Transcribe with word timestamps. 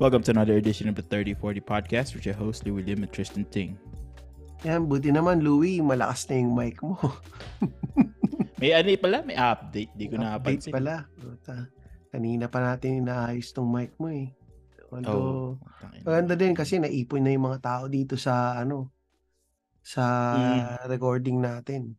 Welcome 0.00 0.24
to 0.24 0.32
another 0.32 0.56
edition 0.56 0.88
of 0.88 0.96
the 0.96 1.04
3040 1.04 1.60
podcast 1.60 2.16
with 2.16 2.24
your 2.24 2.32
host, 2.32 2.64
Louis 2.64 2.88
Lim 2.88 3.04
and 3.04 3.12
Tristan 3.12 3.44
Ting. 3.52 3.76
Yan, 4.64 4.88
buti 4.88 5.12
naman, 5.12 5.44
Louie, 5.44 5.84
malakas 5.84 6.24
na 6.32 6.40
yung 6.40 6.56
mic 6.56 6.80
mo. 6.80 6.96
may 8.64 8.72
ano 8.72 8.96
pala, 8.96 9.20
may 9.20 9.36
update. 9.36 9.92
Di 9.92 10.08
ko 10.08 10.16
napansin. 10.16 10.72
Update 10.72 10.72
pala. 10.72 11.04
Kanina 12.08 12.48
pa 12.48 12.64
natin 12.64 13.04
inaayos 13.04 13.52
tong 13.52 13.68
mic 13.68 13.92
mo 14.00 14.08
eh. 14.08 14.32
Although, 14.88 15.60
oh, 15.60 16.00
maganda 16.00 16.32
din 16.32 16.56
kasi 16.56 16.80
naipon 16.80 17.20
na 17.20 17.36
yung 17.36 17.52
mga 17.52 17.60
tao 17.60 17.84
dito 17.84 18.16
sa 18.16 18.56
ano 18.56 18.96
sa 19.84 20.32
mm. 20.32 20.88
recording 20.88 21.44
natin. 21.44 21.92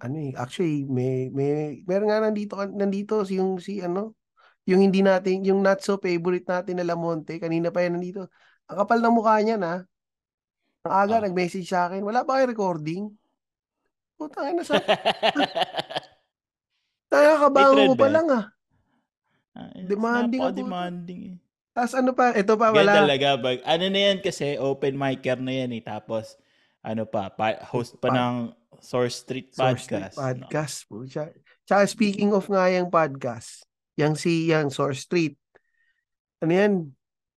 Ano 0.00 0.16
eh, 0.16 0.32
actually 0.32 0.88
may 0.88 1.28
may 1.28 1.84
meron 1.84 2.08
nga 2.08 2.24
nandito 2.24 2.56
nandito 2.72 3.20
si 3.28 3.36
yung 3.36 3.60
si 3.60 3.84
ano, 3.84 4.16
yung 4.64 4.80
hindi 4.80 5.04
natin 5.04 5.44
yung 5.44 5.60
not 5.60 5.84
so 5.84 6.00
favorite 6.00 6.48
natin 6.48 6.80
na 6.80 6.88
Lamonte, 6.88 7.36
kanina 7.36 7.68
pa 7.68 7.84
yan 7.84 8.00
nandito. 8.00 8.32
Ang 8.68 8.76
kapal 8.84 8.98
ng 9.04 9.14
mukha 9.14 9.36
niya 9.44 9.56
na. 9.60 9.84
Ang 10.88 10.92
aga 10.92 11.20
oh. 11.20 11.24
nag-message 11.24 11.68
sa 11.68 11.88
akin, 11.88 12.00
wala 12.00 12.24
ba 12.24 12.40
kayo 12.40 12.48
recording? 12.48 13.12
Putang 14.16 14.56
ina 14.56 14.64
sa 14.64 14.76
Nakakabango 17.14 17.92
mo 17.92 17.94
pa 17.94 18.08
lang 18.10 18.26
ah. 18.32 18.44
Uh, 19.54 19.70
demanding 19.86 20.42
ako. 20.42 20.56
demanding 20.56 21.20
eh. 21.30 21.34
Tapos 21.74 21.94
ano 21.94 22.10
pa, 22.14 22.34
ito 22.34 22.54
pa 22.54 22.70
wala. 22.70 22.86
Ganyan 22.86 23.02
talaga. 23.06 23.28
Bag, 23.38 23.58
ano 23.66 23.84
na 23.90 24.00
yan 24.10 24.18
kasi, 24.22 24.58
open 24.58 24.94
micer 24.94 25.38
na 25.42 25.52
yan 25.54 25.70
eh. 25.74 25.82
Tapos, 25.82 26.38
ano 26.82 27.02
pa, 27.06 27.30
pa 27.34 27.58
host 27.70 27.98
pa 27.98 28.14
ng 28.14 28.54
Source 28.78 29.26
Street 29.26 29.50
Podcast. 29.50 30.14
Source 30.14 30.14
Street 30.14 30.46
Podcast 30.46 30.76
no? 30.86 30.86
po. 30.86 30.94
Tsaka 31.64 31.82
speaking 31.88 32.30
of 32.30 32.46
nga 32.46 32.70
yung 32.70 32.92
podcast, 32.92 33.66
yang 33.94 34.14
si 34.18 34.50
yang 34.50 34.70
Source 34.70 35.06
Street, 35.06 35.38
ano 36.42 36.52
yan, 36.52 36.72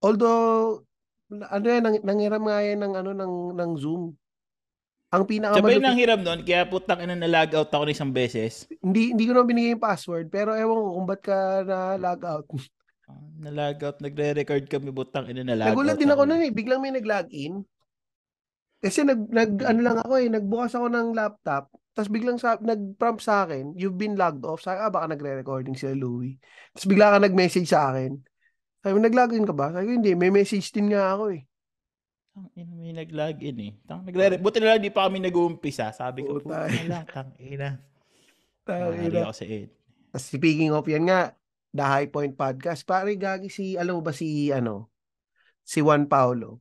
although, 0.00 0.82
ano 1.30 1.64
yan, 1.66 1.82
nang, 1.84 1.96
nangiram 2.02 2.42
nga 2.44 2.58
yan 2.64 2.80
ng, 2.80 2.94
ano, 2.96 3.10
ng, 3.12 3.34
ng 3.56 3.72
Zoom. 3.76 4.16
Ang 5.14 5.22
pinaka 5.22 5.62
Sabay 5.62 5.78
nang 5.78 5.94
hiram 5.94 6.20
noon, 6.20 6.42
kaya 6.42 6.66
putang 6.66 6.98
ina 6.98 7.14
na 7.14 7.30
log 7.30 7.54
out 7.54 7.70
ako 7.70 7.86
ng 7.86 7.94
isang 7.94 8.10
beses. 8.10 8.66
Hindi 8.82 9.14
hindi 9.14 9.24
ko 9.30 9.38
na 9.38 9.46
binigay 9.46 9.78
yung 9.78 9.86
password, 9.86 10.26
pero 10.34 10.50
ewan 10.50 10.82
ko 10.82 10.88
kung 10.98 11.06
ba't 11.06 11.22
ka 11.22 11.38
na 11.62 11.78
log 11.94 12.22
out. 12.26 12.46
Ah, 13.06 13.22
na 13.38 13.50
log 13.54 13.78
out, 13.86 14.02
nagre-record 14.02 14.66
kami 14.66 14.90
putang 14.90 15.30
ina 15.30 15.46
na 15.46 15.54
log 15.54 15.70
Nagulat 15.70 15.94
din 15.94 16.10
ako 16.10 16.22
noon 16.26 16.42
eh, 16.42 16.50
biglang 16.50 16.82
may 16.82 16.90
nag-log 16.90 17.30
in. 17.30 17.62
Kasi 18.80 19.02
nag, 19.02 19.20
nag 19.32 19.52
ano 19.64 19.80
lang 19.80 19.98
ako 20.00 20.14
eh, 20.20 20.28
nagbukas 20.28 20.72
ako 20.76 20.86
ng 20.92 21.16
laptop, 21.16 21.72
tapos 21.96 22.12
biglang 22.12 22.36
sa, 22.36 22.60
nag-prompt 22.60 23.24
sa 23.24 23.48
akin, 23.48 23.72
you've 23.72 23.96
been 23.96 24.20
logged 24.20 24.44
off. 24.44 24.60
Sabi, 24.60 24.84
ah, 24.84 24.92
baka 24.92 25.16
nagre-recording 25.16 25.80
sila 25.80 25.96
Louie. 25.96 26.36
Tapos 26.76 26.92
bigla 26.92 27.16
ka 27.16 27.18
nag-message 27.24 27.72
sa 27.72 27.88
akin. 27.88 28.20
Sabi, 28.84 29.00
nag-login 29.00 29.48
ka 29.48 29.56
ba? 29.56 29.72
Sabi 29.72 29.88
ko, 29.88 29.92
hindi, 29.96 30.12
may 30.12 30.28
message 30.28 30.76
din 30.76 30.92
nga 30.92 31.16
ako 31.16 31.32
eh. 31.32 31.48
Tang 32.36 32.52
ina 32.52 32.72
may 32.76 32.92
nag-log 32.92 33.40
in 33.40 33.58
eh. 33.64 33.72
Tang 33.88 34.04
nagre 34.04 34.36
Buti 34.36 34.60
na 34.60 34.76
lang 34.76 34.84
di 34.84 34.92
pa 34.92 35.08
kami 35.08 35.24
nag-uumpisa. 35.24 35.88
Sabi 35.96 36.28
ko, 36.28 36.36
puta 36.36 36.68
na 36.68 36.84
lang, 36.84 37.04
tang 37.08 37.32
ina. 37.40 37.80
Tang 38.68 38.92
ina. 38.92 39.24
ako 39.24 39.32
sa 39.32 39.46
ed. 39.48 39.72
Speaking 40.20 40.76
of 40.76 40.84
yan 40.84 41.08
nga, 41.08 41.32
The 41.72 41.84
High 41.88 42.12
Point 42.12 42.36
Podcast, 42.36 42.84
pare 42.84 43.16
gagi 43.16 43.48
si, 43.48 43.80
alam 43.80 44.00
mo 44.00 44.02
ba 44.04 44.12
si, 44.12 44.52
ano, 44.52 44.92
si 45.64 45.80
Juan 45.80 46.04
Paulo. 46.12 46.60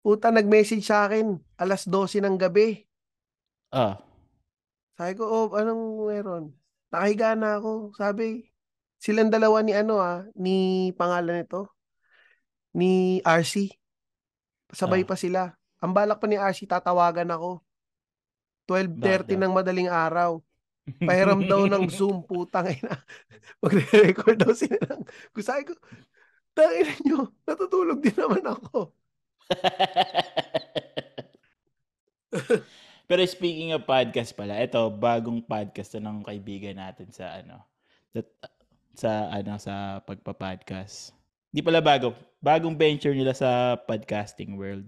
Puta, 0.00 0.32
nag-message 0.32 0.80
sa 0.80 1.04
akin, 1.04 1.36
alas 1.60 1.84
12 1.84 2.24
ng 2.24 2.36
gabi. 2.40 2.88
Ah. 3.68 4.00
Sabi 4.96 5.12
ko, 5.20 5.28
oh, 5.28 5.48
anong 5.52 6.08
meron? 6.08 6.44
Nakahiga 6.88 7.36
na 7.36 7.60
ako. 7.60 7.92
Sabi, 7.92 8.48
silang 8.96 9.28
dalawa 9.28 9.60
ni 9.60 9.76
ano 9.76 10.00
ah, 10.00 10.24
ni 10.32 10.88
pangalan 10.96 11.44
nito, 11.44 11.68
ni 12.72 13.20
RC. 13.20 13.76
Sabay 14.72 15.04
ah. 15.04 15.08
pa 15.08 15.16
sila. 15.20 15.52
Ang 15.84 15.92
balak 15.92 16.16
pa 16.16 16.26
ni 16.28 16.40
RC, 16.40 16.64
tatawagan 16.64 17.28
ako. 17.28 17.60
12.30 18.68 19.36
ng 19.36 19.52
madaling 19.52 19.90
araw. 19.92 20.40
Pahiram 21.04 21.44
daw 21.44 21.68
ng 21.68 21.84
Zoom, 21.96 22.24
putang 22.24 22.72
ina. 22.72 22.96
Magre-record 23.62 24.40
daw 24.40 24.56
sila 24.56 24.80
ng... 24.80 25.04
Kung 25.36 25.44
sabi 25.44 25.68
ko, 25.68 25.76
tangin 26.56 26.88
nyo, 27.04 27.36
natutulog 27.44 28.00
din 28.00 28.16
naman 28.16 28.48
ako. 28.48 28.96
Pero 33.10 33.26
speaking 33.26 33.74
of 33.74 33.82
podcast 33.82 34.30
pala, 34.38 34.62
ito 34.62 34.78
bagong 34.94 35.42
podcast 35.42 35.98
na 35.98 36.10
ng 36.10 36.22
kaibigan 36.22 36.78
natin 36.78 37.10
sa 37.10 37.42
ano, 37.42 37.58
sa 38.94 39.26
ano 39.34 39.58
sa 39.58 39.98
pagpa-podcast. 40.06 41.10
Hindi 41.50 41.60
pala 41.66 41.82
bago. 41.82 42.14
Bagong 42.38 42.78
venture 42.78 43.12
nila 43.12 43.34
sa 43.34 43.74
podcasting 43.74 44.54
world 44.54 44.86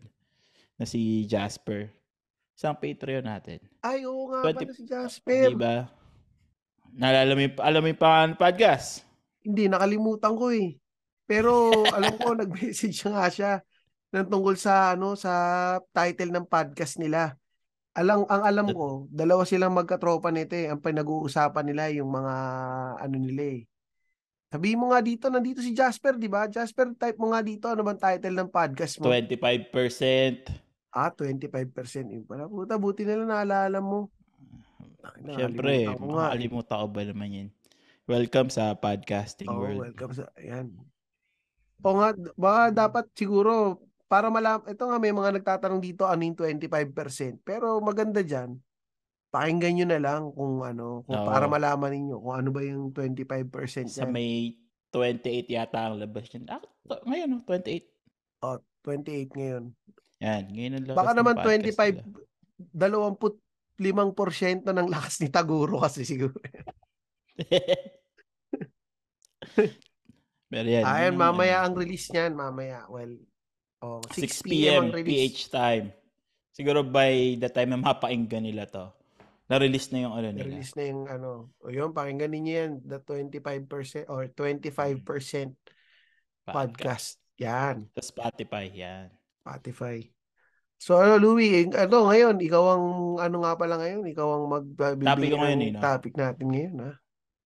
na 0.79 0.87
si 0.87 1.27
Jasper. 1.27 1.91
Isang 2.55 2.79
Patreon 2.79 3.27
natin. 3.27 3.59
Ay, 3.83 4.07
oo 4.07 4.31
nga 4.31 4.47
20, 4.47 4.55
pala 4.55 4.73
si 4.73 4.85
Jasper. 4.87 5.51
Di 5.51 5.59
ba? 5.59 5.91
Naalala 6.95 7.35
mo 7.35 7.43
yung, 7.43 7.57
alam 7.59 7.83
mo 7.83 7.89
yung 7.91 7.99
pangalan 7.99 8.39
podcast? 8.39 9.03
Hindi, 9.43 9.67
nakalimutan 9.67 10.39
ko 10.39 10.55
eh. 10.55 10.79
Pero 11.27 11.73
alam 11.97 12.15
ko, 12.21 12.37
nag-message 12.39 13.03
nga 13.11 13.27
siya 13.27 13.59
ng 14.13 14.29
tungkol 14.29 14.55
sa 14.61 14.95
ano 14.95 15.17
sa 15.17 15.33
title 15.91 16.31
ng 16.31 16.47
podcast 16.47 17.01
nila. 17.01 17.35
Alang 17.93 18.25
ang 18.29 18.45
alam 18.45 18.69
ko, 18.73 19.09
dalawa 19.13 19.45
silang 19.45 19.77
magkatropa 19.77 20.33
nito 20.33 20.57
eh. 20.57 20.69
Ang 20.69 20.81
pinag-uusapan 20.81 21.65
nila 21.69 21.93
yung 21.93 22.09
mga 22.09 22.35
ano 23.01 23.17
nila 23.17 23.45
eh 23.61 23.63
sabi 24.53 24.77
mo 24.77 24.93
nga 24.93 25.01
dito, 25.01 25.33
nandito 25.33 25.65
si 25.65 25.73
Jasper, 25.73 26.21
di 26.21 26.29
ba? 26.29 26.45
Jasper, 26.45 26.93
type 27.01 27.17
mo 27.17 27.33
nga 27.33 27.41
dito, 27.41 27.73
ano 27.73 27.81
bang 27.89 27.97
title 27.97 28.37
ng 28.37 28.53
podcast 28.53 29.01
mo? 29.01 29.09
25%. 29.09 29.73
Ah, 30.93 31.09
25% 31.09 32.13
yun 32.13 32.29
pala. 32.29 32.45
Puta, 32.53 32.77
buti 32.77 33.09
nila 33.09 33.25
naalala 33.25 33.81
mo. 33.81 34.13
Siyempre, 35.25 35.89
makalimutan 35.97 36.85
ko 36.85 36.87
ba 36.93 37.01
naman 37.01 37.29
yun. 37.33 37.49
Welcome 38.05 38.53
sa 38.53 38.77
podcasting 38.77 39.49
oh, 39.49 39.57
world. 39.57 39.89
welcome 39.89 40.13
sa, 40.13 40.29
ayan. 40.37 40.77
O 41.81 41.97
nga, 41.97 42.13
baka 42.37 42.63
dapat 42.77 43.09
siguro, 43.17 43.81
para 44.13 44.29
malam, 44.29 44.61
ito 44.69 44.85
nga 44.85 45.01
may 45.01 45.09
mga 45.09 45.41
nagtatanong 45.41 45.81
dito, 45.81 46.05
ano 46.05 46.21
yung 46.21 46.37
25%. 46.37 47.41
Pero 47.41 47.81
maganda 47.81 48.21
dyan, 48.21 48.61
pakinggan 49.33 49.73
nyo 49.73 49.89
na 49.89 50.01
lang 50.05 50.29
kung 50.37 50.61
ano, 50.61 51.01
kung 51.09 51.17
Oo. 51.17 51.25
para 51.25 51.49
malaman 51.49 51.97
ninyo 51.97 52.21
kung 52.21 52.37
ano 52.37 52.53
ba 52.53 52.61
yung 52.61 52.93
25% 52.93 53.89
Sa 53.89 54.05
yan. 54.05 54.13
may 54.13 54.61
28 54.93 55.49
yata 55.49 55.89
ang 55.89 55.97
labas 55.97 56.29
niyan. 56.29 56.45
Ah, 56.53 56.61
to, 56.61 57.01
ngayon, 57.09 57.41
28. 57.49 57.89
Oh, 58.45 58.61
28 58.85 59.33
ngayon. 59.33 59.73
Yan, 60.21 60.45
ngayon 60.53 60.73
ang 60.77 60.85
labas 60.93 61.01
Baka 61.01 61.17
naman 61.17 61.41
25, 61.41 62.05
25% 62.77 64.69
ng 64.69 64.89
lakas 64.93 65.25
ni 65.25 65.33
Taguro 65.33 65.81
kasi 65.81 66.05
siguro. 66.05 66.37
Pero 70.53 70.69
yan. 70.69 70.85
Ayan, 70.85 71.17
mamaya 71.17 71.65
ang 71.65 71.73
release 71.73 72.13
niyan, 72.13 72.37
mamaya. 72.37 72.85
Well, 72.93 73.32
oh, 73.83 74.01
6, 74.15 74.47
6 74.47 74.49
p.m. 74.49 74.95
PH 74.95 75.51
time. 75.51 75.93
Siguro 76.55 76.87
by 76.87 77.37
the 77.37 77.51
time 77.51 77.75
na 77.75 77.81
mapakinggan 77.81 78.47
nila 78.47 78.65
to, 78.71 78.89
na-release 79.51 79.93
na 79.93 80.09
yung 80.09 80.15
ano 80.17 80.29
nila. 80.33 80.49
Na-release 80.49 80.75
na 80.79 80.85
yung 80.89 81.05
ano. 81.11 81.29
O 81.61 81.69
yun, 81.69 81.91
pakinggan 81.93 82.33
ninyo 82.33 82.53
yan. 82.53 82.73
The 82.87 83.03
25% 83.05 84.09
or 84.09 84.31
25% 84.31 85.03
podcast. 85.03 85.53
podcast. 86.47 87.09
Yan. 87.43 87.77
Sa 87.99 88.03
Spotify, 88.05 88.71
yan. 88.71 89.11
Spotify. 89.43 89.99
So 90.83 90.99
ano, 90.99 91.15
Louie, 91.19 91.71
ano 91.71 92.11
ngayon, 92.11 92.43
ikaw 92.43 92.65
ang, 92.75 92.87
ano 93.23 93.37
nga 93.47 93.55
pala 93.55 93.79
ngayon, 93.79 94.03
ikaw 94.03 94.29
ang 94.35 94.45
magbibigay 94.51 95.07
topic 95.07 95.31
ngayon, 95.39 95.61
eh, 95.63 95.71
no? 95.71 95.79
topic 95.79 96.15
natin 96.19 96.47
ngayon, 96.51 96.77
ha? 96.83 96.93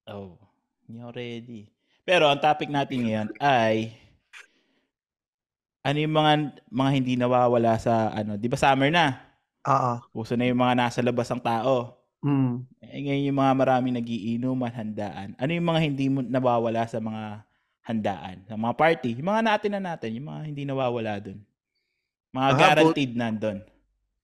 Oh, 0.09 0.41
hindi 0.89 1.05
ready. 1.12 1.61
Pero 2.06 2.32
ang 2.32 2.41
topic 2.41 2.73
natin 2.73 3.05
ngayon 3.05 3.29
ay 3.43 3.93
ano 5.87 5.99
yung 6.03 6.15
mga 6.19 6.33
mga 6.67 6.91
hindi 6.91 7.15
nawawala 7.15 7.79
sa 7.79 8.11
ano, 8.11 8.35
'di 8.35 8.50
ba 8.50 8.59
summer 8.59 8.91
na? 8.91 9.23
Oo. 9.67 10.23
Uso 10.23 10.35
na 10.35 10.50
yung 10.50 10.59
mga 10.59 10.75
nasa 10.75 10.99
labas 10.99 11.31
ang 11.31 11.43
tao. 11.43 11.94
Mm. 12.27 12.67
Eh, 12.83 13.00
ngayon 13.06 13.29
yung 13.31 13.38
mga 13.38 13.53
maraming 13.55 13.94
nagiinuman, 13.94 14.73
handaan. 14.75 15.38
Ano 15.38 15.50
yung 15.55 15.69
mga 15.71 15.81
hindi 15.83 16.06
mo 16.11 16.27
nawawala 16.27 16.87
sa 16.91 16.99
mga 16.99 17.47
handaan, 17.87 18.43
sa 18.50 18.59
mga 18.59 18.75
party? 18.75 19.11
Yung 19.15 19.31
mga 19.31 19.43
natin 19.47 19.71
na 19.79 19.83
natin, 19.94 20.11
yung 20.19 20.27
mga 20.27 20.43
hindi 20.43 20.62
nawawala 20.67 21.23
doon. 21.23 21.38
Mga 22.35 22.49
Aha, 22.50 22.59
guaranteed 22.59 23.12
but... 23.15 23.19
nandun. 23.19 23.59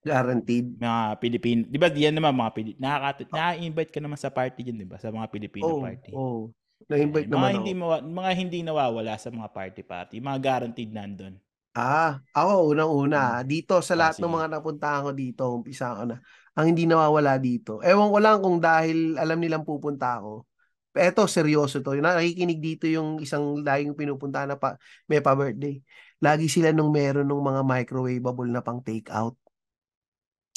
Guaranteed. 0.02 0.66
Mga 0.82 1.02
Pilipino. 1.22 1.60
Di 1.70 1.78
ba 1.78 1.86
diyan 1.86 2.14
naman 2.18 2.34
mga 2.34 2.52
Pilipino. 2.58 2.82
Nakaka- 2.82 3.30
na-invite 3.30 3.92
ka 3.94 4.00
naman 4.02 4.18
sa 4.18 4.34
party 4.34 4.66
diyan, 4.66 4.82
di 4.82 4.88
ba? 4.90 4.98
Sa 4.98 5.14
mga 5.14 5.30
Pilipino 5.30 5.70
oh, 5.70 5.82
party. 5.82 6.10
Oh. 6.10 6.50
Na-invite 6.90 7.30
naman 7.30 7.38
mga 7.38 7.50
ako. 7.50 7.58
Hindi 7.62 7.72
mawa- 7.78 8.02
mga 8.02 8.30
hindi 8.34 8.58
nawawala 8.66 9.14
sa 9.14 9.30
mga 9.30 9.48
party 9.54 9.82
party. 9.86 10.16
Mga 10.18 10.38
guaranteed 10.42 10.90
nandun. 10.90 11.38
Ah, 11.72 12.20
ako 12.36 12.76
unang-una, 12.76 13.40
hmm. 13.40 13.48
dito 13.48 13.80
sa 13.80 13.96
lahat 13.96 14.20
ng 14.20 14.28
mga 14.28 14.46
napuntahan 14.52 15.08
ko 15.08 15.10
dito, 15.16 15.42
umpisa 15.48 15.96
ko 15.96 16.04
na. 16.04 16.20
Ang 16.52 16.76
hindi 16.76 16.84
nawawala 16.84 17.40
dito. 17.40 17.80
Ewan 17.80 18.12
ko 18.12 18.18
lang 18.20 18.44
kung 18.44 18.60
dahil 18.60 19.16
alam 19.16 19.40
nilang 19.40 19.64
pupunta 19.64 20.20
ako. 20.20 20.44
Eto, 20.92 21.24
seryoso 21.24 21.80
to. 21.80 21.96
Nakikinig 21.96 22.60
dito 22.60 22.84
yung 22.84 23.16
isang 23.24 23.64
laging 23.64 23.96
pinupunta 23.96 24.44
na 24.44 24.60
pa, 24.60 24.76
may 25.08 25.24
pa-birthday. 25.24 25.80
Lagi 26.20 26.52
sila 26.52 26.76
nung 26.76 26.92
meron 26.92 27.24
ng 27.24 27.40
mga 27.40 27.64
microwavable 27.64 28.52
na 28.52 28.60
pang 28.60 28.84
take 28.84 29.08
out. 29.08 29.32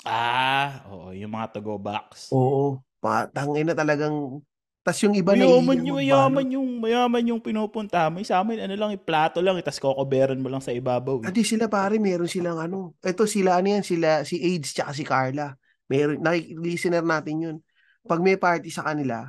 Ah, 0.03 0.83
oo, 0.91 1.15
yung 1.15 1.31
mga 1.31 1.55
to-go 1.55 1.79
box. 1.79 2.27
Oo, 2.35 2.83
patangin 2.99 3.71
na 3.71 3.75
talagang 3.79 4.43
tas 4.85 5.01
yung 5.01 5.17
iba 5.17 5.33
na 5.33 5.49
mayaman 5.49 5.81
yung 5.81 5.97
mayaman 5.97 6.45
yung 6.53 6.67
mayaman 6.77 7.23
yung 7.33 7.41
pinupunta 7.41 8.05
mo. 8.13 8.21
Sa 8.21 8.45
amin 8.45 8.61
ano 8.69 8.77
lang, 8.77 8.93
plato 9.01 9.41
lang, 9.41 9.57
itas 9.57 9.81
kokoberan 9.81 10.37
mo 10.37 10.45
lang 10.45 10.61
sa 10.61 10.69
ibabaw. 10.69 11.25
Eh. 11.25 11.33
Adi 11.33 11.41
sila 11.41 11.65
pare, 11.65 11.97
meron 11.97 12.29
silang 12.29 12.61
ano. 12.61 12.93
Ito 13.01 13.25
sila 13.25 13.57
ano 13.57 13.73
yan, 13.73 13.81
sila 13.81 14.21
si 14.21 14.37
AIDS 14.37 14.77
tsaka 14.77 14.93
si 14.93 15.01
Carla. 15.01 15.57
Meron 15.89 16.21
listener 16.61 17.01
natin 17.01 17.35
yun. 17.41 17.57
Pag 18.05 18.21
may 18.21 18.37
party 18.37 18.69
sa 18.69 18.85
kanila, 18.85 19.25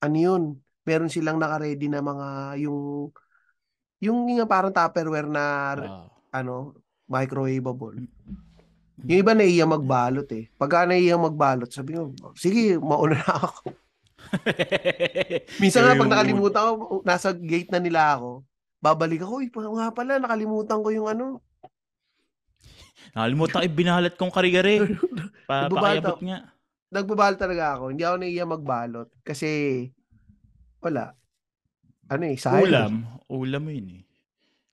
ano 0.00 0.16
yun, 0.16 0.42
meron 0.88 1.12
silang 1.12 1.36
naka-ready 1.36 1.92
na 1.92 2.00
mga 2.00 2.56
yung 2.64 3.12
yung 4.00 4.24
nga 4.40 4.48
parang 4.48 4.72
Tupperware 4.72 5.28
na 5.28 5.44
uh, 5.84 6.08
ano, 6.32 6.80
microwavable. 7.04 8.08
Yung 9.04 9.20
iba 9.20 9.36
naiya 9.36 9.68
magbalot 9.68 10.28
eh. 10.32 10.48
Pagka 10.56 10.88
naiya 10.88 11.20
magbalot, 11.20 11.68
sabi 11.68 12.00
mo, 12.00 12.16
sige, 12.32 12.80
mauna 12.80 13.20
na 13.20 13.36
ako. 13.36 13.83
Minsan 15.62 15.84
nga 15.84 15.98
pag 15.98 16.10
nakalimutan 16.10 16.62
ko, 16.64 17.02
nasa 17.04 17.30
gate 17.32 17.70
na 17.70 17.80
nila 17.80 18.18
ako, 18.18 18.44
babalik 18.80 19.22
ako, 19.24 19.34
eh, 19.40 19.48
nga 19.50 19.88
pala, 19.92 20.20
nakalimutan 20.20 20.80
ko 20.80 20.88
yung 20.92 21.08
ano. 21.08 21.40
Nakalimutan 23.14 23.60
ko, 23.62 23.68
binalat 23.70 24.14
kong 24.16 24.34
karigari. 24.34 24.82
Pa, 25.48 25.68
pakayabot 25.68 26.20
nga. 26.24 26.50
Nagbabalot 26.88 27.40
talaga 27.40 27.64
ako. 27.76 27.84
Hindi 27.92 28.02
ako 28.06 28.16
naiya 28.16 28.44
magbalot. 28.48 29.08
Kasi, 29.20 29.48
wala. 30.80 31.12
Ano 32.08 32.22
eh, 32.24 32.36
sayang. 32.38 32.64
Ulam. 32.64 32.92
Ulam 33.28 33.64
yun 33.68 33.88
eh. 34.00 34.02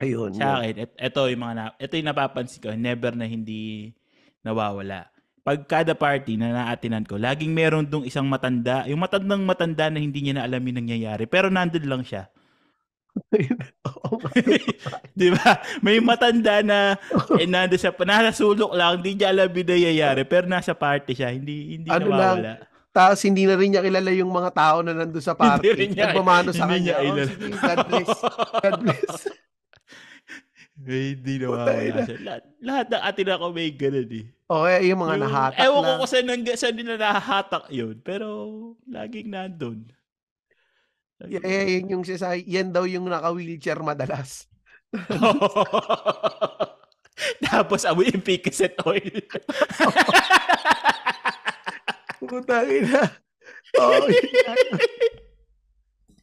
Ayun. 0.02 0.32
Sa 0.34 0.58
akin, 0.58 0.76
et, 0.82 0.92
ito 0.98 1.22
yung 1.30 1.42
mga 1.46 1.54
na, 1.54 1.66
ito 1.78 1.94
yung 1.94 2.10
napapansin 2.10 2.62
ko, 2.62 2.74
never 2.74 3.14
na 3.14 3.30
hindi 3.30 3.94
nawawala. 4.42 5.11
Pag 5.42 5.66
kada 5.66 5.98
party 5.98 6.38
na 6.38 6.54
naatinan 6.54 7.02
ko, 7.02 7.18
laging 7.18 7.50
meron 7.50 7.90
dong 7.90 8.06
isang 8.06 8.30
matanda, 8.30 8.86
yung 8.86 9.02
matandang 9.02 9.42
matanda 9.42 9.90
na 9.90 9.98
hindi 9.98 10.22
niya 10.22 10.38
na 10.38 10.46
alam 10.46 10.62
yung 10.62 10.86
nangyayari, 10.86 11.26
pero 11.26 11.50
nandun 11.50 11.90
lang 11.90 12.06
siya. 12.06 12.30
Di 15.20 15.28
ba? 15.34 15.60
May 15.82 16.00
matanda 16.00 16.62
na 16.62 16.96
eh, 17.42 17.50
nando 17.50 17.74
siya, 17.74 17.92
nasa 18.06 18.32
sulok 18.32 18.72
lang, 18.78 19.02
hindi 19.02 19.18
niya 19.18 19.34
alam 19.34 19.50
yung 19.50 19.70
nangyayari, 19.74 20.22
pero 20.30 20.46
nasa 20.46 20.78
party 20.78 21.18
siya, 21.18 21.34
hindi 21.34 21.82
hindi 21.82 21.90
ano 21.90 22.06
nawawala. 22.06 22.38
Lang, 22.38 22.70
tapos 22.92 23.24
hindi 23.24 23.48
na 23.48 23.56
rin 23.56 23.72
niya 23.72 23.82
kilala 23.82 24.12
yung 24.12 24.30
mga 24.36 24.52
tao 24.52 24.84
na 24.84 24.92
nandoon 24.92 25.24
sa 25.24 25.32
party. 25.32 25.64
Hindi 25.74 25.96
niya, 25.96 26.12
Nagmamano 26.12 26.52
sa 26.52 26.68
kanya. 26.68 27.00
Niya, 27.00 27.08
oh, 27.08 27.24
sige, 27.24 27.56
God 27.56 27.80
bless. 27.88 28.12
God 28.62 28.80
bless. 28.84 29.16
May 30.82 31.14
hindi 31.14 31.34
na 31.38 31.46
mawala 31.54 32.02
siya. 32.10 32.18
Lahat, 32.26 32.44
lahat 32.58 32.86
ng 32.90 33.04
atin 33.06 33.28
ako 33.38 33.46
may 33.54 33.70
ganun 33.70 34.10
eh. 34.10 34.26
O, 34.52 34.68
okay, 34.68 34.92
yung 34.92 35.00
mga 35.00 35.16
yung, 35.16 35.24
nahatak 35.24 35.62
ewan 35.64 35.80
lang. 35.80 35.88
ko 35.88 36.00
kung 36.02 36.10
saan, 36.12 36.44
saan 36.58 36.76
nila 36.76 36.94
nahahatak 36.98 37.66
yun. 37.72 37.96
Pero, 38.02 38.28
laging 38.90 39.30
nandun. 39.32 39.80
Laging 41.22 41.40
yeah, 41.40 41.48
yeah, 41.48 41.66
yun 41.78 41.94
yung 41.94 42.04
sisay, 42.04 42.44
yan 42.50 42.74
daw 42.74 42.84
yung 42.84 43.08
naka-wheelchair 43.08 43.80
madalas. 43.80 44.50
Tapos, 47.48 47.86
amoy 47.86 48.10
yung 48.10 48.26
Picaset 48.26 48.76
oil. 48.84 49.22
Putang 52.28 52.68
ina. 52.68 53.04
Oh, 53.80 54.04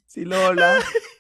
si 0.05 0.25
Lola. 0.29 0.81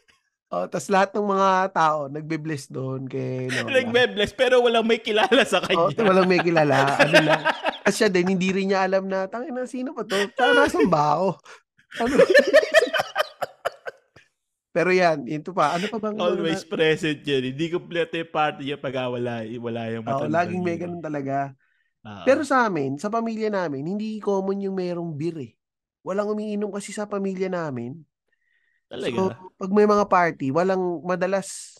Oh, 0.48 0.64
tas 0.64 0.88
lahat 0.88 1.12
ng 1.12 1.28
mga 1.28 1.76
tao 1.76 2.08
nagbe-bless 2.08 2.72
doon 2.72 3.04
kay 3.04 3.52
Lola. 3.52 3.68
Nagbe-bless 3.84 4.32
pero 4.32 4.64
walang 4.64 4.88
may 4.88 4.96
kilala 4.96 5.44
sa 5.44 5.60
kanya. 5.60 5.92
Oh, 5.92 5.94
walang 6.08 6.24
may 6.24 6.40
kilala. 6.40 6.96
Ano 7.04 7.20
lang. 7.20 7.42
Kasi 7.84 7.96
siya 8.00 8.08
din 8.08 8.32
hindi 8.32 8.48
rin 8.56 8.72
niya 8.72 8.88
alam 8.88 9.12
na 9.12 9.28
tangin 9.28 9.52
na 9.52 9.68
sino 9.68 9.92
pa 9.92 10.08
to? 10.08 10.16
Saan 10.32 10.56
nasan 10.56 10.88
ba 10.88 11.20
ako? 11.20 11.28
Ano? 12.00 12.14
pero 14.76 14.88
yan, 14.88 15.28
ito 15.28 15.52
pa. 15.52 15.76
Ano 15.76 15.84
pa 15.92 16.00
bang 16.00 16.16
Always 16.16 16.64
na... 16.64 16.70
present 16.72 17.20
yan. 17.28 17.52
Hindi 17.52 17.64
kompleto 17.68 18.16
yung 18.16 18.32
party 18.32 18.62
niya 18.72 18.80
pag 18.80 18.96
wala, 19.04 19.44
wala 19.44 19.80
yung 19.92 20.04
matanda. 20.08 20.24
Oh, 20.24 20.32
laging 20.32 20.64
may 20.64 20.80
ganun 20.80 21.04
talaga. 21.04 21.52
Uh-huh. 22.00 22.24
Pero 22.24 22.40
sa 22.48 22.64
amin, 22.64 22.96
sa 22.96 23.12
pamilya 23.12 23.52
namin, 23.52 23.84
hindi 23.84 24.16
common 24.16 24.64
yung 24.64 24.80
merong 24.80 25.12
beer 25.12 25.44
eh. 25.44 25.52
Walang 26.08 26.32
umiinom 26.32 26.72
kasi 26.72 26.96
sa 26.96 27.04
pamilya 27.04 27.52
namin. 27.52 28.00
Talaga? 28.88 29.16
So, 29.16 29.32
pag 29.60 29.70
may 29.70 29.84
mga 29.84 30.04
party, 30.08 30.48
walang 30.50 31.04
madalas 31.04 31.76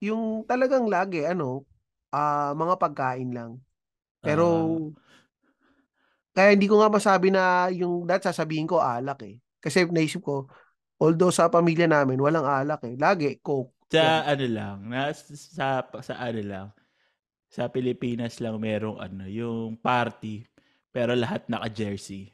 yung 0.00 0.44
talagang 0.44 0.88
lagi 0.88 1.24
ano, 1.24 1.64
uh, 2.12 2.52
mga 2.52 2.74
pagkain 2.76 3.32
lang. 3.32 3.60
Pero 4.20 4.44
uh, 4.46 4.92
kaya 6.36 6.52
hindi 6.54 6.68
ko 6.68 6.80
nga 6.80 6.92
masabi 6.92 7.32
na 7.32 7.72
yung 7.72 8.04
that 8.04 8.22
sasabihin 8.24 8.68
ko 8.68 8.78
alak 8.80 9.24
eh. 9.24 9.36
Kasi 9.60 9.88
naisip 9.88 10.24
ko, 10.24 10.48
although 11.00 11.32
sa 11.32 11.48
pamilya 11.48 11.88
namin 11.88 12.20
walang 12.20 12.44
alak 12.44 12.84
eh. 12.84 12.94
Lagi 12.96 13.40
coke. 13.40 13.76
Sa 13.90 14.22
ano 14.22 14.46
lang, 14.46 14.76
na, 14.86 15.10
sa 15.12 15.82
sa 15.82 16.14
ano 16.20 16.40
lang. 16.44 16.68
Sa 17.50 17.66
Pilipinas 17.66 18.38
lang 18.38 18.62
merong 18.62 19.02
ano, 19.02 19.26
yung 19.26 19.74
party 19.74 20.46
pero 20.90 21.14
lahat 21.14 21.46
naka-jersey. 21.46 22.30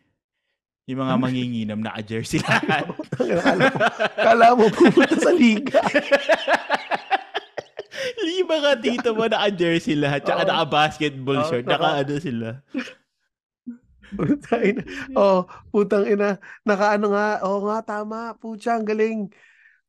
Yung 0.87 1.03
mga 1.03 1.15
manginginom 1.19 1.83
na 1.83 1.99
jersey 1.99 2.39
lahat. 2.47 2.87
kala, 3.19 3.67
kala 4.15 4.47
mo 4.55 4.71
pumunta 4.71 5.19
sa 5.19 5.35
liga. 5.35 5.83
Lima 8.27 8.57
ka 8.63 8.73
dito 8.79 9.11
mo 9.11 9.27
naka-jersey 9.27 9.99
lahat. 9.99 10.23
Tsaka 10.23 10.47
oh. 10.47 10.49
naka-basketball 10.49 11.43
oh, 11.43 11.47
short. 11.51 11.67
Naka-ano 11.67 12.15
sila. 12.23 12.63
Putang 14.15 14.63
ina. 14.63 14.83
Oh, 15.19 15.51
putang 15.75 16.07
ina. 16.07 16.39
Naka-ano 16.63 17.11
nga. 17.11 17.43
Oo 17.43 17.59
oh, 17.59 17.61
nga, 17.67 17.83
tama. 17.83 18.39
Pucha, 18.39 18.79
ang 18.79 18.87
galing. 18.87 19.27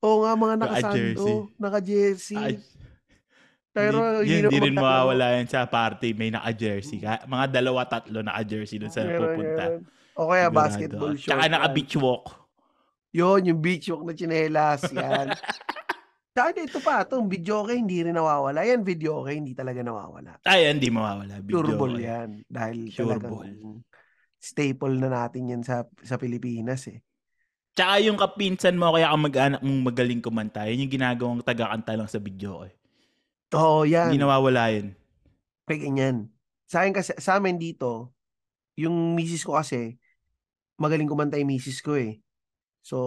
Oo 0.02 0.10
oh, 0.10 0.18
nga, 0.26 0.34
mga 0.34 0.56
naka-sando. 0.66 1.54
Naka-jersey. 1.62 2.42
Naka 2.42 2.76
pero 3.78 4.26
hindi, 4.26 4.50
hindi 4.50 4.58
rin 4.58 4.74
mawawala 4.74 5.38
yan 5.38 5.46
sa 5.46 5.70
party. 5.70 6.18
May 6.18 6.34
naka-jersey. 6.34 7.06
Mga 7.06 7.62
dalawa, 7.62 7.86
tatlo 7.86 8.26
naka-jersey 8.26 8.82
dun 8.82 8.90
sa 8.90 9.06
pupunta. 9.06 9.78
Yun. 9.78 9.86
O 10.18 10.34
kaya 10.34 10.50
Sigurado. 10.50 10.58
basketball 10.58 11.14
short. 11.14 11.30
Tsaka 11.30 11.46
naka-beach 11.46 11.96
walk. 12.02 12.26
Yun, 13.14 13.54
yung 13.54 13.62
beach 13.62 13.86
walk 13.94 14.04
na 14.04 14.14
chinelas. 14.18 14.82
Yan. 14.90 15.32
Tsaka 16.38 16.54
ito 16.54 16.78
pa, 16.82 17.02
itong 17.02 17.26
video 17.26 17.66
okay, 17.66 17.82
hindi 17.82 18.06
rin 18.06 18.14
nawawala. 18.14 18.62
Yan, 18.62 18.86
video 18.86 19.26
okay, 19.26 19.42
hindi 19.42 19.58
talaga 19.58 19.82
nawawala. 19.82 20.38
Ay, 20.46 20.70
hindi 20.70 20.94
mawawala. 20.94 21.42
Video 21.42 21.66
Sure 21.66 21.74
ball 21.74 21.98
yan. 21.98 22.30
Dahil 22.46 22.94
sure 22.94 23.10
talagang 23.10 23.34
ball. 23.34 23.82
staple 24.38 24.96
na 25.02 25.10
natin 25.10 25.50
yan 25.50 25.62
sa 25.66 25.90
sa 26.06 26.22
Pilipinas 26.22 26.86
eh. 26.94 27.02
Tsaka 27.74 28.02
yung 28.06 28.22
kapinsan 28.22 28.78
mo, 28.78 28.94
kaya 28.94 29.10
ka 29.10 29.18
mag-anak 29.18 29.62
mong 29.66 29.82
magaling 29.86 30.22
kumanta, 30.22 30.66
yun 30.70 30.86
yung 30.86 30.94
ginagawang 30.94 31.42
taga-kanta 31.46 31.94
lang 31.98 32.10
sa 32.10 32.22
video 32.22 32.66
eh. 32.66 32.74
Oo, 33.54 33.86
yan. 33.86 34.14
Hindi 34.14 34.22
nawawala 34.22 34.74
yun. 34.74 34.98
Kaya 35.66 35.90
ganyan. 35.90 36.30
Sa 36.70 36.82
akin 36.86 36.94
kasi, 36.94 37.14
sa 37.18 37.42
amin 37.42 37.58
dito, 37.58 38.14
yung 38.78 39.18
misis 39.18 39.42
ko 39.42 39.58
kasi, 39.58 39.98
magaling 40.78 41.10
kumanta 41.10 41.36
yung 41.42 41.50
misis 41.50 41.82
ko 41.82 41.98
eh. 41.98 42.22
So, 42.86 42.98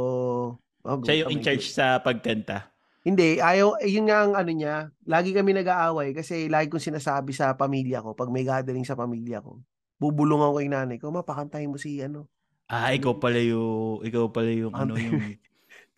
oh, 0.84 0.98
siya 1.00 1.24
yung 1.24 1.38
in 1.38 1.40
charge 1.40 1.70
sa 1.70 2.02
pagkanta. 2.02 2.68
Hindi, 3.00 3.40
ayaw, 3.40 3.80
eh, 3.80 3.88
yun 3.88 4.12
nga 4.12 4.28
ang 4.28 4.36
ano 4.36 4.52
niya, 4.52 4.92
lagi 5.08 5.32
kami 5.32 5.56
nag-aaway 5.56 6.12
kasi 6.12 6.52
lagi 6.52 6.68
kong 6.68 6.84
sinasabi 6.84 7.32
sa 7.32 7.56
pamilya 7.56 8.04
ko, 8.04 8.12
pag 8.12 8.28
may 8.28 8.44
gathering 8.44 8.84
sa 8.84 8.92
pamilya 8.92 9.40
ko, 9.40 9.56
bubulungan 9.96 10.52
ko 10.52 10.58
yung 10.60 10.74
nanay 10.76 10.98
ko, 11.00 11.08
mapakantahin 11.08 11.72
mo 11.72 11.80
si 11.80 12.04
ano. 12.04 12.28
Ah, 12.68 12.92
ikaw 12.92 13.16
pala 13.16 13.40
yung, 13.40 14.04
ikaw 14.04 14.28
pala 14.28 14.52
yung 14.52 14.76
ano 14.76 15.00
yung 15.00 15.16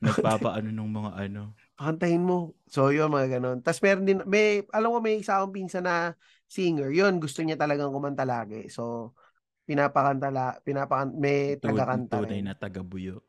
nagpapaano 0.05 0.71
ng 0.71 0.91
mga 0.95 1.11
ano. 1.27 1.43
Pakantahin 1.75 2.23
mo. 2.23 2.55
So, 2.71 2.95
yun, 2.95 3.11
mga 3.11 3.39
ganon. 3.39 3.59
Tapos 3.67 3.83
meron 3.83 4.07
din, 4.07 4.23
may, 4.23 4.63
alam 4.71 4.95
mo, 4.95 4.99
may 5.03 5.19
isa 5.19 5.43
akong 5.43 5.55
pinsa 5.59 5.83
na 5.83 6.15
singer. 6.47 6.95
Yun, 6.95 7.19
gusto 7.19 7.43
niya 7.43 7.59
talagang 7.59 7.91
kumanta 7.91 8.23
lagi. 8.23 8.71
So, 8.71 9.15
pinapakanta 9.63 10.29
la, 10.29 10.59
pinapakan 10.61 11.15
may 11.15 11.57
taga-kanta 11.59 12.19
Tunay 12.23 12.43
na 12.43 12.55
taga-buyo. 12.59 13.23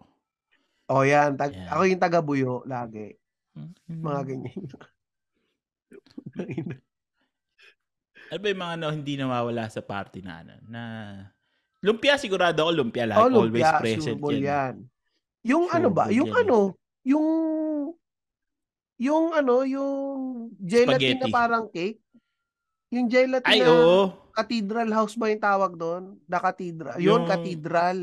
Oh, 0.91 1.05
yan. 1.05 1.37
Tag, 1.39 1.53
yeah. 1.55 1.71
Ako 1.71 1.81
yung 1.87 2.03
taga-buyo 2.03 2.53
lagi. 2.67 3.15
Mm-hmm. 3.55 4.01
Mga 4.01 4.21
ganyan. 4.27 4.63
ano 8.33 8.39
ba 8.41 8.47
yung 8.49 8.61
mga 8.65 8.75
no, 8.81 8.89
hindi 8.89 9.13
nawawala 9.15 9.69
sa 9.69 9.81
party 9.85 10.25
na 10.25 10.41
ano? 10.41 10.53
Na 10.65 10.81
lumpia 11.83 12.17
sigurado 12.17 12.63
ako 12.65 12.71
lumpia 12.73 13.05
like 13.05 13.19
oh, 13.19 13.29
lumpia, 13.29 13.77
always 13.77 13.83
present 13.83 14.17
yan. 14.17 14.41
yan. 14.41 14.73
Yung 15.43 15.69
sure 15.69 15.75
ano 15.77 15.87
ba? 15.93 16.09
Yung 16.09 16.31
yan. 16.31 16.41
ano? 16.47 16.59
Yung 17.03 17.27
yung 18.97 19.25
ano, 19.35 19.67
yung 19.67 19.91
gelatin 20.55 21.19
Spaghetti. 21.19 21.23
na 21.27 21.27
parang 21.33 21.65
cake. 21.67 21.99
Yung 22.93 23.09
gelatin 23.09 23.49
Ay, 23.49 23.59
na 23.59 23.69
oo. 23.73 24.22
Cathedral 24.33 24.89
House 24.89 25.13
ba 25.13 25.29
yung 25.29 25.43
tawag 25.43 25.73
doon? 25.77 26.17
The 26.25 26.39
Cathedral. 26.41 26.97
Yun, 26.97 27.23
yung... 27.23 27.29
Cathedral. 27.29 27.97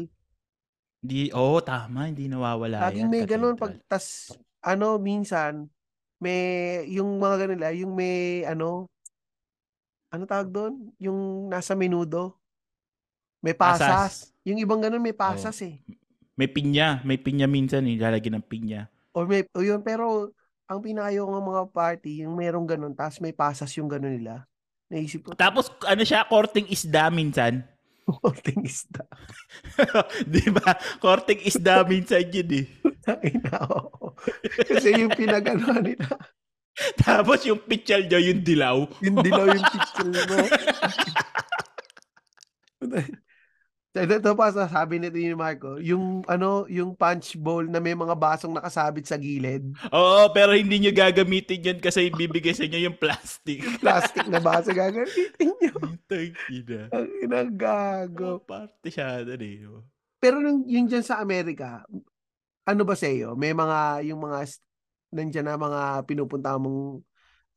Oo, 1.34 1.58
oh, 1.58 1.60
tama, 1.64 2.06
hindi 2.06 2.28
nawawala 2.28 2.92
Laging 2.92 3.08
yan. 3.08 3.12
may 3.12 3.24
ganun 3.24 3.56
pag 3.56 3.72
tas 3.88 4.36
ano 4.60 5.00
minsan 5.00 5.64
may 6.20 6.84
yung 6.92 7.16
mga 7.16 7.48
ganun 7.48 7.56
nila, 7.56 7.72
yung 7.72 7.92
may 7.96 8.44
ano 8.44 8.84
ano 10.12 10.22
tawag 10.28 10.52
doon? 10.52 10.92
Yung 11.00 11.48
nasa 11.48 11.72
menudo. 11.72 12.36
May 13.40 13.56
pasas. 13.56 13.80
Pasas. 13.80 14.14
Yung 14.44 14.60
ibang 14.60 14.84
ganun 14.84 15.00
may 15.00 15.16
pasas 15.16 15.56
eh. 15.64 15.80
May 16.36 16.50
pinya, 16.50 17.00
may 17.08 17.16
pinya 17.16 17.48
minsan 17.48 17.88
eh, 17.88 17.96
lalagyan 17.96 18.36
ng 18.36 18.46
pinya. 18.46 18.84
Or 19.16 19.24
may 19.24 19.48
o 19.56 19.64
yun 19.64 19.80
pero 19.80 20.28
ang 20.68 20.84
pinakayo 20.84 21.26
ng 21.26 21.46
mga 21.48 21.64
party, 21.72 22.12
yung 22.22 22.36
merong 22.36 22.68
ganun, 22.68 22.94
tapos 22.94 23.18
may 23.18 23.34
pasas 23.34 23.72
yung 23.74 23.90
ganun 23.90 24.14
nila. 24.14 24.46
Naisip 24.90 25.22
ko, 25.22 25.38
Tapos 25.38 25.70
ano 25.86 26.02
siya, 26.02 26.26
korting 26.26 26.66
isda 26.66 27.08
minsan. 27.14 27.62
konting 28.20 28.66
isda. 28.66 29.06
Di 30.32 30.50
ba? 30.50 30.74
Korting 30.98 31.40
isda 31.46 31.82
minsan 31.90 32.26
yun 32.26 32.50
eh. 32.64 32.66
Ay 33.06 33.38
na, 33.38 33.62
oo. 33.70 34.12
Kasi 34.66 34.98
yung 34.98 35.14
pinagano 35.14 35.78
nila, 35.78 36.06
Tapos 36.96 37.44
yung 37.44 37.60
pichal 37.60 38.08
nyo, 38.08 38.18
yung 38.18 38.40
dilaw. 38.40 38.78
Yung 39.04 39.20
dilaw 39.20 39.46
yung 39.52 39.66
picture 39.68 40.10
mo. 40.10 40.38
Ito, 43.90 44.22
ito 44.22 44.30
pa 44.38 44.54
sabi 44.54 45.02
nito 45.02 45.18
ni 45.18 45.34
Marco, 45.34 45.82
yung 45.82 46.22
ano, 46.30 46.62
yung 46.70 46.94
punch 46.94 47.34
bowl 47.34 47.66
na 47.66 47.82
may 47.82 47.90
mga 47.90 48.14
basong 48.14 48.54
nakasabit 48.54 49.02
sa 49.02 49.18
gilid, 49.18 49.66
Oo, 49.90 50.30
pero 50.30 50.54
hindi 50.54 50.78
nyo 50.78 50.94
gagamitin 50.94 51.58
yun 51.58 51.78
kasi 51.82 52.06
bibigay 52.06 52.54
sa 52.54 52.70
inyo 52.70 52.86
yung 52.86 52.94
plastic. 52.94 53.58
plastic 53.82 54.30
na 54.30 54.38
baso 54.38 54.70
gagamitin 54.70 55.50
nyo. 55.58 55.74
Tangina. 56.06 56.86
Ang 56.94 57.08
inagago. 57.18 58.38
Oh, 58.38 58.42
party 58.46 58.94
siya 58.94 59.26
doon 59.26 59.42
eh. 59.42 59.58
Pero 60.22 60.38
nung 60.38 60.62
yung 60.70 60.86
dyan 60.86 61.02
sa 61.02 61.18
Amerika, 61.18 61.82
ano 62.62 62.82
ba 62.86 62.94
sa 62.94 63.10
iyo? 63.10 63.34
May 63.34 63.50
mga, 63.50 64.06
yung 64.06 64.22
mga, 64.22 64.38
nandyan 65.10 65.50
na 65.50 65.58
mga 65.58 65.80
pinupunta 66.06 66.54
mong 66.62 67.02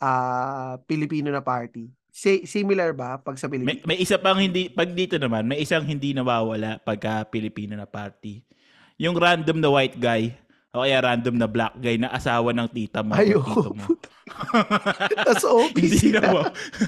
ah 0.01 0.81
Pilipino 0.89 1.29
na 1.29 1.45
party. 1.45 1.93
Si- 2.13 2.45
similar 2.45 2.93
ba 2.93 3.17
pag 3.17 3.33
sa 3.35 3.49
May, 3.49 3.57
Pilipinas? 3.57 3.83
may 3.83 3.97
isa 3.97 4.15
pang 4.15 4.37
hindi, 4.37 4.69
pag 4.69 4.85
dito 4.87 5.17
naman, 5.17 5.49
may 5.49 5.57
isang 5.57 5.81
hindi 5.81 6.13
nawawala 6.13 6.77
pagka 6.79 7.25
Pilipino 7.25 7.73
na 7.73 7.89
party. 7.89 8.45
Yung 9.01 9.17
random 9.17 9.57
na 9.57 9.67
white 9.67 9.97
guy, 9.97 10.37
o 10.69 10.85
kaya 10.85 11.01
random 11.01 11.35
na 11.35 11.49
black 11.49 11.73
guy 11.75 11.97
na 11.97 12.09
asawa 12.09 12.53
ng 12.53 12.69
tita 12.69 13.01
mo. 13.01 13.17
Ay, 13.17 13.33
o 13.33 13.41
tito 13.41 13.73
mo. 13.73 13.97
Tapos 15.17 15.41
OP 15.43 15.73
hindi 15.73 15.97
sila. 15.99 16.21
nawa, 16.21 16.43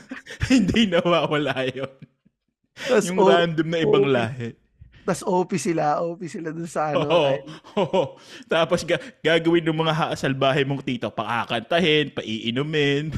hindi 0.54 0.80
nawawala 0.86 1.54
yun. 1.70 1.90
Tas 2.76 3.10
Yung 3.10 3.18
O- 3.18 3.26
random 3.26 3.66
na 3.66 3.78
ibang 3.82 4.06
oo. 4.06 4.14
lahi. 4.14 4.54
Tas 5.02 5.22
OP 5.22 5.54
sila, 5.56 6.02
OP 6.02 6.26
sila 6.26 6.50
dun 6.50 6.66
sa 6.66 6.94
ano. 6.94 7.02
Oo. 7.02 7.34
oo. 7.78 8.02
Tapos 8.54 8.82
ga- 8.82 9.02
gagawin 9.22 9.62
ng 9.64 9.80
mga 9.80 9.94
ha- 9.96 10.14
salbahe 10.14 10.62
mong 10.62 10.82
tito, 10.82 11.10
pakakantahin, 11.10 12.10
paiinumin. 12.12 13.10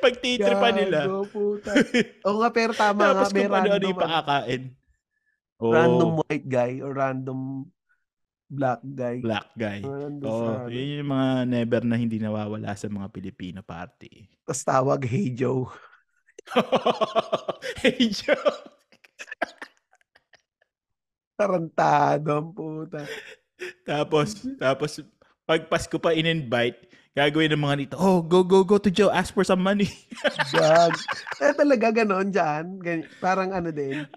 Pagtitripan 0.00 0.72
nila. 0.78 1.00
Gago, 1.04 1.26
puta. 1.28 1.70
Oo 2.24 2.38
nga, 2.40 2.50
pero 2.54 2.72
tama 2.72 3.12
nga, 3.12 3.26
Tapos 3.26 3.32
kung 3.34 3.50
random, 3.50 3.82
yung 3.82 3.98
ano, 3.98 4.04
pakakain. 4.06 4.62
Oo, 5.62 5.72
random 5.74 6.10
white 6.24 6.48
guy 6.48 6.72
or 6.80 6.90
random 6.96 7.40
black 8.52 8.82
guy. 8.84 9.16
black 9.24 9.48
guy. 9.56 9.80
Nandun 9.80 10.28
Oo, 10.28 10.40
sa 10.44 10.52
ano. 10.66 10.72
yun 10.72 11.00
yung 11.00 11.10
mga 11.10 11.28
never 11.48 11.82
na 11.88 11.96
hindi 11.96 12.16
nawawala 12.20 12.72
sa 12.76 12.88
mga 12.88 13.08
Pilipino 13.08 13.60
party. 13.64 14.28
Tapos 14.44 14.62
tawag, 14.62 15.00
hey 15.08 15.32
Joe. 15.32 15.66
hey, 17.82 18.10
Joe. 18.10 18.52
Tarantado 21.38 22.30
ang 22.38 22.50
puta. 22.52 23.06
Tapos, 23.86 24.36
tapos, 24.58 24.90
pag 25.46 25.62
Pasko 25.70 25.96
pa 25.98 26.12
in-invite, 26.14 26.91
gagawin 27.12 27.52
ng 27.52 27.62
mga 27.62 27.76
nito, 27.76 27.96
oh, 28.00 28.24
go, 28.24 28.40
go, 28.40 28.64
go 28.64 28.80
to 28.80 28.88
Joe, 28.88 29.12
ask 29.12 29.36
for 29.36 29.44
some 29.44 29.60
money. 29.60 29.88
Gag. 30.52 30.96
Eh 31.40 31.52
talaga 31.52 31.92
ganon 31.92 32.32
dyan. 32.32 32.80
Gan- 32.80 33.08
parang 33.20 33.52
ano 33.52 33.68
din. 33.68 34.08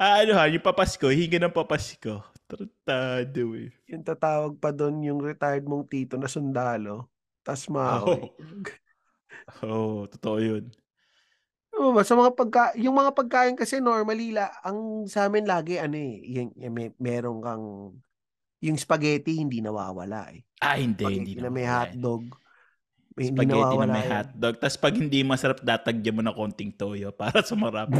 ah, 0.00 0.24
ano 0.24 0.32
ha, 0.40 0.48
yung 0.48 0.64
papasko, 0.64 1.12
hinga 1.12 1.38
ng 1.40 1.52
papasko. 1.52 2.24
Tarantado 2.48 3.44
eh. 3.56 3.72
Yung 3.92 4.04
tatawag 4.04 4.56
pa 4.56 4.72
doon 4.72 5.04
yung 5.04 5.20
retired 5.20 5.64
mong 5.68 5.88
tito 5.88 6.16
na 6.16 6.28
sundalo. 6.28 7.12
Tas 7.44 7.68
maoy. 7.68 8.32
Oo, 9.64 9.68
oh, 9.68 10.00
totoo 10.08 10.38
yun. 10.40 10.64
Oo 11.72 11.96
ba, 11.96 12.04
sa 12.04 12.12
mga 12.12 12.36
pagka, 12.36 12.64
yung 12.76 12.94
mga 12.96 13.16
pagkain 13.16 13.56
kasi 13.56 13.80
normally 13.80 14.36
la, 14.36 14.52
ang 14.60 15.08
sa 15.08 15.26
amin 15.26 15.48
lagi 15.48 15.80
ano 15.80 15.96
eh, 15.96 16.20
yung, 16.28 16.52
yung 16.52 16.74
may, 16.76 16.88
meron 17.00 17.40
kang 17.40 17.64
yung 18.62 18.78
spaghetti 18.78 19.34
hindi 19.36 19.58
nawawala 19.58 20.30
eh. 20.30 20.46
Ah, 20.62 20.78
hindi, 20.78 21.02
Spaghetti 21.02 21.18
hindi 21.18 21.42
na 21.42 21.50
may 21.50 21.66
hotdog. 21.66 22.22
May, 23.12 23.24
hindi 23.28 23.42
Spaghetti 23.42 23.76
na 23.76 23.86
may 23.90 24.06
hotdog. 24.06 24.54
Tapos 24.56 24.78
pag 24.78 24.94
hindi 24.94 25.18
masarap, 25.26 25.58
datagyan 25.60 26.14
mo 26.14 26.22
na 26.22 26.32
konting 26.32 26.70
toyo 26.72 27.10
para 27.10 27.42
sumarap. 27.42 27.90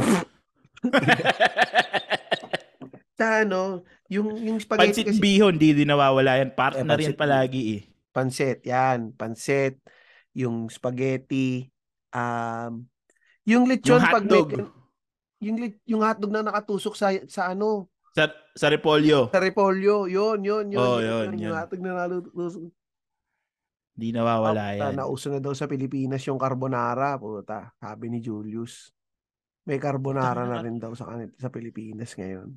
Sa 3.13 3.45
ano, 3.45 3.85
yung, 4.09 4.33
yung 4.41 4.57
spaghetti 4.57 5.05
Pansit 5.05 5.07
kasi, 5.13 5.21
bihon, 5.21 5.53
hindi 5.55 5.69
din 5.77 5.89
nawawala 5.91 6.41
yan. 6.41 6.49
Part 6.57 6.81
Eh, 6.81 6.85
na 6.87 6.97
rin 6.97 7.13
palagi 7.13 7.61
eh. 7.77 7.81
pansit, 8.09 8.65
yan, 8.65 9.13
pansit, 9.13 9.77
yung 10.33 10.65
spaghetti, 10.69 11.69
um, 12.09 12.85
yung 13.45 13.69
lechon 13.69 14.01
Yung 14.01 14.09
pag 14.09 14.25
may, 14.25 14.33
hotdog. 14.33 14.49
yung, 15.43 15.57
yung 15.85 16.01
hotdog 16.01 16.31
na 16.33 16.41
nakatusok 16.41 16.93
sa, 16.97 17.13
sa 17.29 17.53
ano, 17.53 17.85
Sa, 18.13 18.29
sa 18.53 18.67
repolyo, 18.69 19.27
sa 19.27 19.41
repolyo, 19.41 20.05
yun, 20.05 20.45
yun, 20.45 20.69
yun, 20.69 20.77
Oh, 20.77 21.01
yun, 21.01 21.33
yun, 21.33 21.49
yun. 21.49 21.53
hotdog 21.53 21.81
na 21.81 21.97
nalutusok. 21.97 22.69
hindi 23.93 24.09
nawawala 24.09 24.73
Puta, 24.73 24.89
yan. 24.89 24.93
nauso 24.97 25.27
na 25.29 25.37
daw 25.37 25.53
sa 25.53 25.65
Pilipinas 25.65 26.21
yung 26.23 26.37
carbonara, 26.37 27.13
puta. 27.15 27.73
Sabi 27.75 28.09
ni 28.09 28.19
Julius. 28.19 28.89
May 29.63 29.77
carbonara 29.77 30.43
na 30.43 30.59
rin 30.59 30.77
daw 30.77 30.91
sa 30.91 31.05
sa 31.35 31.49
Pilipinas 31.49 32.13
ngayon. 32.13 32.49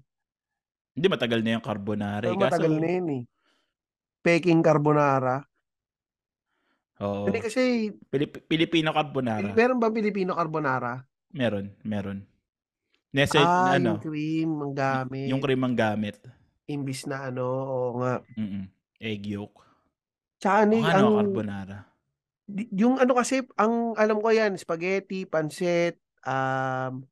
Hindi, 0.93 1.07
matagal 1.07 1.41
na 1.41 1.57
yung 1.57 1.65
carbonara. 1.65 2.25
Pero 2.25 2.33
eh. 2.33 2.41
Kaso, 2.41 2.45
matagal 2.49 2.73
na 2.75 2.89
yun 2.91 3.09
eh. 3.13 3.23
Peking 4.21 4.61
carbonara. 4.61 5.45
Oo. 6.99 7.29
Hindi 7.29 7.39
kasi, 7.39 7.93
Pilip- 8.09 8.49
Pilipino 8.49 8.91
carbonara. 8.91 9.53
meron 9.53 9.77
bang 9.77 9.93
Pilipino 9.93 10.33
carbonara? 10.33 11.05
Meron, 11.31 11.69
meron. 11.85 12.25
Nese, 13.11 13.39
ah, 13.39 13.73
ano, 13.73 13.97
yung 13.97 14.03
cream 14.03 14.51
ang 14.61 14.75
gamit. 14.75 15.27
yung 15.29 15.41
cream 15.41 15.63
ang 15.63 15.75
gamit. 15.75 16.17
Imbis 16.67 17.07
na 17.07 17.31
ano, 17.31 17.45
oo 17.47 17.91
nga. 17.99 18.21
Mm-mm. 18.35 18.67
Egg 18.99 19.23
yolk. 19.25 19.63
Tsaka 20.37 20.57
O 20.59 20.63
ano, 20.65 20.75
ano, 20.79 21.07
ang, 21.15 21.17
carbonara. 21.25 21.79
di- 22.45 22.71
yung 22.73 22.99
ano 22.99 23.13
kasi, 23.13 23.41
ang 23.55 23.95
alam 23.95 24.19
ko 24.19 24.29
yan, 24.29 24.55
spaghetti, 24.55 25.25
pansit, 25.25 25.97
um, 26.23 27.07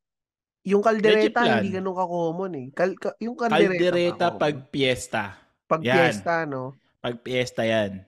yung 0.62 0.80
kaldereta, 0.80 1.44
hindi 1.44 1.70
plan. 1.70 1.76
ganun 1.78 1.94
ka-common 1.94 2.52
eh. 2.54 2.66
Kal- 2.72 2.96
ka- 2.96 3.16
yung 3.18 3.36
kaldereta, 3.36 3.68
Kaldereta 3.70 4.26
ba, 4.30 4.38
pag 4.40 4.56
common? 4.58 4.70
piyesta. 4.70 5.22
pag 5.64 5.80
yan. 5.80 5.96
fiesta, 5.96 6.34
no? 6.44 6.76
Pag 7.00 7.14
piyesta 7.20 7.62
yan. 7.64 8.04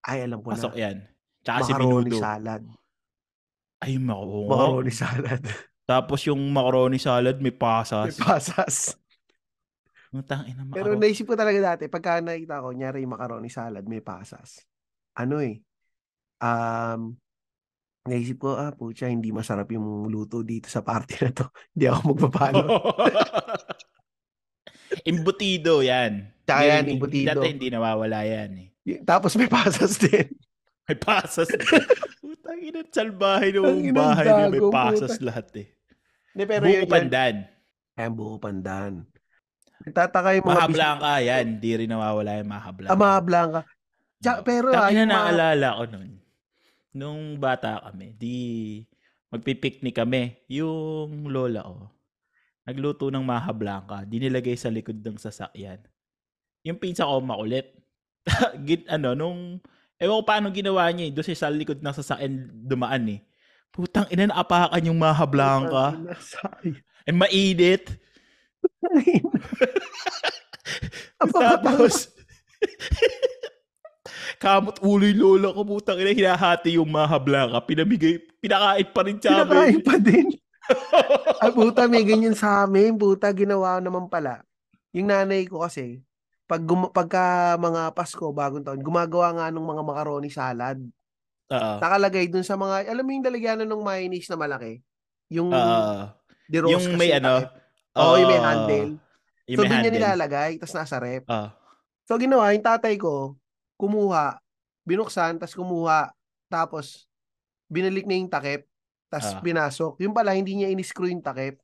Ay, 0.00 0.24
alam 0.24 0.40
ko 0.40 0.52
Pasok 0.52 0.72
na. 0.72 0.80
yan. 0.82 0.96
Tsaka 1.40 1.58
si 1.62 1.72
Macaroni 1.72 2.04
Menudo. 2.04 2.18
salad. 2.18 2.62
Ay, 3.78 3.94
mako. 3.96 4.38
Macaroni 4.46 4.92
salad. 4.92 5.42
Tapos 5.88 6.20
yung 6.28 6.36
macaroni 6.52 7.00
salad 7.00 7.40
may 7.40 7.48
May 7.48 7.56
pasas. 7.56 8.20
pasas. 8.20 9.00
Utang 10.12 10.44
ina 10.44 10.68
Pero 10.68 10.92
macaroni. 10.92 11.00
naisip 11.00 11.24
ko 11.24 11.32
talaga 11.32 11.74
dati, 11.74 11.88
pagka 11.88 12.20
nakita 12.20 12.60
ko, 12.60 12.76
nyari 12.76 13.08
yung 13.08 13.16
macaroni 13.16 13.48
salad, 13.48 13.88
may 13.88 14.04
pasas. 14.04 14.68
Ano 15.16 15.40
eh, 15.40 15.64
um, 16.44 17.16
naisip 18.04 18.36
ko, 18.36 18.60
ah, 18.60 18.76
pucha, 18.76 19.08
hindi 19.08 19.32
masarap 19.32 19.64
yung 19.72 20.12
luto 20.12 20.44
dito 20.44 20.68
sa 20.68 20.84
party 20.84 21.24
na 21.24 21.30
to. 21.32 21.48
hindi 21.72 21.86
ako 21.88 22.00
magpapalo. 22.12 22.64
Imbutido 25.08 25.80
yan. 25.80 26.28
Tsaka 26.44 26.60
yan, 26.64 26.84
embutido. 26.88 27.40
Dati 27.40 27.52
hindi 27.52 27.68
nawawala 27.68 28.24
yan 28.24 28.50
eh. 28.56 28.68
Tapos 29.04 29.36
may 29.36 29.48
pasas 29.48 30.00
din. 30.04 30.32
May 30.88 30.96
pasas. 30.96 31.48
Utang 32.24 32.60
ina, 32.60 32.80
salbahe 32.88 33.52
ng 33.52 33.92
bahay 33.92 34.26
niya. 34.28 34.48
May 34.48 34.64
pasas 34.72 35.20
lahat 35.20 35.48
eh. 35.60 35.68
Hindi, 36.38 36.54
pero 36.54 36.70
Buko 36.70 36.78
yun, 36.78 36.86
yun, 36.86 36.94
pandan. 36.94 37.34
ay, 37.98 38.08
buko 38.14 38.36
pandan. 38.38 38.92
Nagtataka 39.82 40.38
yung 40.38 40.46
mga 40.46 40.54
Maha 40.54 40.70
bis- 40.70 41.26
yan. 41.26 41.44
Hindi 41.58 41.70
rin 41.74 41.90
nawawala 41.90 42.30
yung 42.38 42.46
maha 42.46 42.70
blanca. 42.70 42.94
Ah, 42.94 43.02
mga 43.02 43.20
blanca. 43.26 43.60
Tsaka, 44.22 44.38
pero, 44.46 44.66
yung 44.70 44.86
mga- 44.86 45.10
naalala 45.10 45.68
ko 45.74 45.82
nun. 45.90 46.10
Nung 46.94 47.22
bata 47.42 47.82
kami, 47.90 48.14
di 48.14 48.36
magpipiknik 49.34 49.98
kami. 49.98 50.38
Yung 50.46 51.26
lola 51.26 51.66
ko, 51.66 51.90
nagluto 52.62 53.10
ng 53.10 53.26
maha 53.26 53.50
blanca, 53.50 54.06
dinilagay 54.06 54.54
sa 54.54 54.70
likod 54.70 55.02
ng 55.02 55.18
sasakyan. 55.18 55.82
Yung 56.62 56.78
pinsa 56.78 57.02
ko 57.02 57.18
makulit. 57.18 57.66
Gin, 58.62 58.86
ano, 58.86 59.18
nung, 59.18 59.58
ewan 59.98 60.22
ko 60.22 60.22
paano 60.22 60.54
ginawa 60.54 60.86
niya 60.94 61.10
eh. 61.10 61.12
Doon 61.18 61.26
siya 61.26 61.34
sa 61.34 61.50
likod 61.50 61.82
ng 61.82 61.94
sasakyan 61.98 62.46
dumaan 62.62 63.10
eh. 63.10 63.26
Putang 63.70 64.06
ina, 64.10 64.28
naapakan 64.28 64.86
yung 64.88 64.98
maha 64.98 65.24
blanca. 65.28 65.94
Eh, 67.06 67.14
mainit. 67.14 67.94
Tapos, 71.18 72.12
kamot 74.38 74.78
ulo 74.82 75.04
yung 75.06 75.18
lola 75.18 75.48
ko, 75.54 75.62
putang 75.66 75.98
ina, 75.98 76.14
hinahati 76.14 76.78
yung 76.78 76.90
mahabla 76.90 77.50
ka, 77.50 77.58
pinamigay, 77.66 78.22
pinakain 78.38 78.88
pa 78.90 79.00
rin 79.06 79.18
sa 79.18 79.42
amin. 79.42 79.50
Pinakain 79.50 79.80
pa 79.82 79.94
din. 79.98 80.26
Ay, 81.40 81.50
puta, 81.56 81.88
may 81.88 82.04
ganyan 82.04 82.36
sa 82.36 82.64
amin. 82.64 82.94
Puta, 82.94 83.32
ginawa 83.32 83.80
naman 83.80 84.06
pala. 84.06 84.44
Yung 84.92 85.08
nanay 85.08 85.48
ko 85.48 85.64
kasi, 85.64 86.04
pag 86.48 86.64
gum- 86.64 86.92
pagka 86.92 87.56
mga 87.60 87.92
Pasko, 87.92 88.32
bagong 88.32 88.64
taon, 88.64 88.80
gumagawa 88.80 89.36
nga 89.36 89.46
ng 89.52 89.64
mga 89.64 89.82
macaroni 89.84 90.30
salad. 90.32 90.80
Oo. 91.48 91.72
Nakalagay 91.80 92.28
dun 92.28 92.44
sa 92.44 92.60
mga, 92.60 92.92
alam 92.92 93.04
mo 93.04 93.10
yung 93.12 93.24
lalagyanan 93.24 93.68
ng 93.68 93.82
mayonnaise 93.82 94.28
na 94.28 94.36
malaki? 94.36 94.84
Yung, 95.32 95.52
uh, 95.52 96.12
yung 96.52 96.96
may 96.96 97.12
ano, 97.16 97.48
Oo, 97.98 98.14
oh, 98.14 98.16
yung 98.20 98.30
may 98.30 98.40
handle. 98.40 98.90
Yung 99.48 99.58
so, 99.58 99.64
doon 99.64 99.80
niya 99.80 99.92
nilalagay, 99.92 100.60
tapos 100.60 100.76
nasa 100.76 101.00
rep. 101.00 101.24
Uh. 101.24 101.48
So, 102.04 102.20
ginawa, 102.20 102.52
yung 102.52 102.64
tatay 102.64 103.00
ko, 103.00 103.36
kumuha, 103.80 104.36
binuksan, 104.84 105.40
tapos 105.40 105.56
kumuha, 105.56 106.12
tapos, 106.52 107.08
binalik 107.66 108.04
na 108.04 108.20
yung 108.20 108.28
takip, 108.28 108.68
tapos 109.08 109.34
uh. 109.34 109.40
binasok. 109.40 109.92
Yung 110.04 110.12
pala, 110.12 110.36
hindi 110.36 110.52
niya 110.52 110.68
in-screw 110.68 111.08
yung 111.08 111.24
takip. 111.24 111.56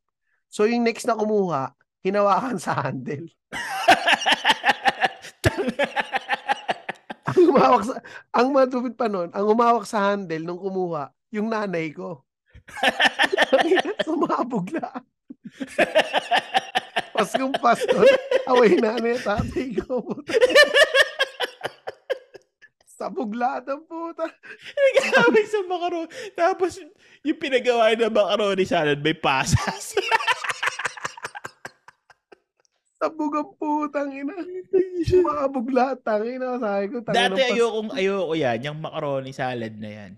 So, 0.49 0.65
yung 0.65 0.81
next 0.81 1.05
na 1.05 1.15
kumuha, 1.15 1.77
hinawakan 2.01 2.57
sa 2.65 2.83
handle. 2.83 3.29
ang 7.35 7.45
umawak 7.51 7.83
sa, 7.85 7.95
ang 8.31 8.49
matupit 8.55 8.95
pa 8.95 9.07
nun, 9.11 9.29
ang 9.35 9.47
umawak 9.47 9.85
sa 9.85 10.13
handle 10.13 10.43
nung 10.43 10.61
kumuha, 10.61 11.11
yung 11.35 11.51
nanay 11.51 11.91
ko. 11.91 12.23
Sumabog 14.07 14.71
lang. 14.73 15.03
Paskong 17.15 17.55
pasko, 17.61 18.01
away 18.51 18.75
nanay 18.79 19.21
tatay 19.21 19.77
ko. 19.85 20.03
Sabog 22.95 23.35
lahat 23.35 23.67
ang 23.75 23.83
puta. 23.91 24.23
Nag-away 24.95 25.45
sa 25.51 25.61
macaroni. 25.67 26.11
Tapos, 26.39 26.79
yung 27.27 27.39
pinagawa 27.43 27.91
ng 27.99 28.15
macaroni 28.15 28.65
salad, 28.65 29.03
may 29.03 29.19
pasas. 29.19 29.99
Sabog 33.05 33.37
ang 33.37 33.53
putang 33.61 34.09
ina. 34.17 34.33
Makabog 35.29 35.69
lahat. 35.69 36.01
Tangina, 36.01 36.57
sabi 36.57 36.85
ko. 36.89 36.97
Dati 37.05 37.41
ayoko, 37.53 37.93
ayoko 37.93 38.33
yan. 38.33 38.59
Yung 38.65 38.81
macaroni 38.81 39.33
salad 39.37 39.77
na 39.77 39.91
yan. 39.93 40.13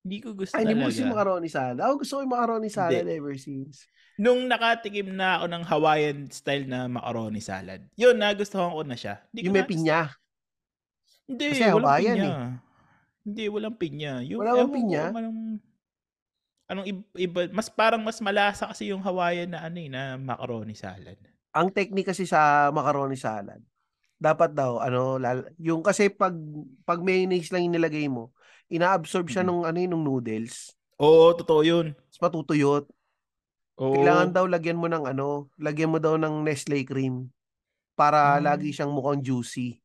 Hindi 0.00 0.16
ko 0.24 0.32
gusto 0.32 0.56
Ay, 0.56 0.64
talaga. 0.64 0.72
Ay, 0.72 0.72
hindi 0.72 0.80
mo 0.80 0.88
gusto 0.88 1.12
macaroni 1.12 1.48
salad? 1.52 1.78
Ako 1.84 1.92
gusto 2.00 2.12
ko 2.16 2.20
yung 2.24 2.32
macaroni 2.32 2.70
salad 2.72 3.04
hindi. 3.04 3.20
ever 3.20 3.36
since. 3.36 3.84
Nung 4.16 4.48
nakatikim 4.48 5.12
na 5.12 5.40
ako 5.40 5.44
ng 5.52 5.64
Hawaiian 5.68 6.20
style 6.32 6.64
na 6.64 6.88
macaroni 6.88 7.40
salad, 7.44 7.80
yun, 8.00 8.16
nagustuhan 8.16 8.72
ko 8.72 8.80
na 8.80 8.96
siya. 8.96 9.20
Hindi 9.28 9.40
yung 9.44 9.52
may 9.52 9.68
pinya? 9.68 10.00
Hindi, 11.28 11.46
Kasi 11.52 11.62
walang 11.68 11.76
Hawaiian 11.84 12.16
pinya. 12.16 12.32
Eh. 12.32 12.52
Hindi, 13.22 13.44
walang 13.52 13.76
pinya. 13.76 14.12
Yung, 14.24 14.40
Wala 14.40 14.52
bang 14.56 14.72
pinya? 14.72 15.04
Anong, 15.12 15.40
anong 16.72 16.86
iba, 17.12 17.40
mas 17.52 17.68
parang 17.68 18.00
mas 18.00 18.18
malasa 18.24 18.64
kasi 18.64 18.88
yung 18.88 19.04
Hawaiian 19.04 19.52
na 19.52 19.68
ano 19.68 19.76
eh, 19.76 19.92
na 19.92 20.16
macaroni 20.16 20.72
salad 20.72 21.20
ang 21.52 21.68
technique 21.68 22.08
kasi 22.08 22.24
sa 22.24 22.72
macaroni 22.72 23.16
salad, 23.16 23.60
dapat 24.16 24.56
daw 24.56 24.80
ano 24.80 25.18
yung 25.60 25.84
kasi 25.84 26.08
pag 26.08 26.32
pag 26.86 27.02
mayonnaise 27.02 27.52
lang 27.52 27.68
inilagay 27.68 28.08
mo, 28.08 28.32
inaabsorb 28.72 29.28
siya 29.28 29.44
nung 29.44 29.68
ano 29.68 29.76
nung 29.84 30.04
noodles. 30.04 30.72
Oo, 31.02 31.34
totoo 31.36 31.60
'yun. 31.60 31.86
Mas 32.08 32.18
matutuyot. 32.22 32.88
Oo. 33.82 33.94
Kailangan 33.98 34.30
daw 34.30 34.44
lagyan 34.46 34.78
mo 34.78 34.86
ng 34.86 35.04
ano, 35.10 35.50
lagyan 35.58 35.92
mo 35.92 35.98
daw 35.98 36.14
ng 36.16 36.44
Nestle 36.44 36.86
cream 36.86 37.32
para 37.96 38.38
mm. 38.38 38.42
lagi 38.44 38.68
siyang 38.70 38.92
mukhang 38.92 39.20
juicy. 39.24 39.80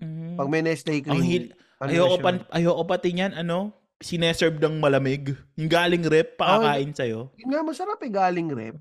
Mm. 0.00 0.40
Pag 0.40 0.48
may 0.48 0.62
Nestle 0.64 1.04
cream, 1.04 1.22
hil- 1.22 1.54
ano 1.80 1.90
ayoko 1.90 2.16
pa 2.20 2.30
ayoko 2.52 2.82
pati 2.84 3.16
niyan 3.16 3.32
ano, 3.36 3.72
sineserve 4.00 4.56
ng 4.56 4.80
malamig. 4.80 5.36
Yung 5.60 5.68
galing 5.68 6.00
rep, 6.08 6.40
pakakain 6.40 6.90
oh, 6.90 6.96
sa'yo. 6.96 7.20
Yun 7.36 7.52
nga, 7.52 7.60
masarap 7.60 8.00
eh, 8.00 8.10
galing 8.10 8.48
rep. 8.48 8.76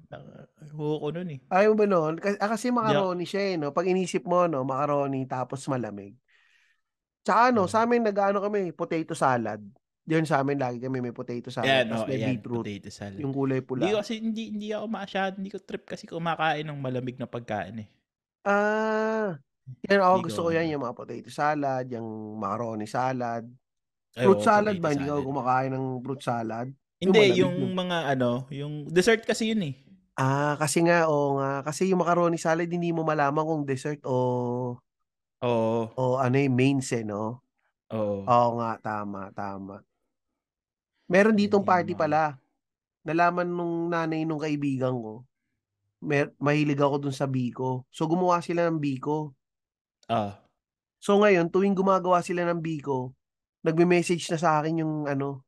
Huwag 0.72 1.00
ko 1.04 1.08
nun 1.12 1.30
eh. 1.36 1.40
Ayaw 1.52 1.76
ba 1.76 1.86
nun? 1.86 2.16
Kasi, 2.16 2.36
ah, 2.40 2.50
kasi 2.50 2.66
macaroni 2.72 3.28
yeah. 3.28 3.32
siya 3.36 3.44
eh, 3.44 3.56
no? 3.60 3.76
Pag 3.76 3.92
inisip 3.92 4.24
mo, 4.24 4.48
no, 4.48 4.64
macaroni 4.64 5.28
tapos 5.28 5.68
malamig. 5.68 6.16
Tsaka 7.28 7.52
ano, 7.52 7.68
hmm. 7.68 7.72
sa 7.72 7.84
amin 7.84 8.02
nag-ano 8.08 8.40
kami, 8.40 8.72
potato 8.72 9.12
salad. 9.12 9.60
Yun 10.10 10.26
sa 10.26 10.42
amin 10.42 10.58
lagi 10.58 10.82
kami 10.82 11.06
may 11.06 11.14
potato 11.14 11.54
salad. 11.54 11.86
Yan, 11.86 11.94
oh, 11.94 12.08
may 12.10 12.18
yan, 12.18 12.28
beetroot. 12.34 12.66
Potato 12.66 12.90
salad. 12.90 13.22
Yung 13.22 13.36
kulay 13.36 13.62
pula. 13.62 13.86
Hindi 13.86 13.94
kasi 13.94 14.14
hindi 14.18 14.44
hindi 14.50 14.68
ako 14.74 14.86
masyado, 14.90 15.34
hindi 15.38 15.52
ko 15.54 15.60
trip 15.62 15.86
kasi 15.86 16.10
kumakain 16.10 16.66
ng 16.66 16.80
malamig 16.82 17.22
na 17.22 17.30
pagkain 17.30 17.86
eh. 17.86 17.88
Ah, 18.42 19.38
yan 19.86 20.02
ako 20.02 20.16
gusto 20.26 20.40
ko 20.48 20.50
yan 20.50 20.72
yung 20.74 20.82
mga 20.82 20.98
potato 20.98 21.30
salad, 21.30 21.86
yung 21.94 22.42
macaroni 22.42 22.90
salad. 22.90 23.46
Fruit 24.18 24.42
salad 24.42 24.78
ba? 24.82 24.94
Hindi 24.94 25.06
ka 25.06 25.22
kumakain 25.22 25.72
ng 25.74 25.86
fruit 26.02 26.22
salad? 26.24 26.68
Hindi, 27.00 27.40
yung, 27.40 27.56
yung 27.56 27.76
mga 27.78 28.18
ano, 28.18 28.44
yung 28.52 28.90
dessert 28.92 29.24
kasi 29.24 29.56
yun 29.56 29.64
eh. 29.72 29.74
Ah, 30.20 30.60
kasi 30.60 30.84
nga, 30.84 31.08
o 31.08 31.40
nga. 31.40 31.64
Kasi 31.64 31.88
yung 31.88 32.04
macaroni 32.04 32.36
salad, 32.36 32.68
hindi 32.68 32.92
mo 32.92 33.08
malaman 33.08 33.40
kung 33.40 33.64
dessert 33.64 34.04
o... 34.04 34.76
Oo. 35.40 35.80
O 35.96 36.20
ano 36.20 36.36
yung 36.36 36.58
mains 36.60 36.92
eh, 36.92 37.08
no? 37.08 37.40
Oo. 37.96 38.28
Oo 38.28 38.50
nga, 38.60 38.76
tama, 38.84 39.32
tama. 39.32 39.80
Meron 41.08 41.40
ditong 41.40 41.64
party 41.64 41.96
pala. 41.96 42.36
Nalaman 43.08 43.48
nung 43.48 43.88
nanay 43.88 44.28
nung 44.28 44.44
kaibigan 44.44 45.00
ko. 45.00 45.24
Mer- 46.04 46.36
mahilig 46.36 46.84
ako 46.84 47.08
dun 47.08 47.16
sa 47.16 47.24
biko. 47.24 47.88
So, 47.88 48.04
gumawa 48.04 48.44
sila 48.44 48.68
ng 48.68 48.76
biko. 48.76 49.32
Ah. 50.12 50.44
So, 51.00 51.16
ngayon, 51.24 51.48
tuwing 51.48 51.80
gumagawa 51.80 52.20
sila 52.20 52.44
ng 52.44 52.60
biko, 52.60 53.16
nagme-message 53.64 54.32
na 54.32 54.40
sa 54.40 54.60
akin 54.60 54.84
yung 54.84 54.94
ano, 55.08 55.44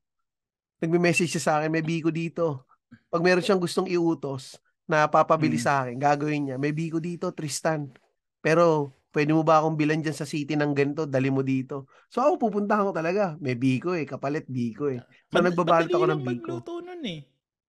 nagme-message 0.82 1.38
siya 1.38 1.44
sa 1.44 1.54
akin, 1.62 1.70
may 1.70 1.86
biko 1.86 2.10
dito. 2.10 2.66
Pag 3.08 3.22
meron 3.22 3.46
siyang 3.46 3.62
gustong 3.62 3.88
iutos 3.88 4.58
na 4.90 5.08
papabili 5.08 5.56
hmm. 5.56 5.66
sa 5.66 5.86
akin, 5.86 5.96
gagawin 5.96 6.42
niya, 6.52 6.58
may 6.58 6.74
biko 6.74 6.98
dito, 6.98 7.30
Tristan. 7.32 7.94
Pero, 8.42 8.98
pwede 9.14 9.32
mo 9.32 9.46
ba 9.46 9.62
akong 9.62 9.78
bilan 9.78 10.02
dyan 10.02 10.18
sa 10.18 10.26
city 10.26 10.58
ng 10.58 10.74
ganito, 10.74 11.06
dali 11.06 11.30
mo 11.30 11.46
dito. 11.46 11.88
So, 12.10 12.26
ako 12.26 12.50
pupuntahan 12.50 12.90
ko 12.90 12.92
talaga. 12.92 13.38
May 13.38 13.56
biko 13.56 13.94
eh, 13.94 14.10
kapalit 14.10 14.50
biko 14.50 14.90
eh. 14.90 15.00
So, 15.30 15.40
Mad- 15.40 15.54
nagbabalot 15.54 15.92
ako 15.94 16.06
ng 16.10 16.22
biko. 16.26 16.54
nun 16.82 17.04
eh. 17.06 17.22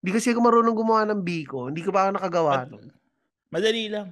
Hindi 0.02 0.11
kasi 0.11 0.35
ako 0.35 0.40
marunong 0.42 0.74
gumawa 0.74 1.02
ng 1.12 1.20
biko. 1.22 1.70
Hindi 1.70 1.85
ko 1.85 1.94
pa 1.94 2.09
ako 2.09 2.11
nakagawa. 2.18 2.66
Mad- 2.66 2.96
madali 3.52 3.85
lang. 3.92 4.09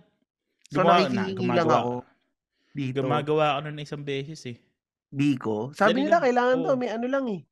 So, 0.71 0.85
gumawa, 0.85 1.09
nakikihingi 1.09 1.49
na, 1.51 1.57
lang 1.57 1.71
ako. 1.73 1.95
Dito. 2.71 3.03
Gumagawa 3.03 3.45
ako 3.57 3.59
nun 3.67 3.83
isang 3.83 4.05
beses 4.07 4.39
eh. 4.47 4.70
Biko. 5.11 5.75
Sabi 5.75 6.07
nila, 6.07 6.23
kailangan 6.23 6.57
oh. 6.63 6.65
to, 6.73 6.79
may 6.79 6.91
ano 6.95 7.07
lang 7.11 7.27
eh. 7.27 7.43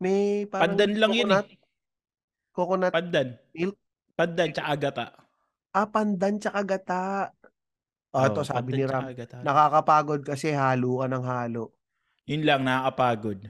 May 0.00 0.48
parang 0.48 0.72
Pandan 0.72 0.92
lang 0.96 1.12
coconut, 1.12 1.44
yun 1.44 1.52
eh. 1.52 1.58
Coconut 2.56 2.92
Pandan. 2.92 3.28
Milk. 3.52 3.76
Pandan 4.16 4.48
tsaka 4.52 4.72
gata. 4.80 5.06
Ah, 5.70 5.86
pandan 5.86 6.34
tsaka 6.40 6.60
gata. 6.66 7.00
Oh, 8.10 8.26
oh 8.26 8.42
sabi 8.42 8.80
ni 8.80 8.84
Ram. 8.88 9.06
Nakakapagod 9.46 10.26
kasi 10.26 10.50
halo 10.50 11.04
ka 11.04 11.06
ng 11.06 11.24
halo. 11.24 11.70
Yun 12.26 12.42
lang, 12.42 12.66
nakakapagod. 12.66 13.46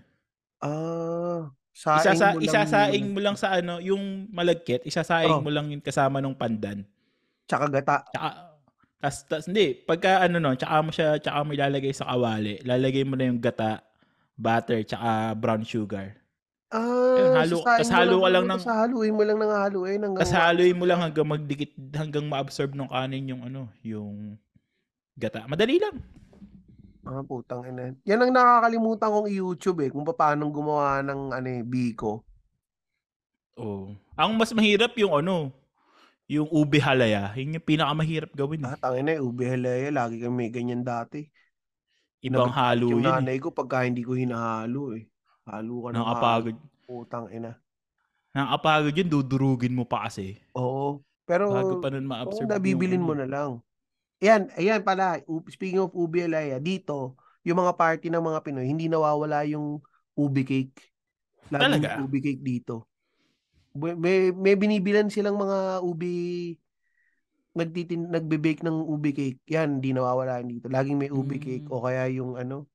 Ah, 0.60 1.48
saing 1.72 2.12
Isasa, 2.12 2.26
mo 2.28 2.36
lang 2.36 2.44
isasaing 2.44 3.06
mo 3.14 3.18
lang 3.24 3.36
sa 3.40 3.56
ano, 3.56 3.80
yung 3.80 4.28
malagkit, 4.28 4.84
isasaing 4.84 5.40
oh. 5.40 5.40
mo 5.40 5.48
lang 5.48 5.72
yung 5.72 5.80
kasama 5.80 6.20
ng 6.20 6.36
pandan. 6.36 6.84
Tsaka 7.48 7.72
gata. 7.72 8.04
Tsaka, 8.12 8.49
Tas, 9.00 9.24
tas, 9.24 9.48
hindi, 9.48 9.72
pagka 9.72 10.20
ano 10.20 10.36
no, 10.36 10.52
tsaka 10.52 10.76
mo 10.84 10.92
siya, 10.92 11.16
tsaka 11.16 11.40
mo 11.40 11.56
ilalagay 11.56 11.88
sa 11.96 12.12
kawali, 12.12 12.60
lalagay 12.68 13.00
mo 13.00 13.16
na 13.16 13.32
yung 13.32 13.40
gata, 13.40 13.80
butter, 14.36 14.84
tsaka 14.84 15.32
brown 15.40 15.64
sugar. 15.64 16.20
Ah, 16.68 17.16
Ayun, 17.16 17.32
halo, 17.34 17.56
tas 17.64 17.90
halo 17.90 18.16
ka 18.22 18.28
lang 18.30 18.44
ng... 18.46 18.60
Tas 18.60 18.70
haluin 18.70 19.16
mo 19.16 19.22
lang 19.26 19.38
ng 19.40 19.52
haluin. 19.56 19.98
Hanggang 20.04 20.22
tas 20.22 20.36
haluin 20.36 20.76
mo 20.76 20.84
lang 20.84 21.00
hanggang 21.00 21.26
magdikit, 21.26 21.72
hanggang 21.96 22.28
ma-absorb 22.28 22.76
ng 22.76 22.92
kanin 22.92 23.32
yung 23.32 23.42
ano, 23.42 23.72
yung 23.82 24.36
gata. 25.18 25.48
Madali 25.48 25.80
lang. 25.80 25.96
Ah, 27.02 27.24
putang 27.24 27.64
ina. 27.64 27.96
Yan 28.04 28.20
ang 28.20 28.30
nakakalimutan 28.36 29.10
kong 29.10 29.28
YouTube 29.32 29.80
eh, 29.82 29.88
kung 29.88 30.04
paano 30.04 30.46
gumawa 30.52 31.00
ng 31.00 31.32
ano 31.32 31.48
eh, 31.48 31.64
biko. 31.64 32.20
Oh. 33.56 33.96
Ang 34.14 34.36
mas 34.36 34.52
mahirap 34.52 34.92
yung 35.00 35.16
ano, 35.16 35.50
yung 36.30 36.46
ube 36.46 36.78
halaya, 36.78 37.34
yun 37.34 37.58
yung 37.58 37.66
pinakamahirap 37.66 38.30
gawin. 38.38 38.62
Eh. 38.62 38.70
Ah, 38.70 38.78
tangin 38.78 39.10
na, 39.10 39.18
ube 39.18 39.42
halaya, 39.50 39.90
lagi 39.90 40.22
kami 40.22 40.46
may 40.46 40.50
ganyan 40.54 40.86
dati. 40.86 41.26
Ibang 42.22 42.54
Nag- 42.54 42.54
halo 42.54 42.86
yun. 42.86 43.02
Yung 43.02 43.10
nanay 43.10 43.42
ko, 43.42 43.50
pagka 43.50 43.82
hindi 43.82 44.06
ko 44.06 44.14
hinahalo 44.14 44.94
eh. 44.94 45.10
Halo 45.50 45.74
ka 45.82 45.88
ng 45.90 45.98
Nakapagod. 45.98 46.56
Putang 46.86 47.26
ina. 47.34 47.58
Nakapagod 48.30 48.94
yun, 48.94 49.10
dudurugin 49.10 49.74
mo 49.74 49.82
pa 49.82 50.06
kasi. 50.06 50.38
Oo. 50.54 51.02
Pero, 51.26 51.50
Bago 51.50 51.82
pa 51.82 51.90
nun 51.90 52.06
ma-absorb. 52.06 52.46
Oh, 52.46 52.52
nabibilin 52.54 53.02
mo 53.02 53.18
na 53.18 53.26
lang. 53.26 53.58
Ayan, 54.22 54.52
ayan 54.54 54.86
pala, 54.86 55.18
speaking 55.50 55.82
of 55.82 55.90
ube 55.96 56.22
halaya, 56.22 56.62
dito, 56.62 57.18
yung 57.42 57.58
mga 57.58 57.74
party 57.74 58.06
ng 58.06 58.22
mga 58.22 58.38
Pinoy, 58.46 58.66
hindi 58.70 58.86
nawawala 58.86 59.42
yung 59.50 59.82
ube 60.14 60.42
cake. 60.46 60.78
Lalo 61.50 61.62
Talaga? 61.66 61.98
Yung 61.98 62.06
ube 62.06 62.18
cake 62.22 62.42
dito. 62.44 62.89
May, 63.74 64.34
may 64.34 64.54
binibilan 64.58 65.10
silang 65.14 65.38
mga 65.38 65.78
ubi 65.86 66.58
nagtitin 67.50 68.14
nagbe-bake 68.14 68.62
ng 68.62 68.86
ube 68.86 69.10
cake, 69.10 69.42
'yan 69.50 69.82
hindi 69.82 69.90
nawawala 69.90 70.38
dito. 70.42 70.70
Laging 70.70 70.98
may 70.98 71.10
ube 71.10 71.38
cake 71.42 71.66
Hmm. 71.66 71.74
o 71.74 71.82
kaya 71.82 72.06
yung 72.10 72.38
ano, 72.38 72.66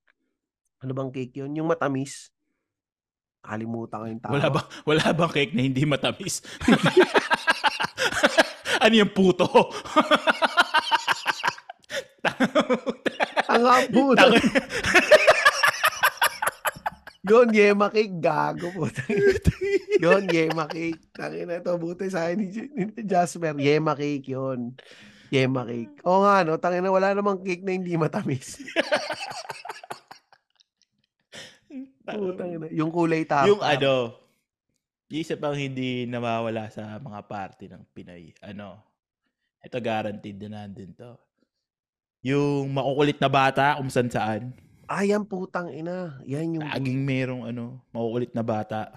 ano 0.84 0.92
bang 0.92 1.12
cake 1.16 1.40
'yun, 1.40 1.56
yung 1.56 1.68
matamis. 1.72 2.28
Nakalimutan 3.44 4.00
ko 4.00 4.06
yung 4.10 4.22
Wala 4.26 4.50
tawag. 4.50 4.56
bang 4.58 4.68
wala 4.84 5.06
bang 5.16 5.32
cake 5.32 5.54
na 5.56 5.62
hindi 5.64 5.84
matamis? 5.88 6.44
Ano 8.86 9.02
yung 9.02 9.10
puto? 9.16 9.48
Ang 13.50 13.64
puto. 13.90 14.26
Yun, 17.26 17.48
yema 17.50 17.90
cake, 17.90 18.22
gago 18.22 18.70
po. 18.70 18.86
yun, 20.04 20.24
yema 20.30 20.70
cake. 20.70 21.02
Tangina 21.10 21.58
to, 21.58 21.74
buti 21.82 22.06
sa 22.06 22.30
akin 22.30 22.38
ni, 22.38 22.50
ni 22.70 23.02
Jasper. 23.02 23.58
Yema 23.58 23.98
cake 23.98 24.30
yun. 24.30 24.78
Yema 25.34 25.66
cake. 25.66 26.06
Oo 26.06 26.22
nga, 26.22 26.46
no? 26.46 26.62
Tangina, 26.62 26.94
wala 26.94 27.18
namang 27.18 27.42
cake 27.42 27.66
na 27.66 27.74
hindi 27.74 27.98
matamis. 27.98 28.62
Putang 32.06 32.54
ina. 32.54 32.70
Yung 32.70 32.94
kulay 32.94 33.26
tap. 33.26 33.50
yung 33.50 33.66
ano, 33.66 34.14
yung 35.10 35.22
isa 35.26 35.34
pang 35.34 35.58
hindi 35.58 36.06
nawawala 36.06 36.70
sa 36.70 37.02
mga 37.02 37.20
party 37.26 37.66
ng 37.74 37.84
Pinay. 37.90 38.30
Ano, 38.46 38.78
ito 39.66 39.78
guaranteed 39.82 40.38
na 40.46 40.62
nandun 40.62 40.94
to. 40.94 41.18
Yung 42.22 42.70
makukulit 42.70 43.18
na 43.18 43.30
bata 43.30 43.78
kung 43.82 43.90
saan 43.90 44.54
saan. 44.86 44.94
Ah, 44.94 45.04
yan 45.04 45.26
putang 45.26 45.74
ina. 45.74 46.22
Yan 46.24 46.62
yung, 46.62 46.66
Laging 46.66 47.02
merong 47.02 47.44
ano, 47.50 47.82
makukulit 47.90 48.32
na 48.32 48.46
bata. 48.46 48.94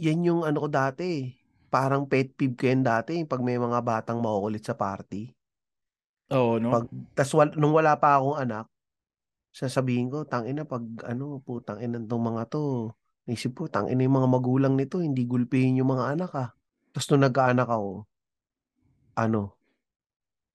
yan 0.00 0.26
yung 0.26 0.42
ano 0.42 0.64
ko 0.64 0.68
dati. 0.68 1.30
Parang 1.70 2.02
pet 2.04 2.34
peeve 2.34 2.56
ko 2.58 2.66
yan 2.66 2.82
dati. 2.82 3.22
Pag 3.22 3.40
may 3.40 3.54
mga 3.54 3.78
batang 3.80 4.18
makukulit 4.18 4.66
sa 4.66 4.74
party. 4.74 5.30
Oo, 6.30 6.58
no? 6.58 6.70
Pag, 6.70 6.86
tas 7.14 7.30
wal, 7.34 7.54
nung 7.54 7.74
wala 7.74 7.94
pa 7.94 8.18
akong 8.18 8.38
anak, 8.38 8.66
sasabihin 9.50 10.10
ko, 10.10 10.22
tangina 10.26 10.62
pag 10.62 10.82
ano, 11.06 11.38
putang 11.42 11.78
ina 11.82 11.98
tong 12.02 12.22
mga 12.22 12.46
to. 12.50 12.90
Naisip 13.26 13.54
ko, 13.54 13.66
tangina 13.66 14.02
yung 14.02 14.18
mga 14.18 14.30
magulang 14.30 14.74
nito, 14.74 14.98
hindi 15.02 15.26
gulpihin 15.26 15.78
yung 15.82 15.90
mga 15.94 16.14
anak 16.18 16.30
ah. 16.34 16.50
Tapos 16.90 17.06
nung 17.10 17.22
nagkaanak 17.22 17.68
ako, 17.70 18.06
ano, 19.14 19.54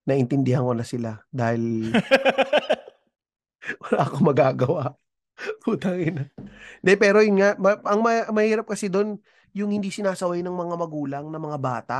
naintindihan 0.06 0.64
ko 0.64 0.74
na 0.76 0.84
sila 0.86 1.24
dahil 1.32 1.92
wala 3.84 4.00
akong 4.06 4.26
magagawa. 4.26 4.84
Putang 5.66 6.00
ina. 6.00 6.24
Hindi, 6.82 6.94
pero 7.00 7.20
yun 7.24 7.38
nga, 7.42 7.50
ma- 7.60 7.82
ang 7.86 8.02
ma- 8.06 8.30
mahirap 8.32 8.68
kasi 8.70 8.88
doon, 8.92 9.20
yung 9.56 9.72
hindi 9.74 9.90
sinasaway 9.92 10.44
ng 10.44 10.54
mga 10.56 10.76
magulang 10.80 11.26
na 11.32 11.40
mga 11.42 11.60
bata. 11.60 11.98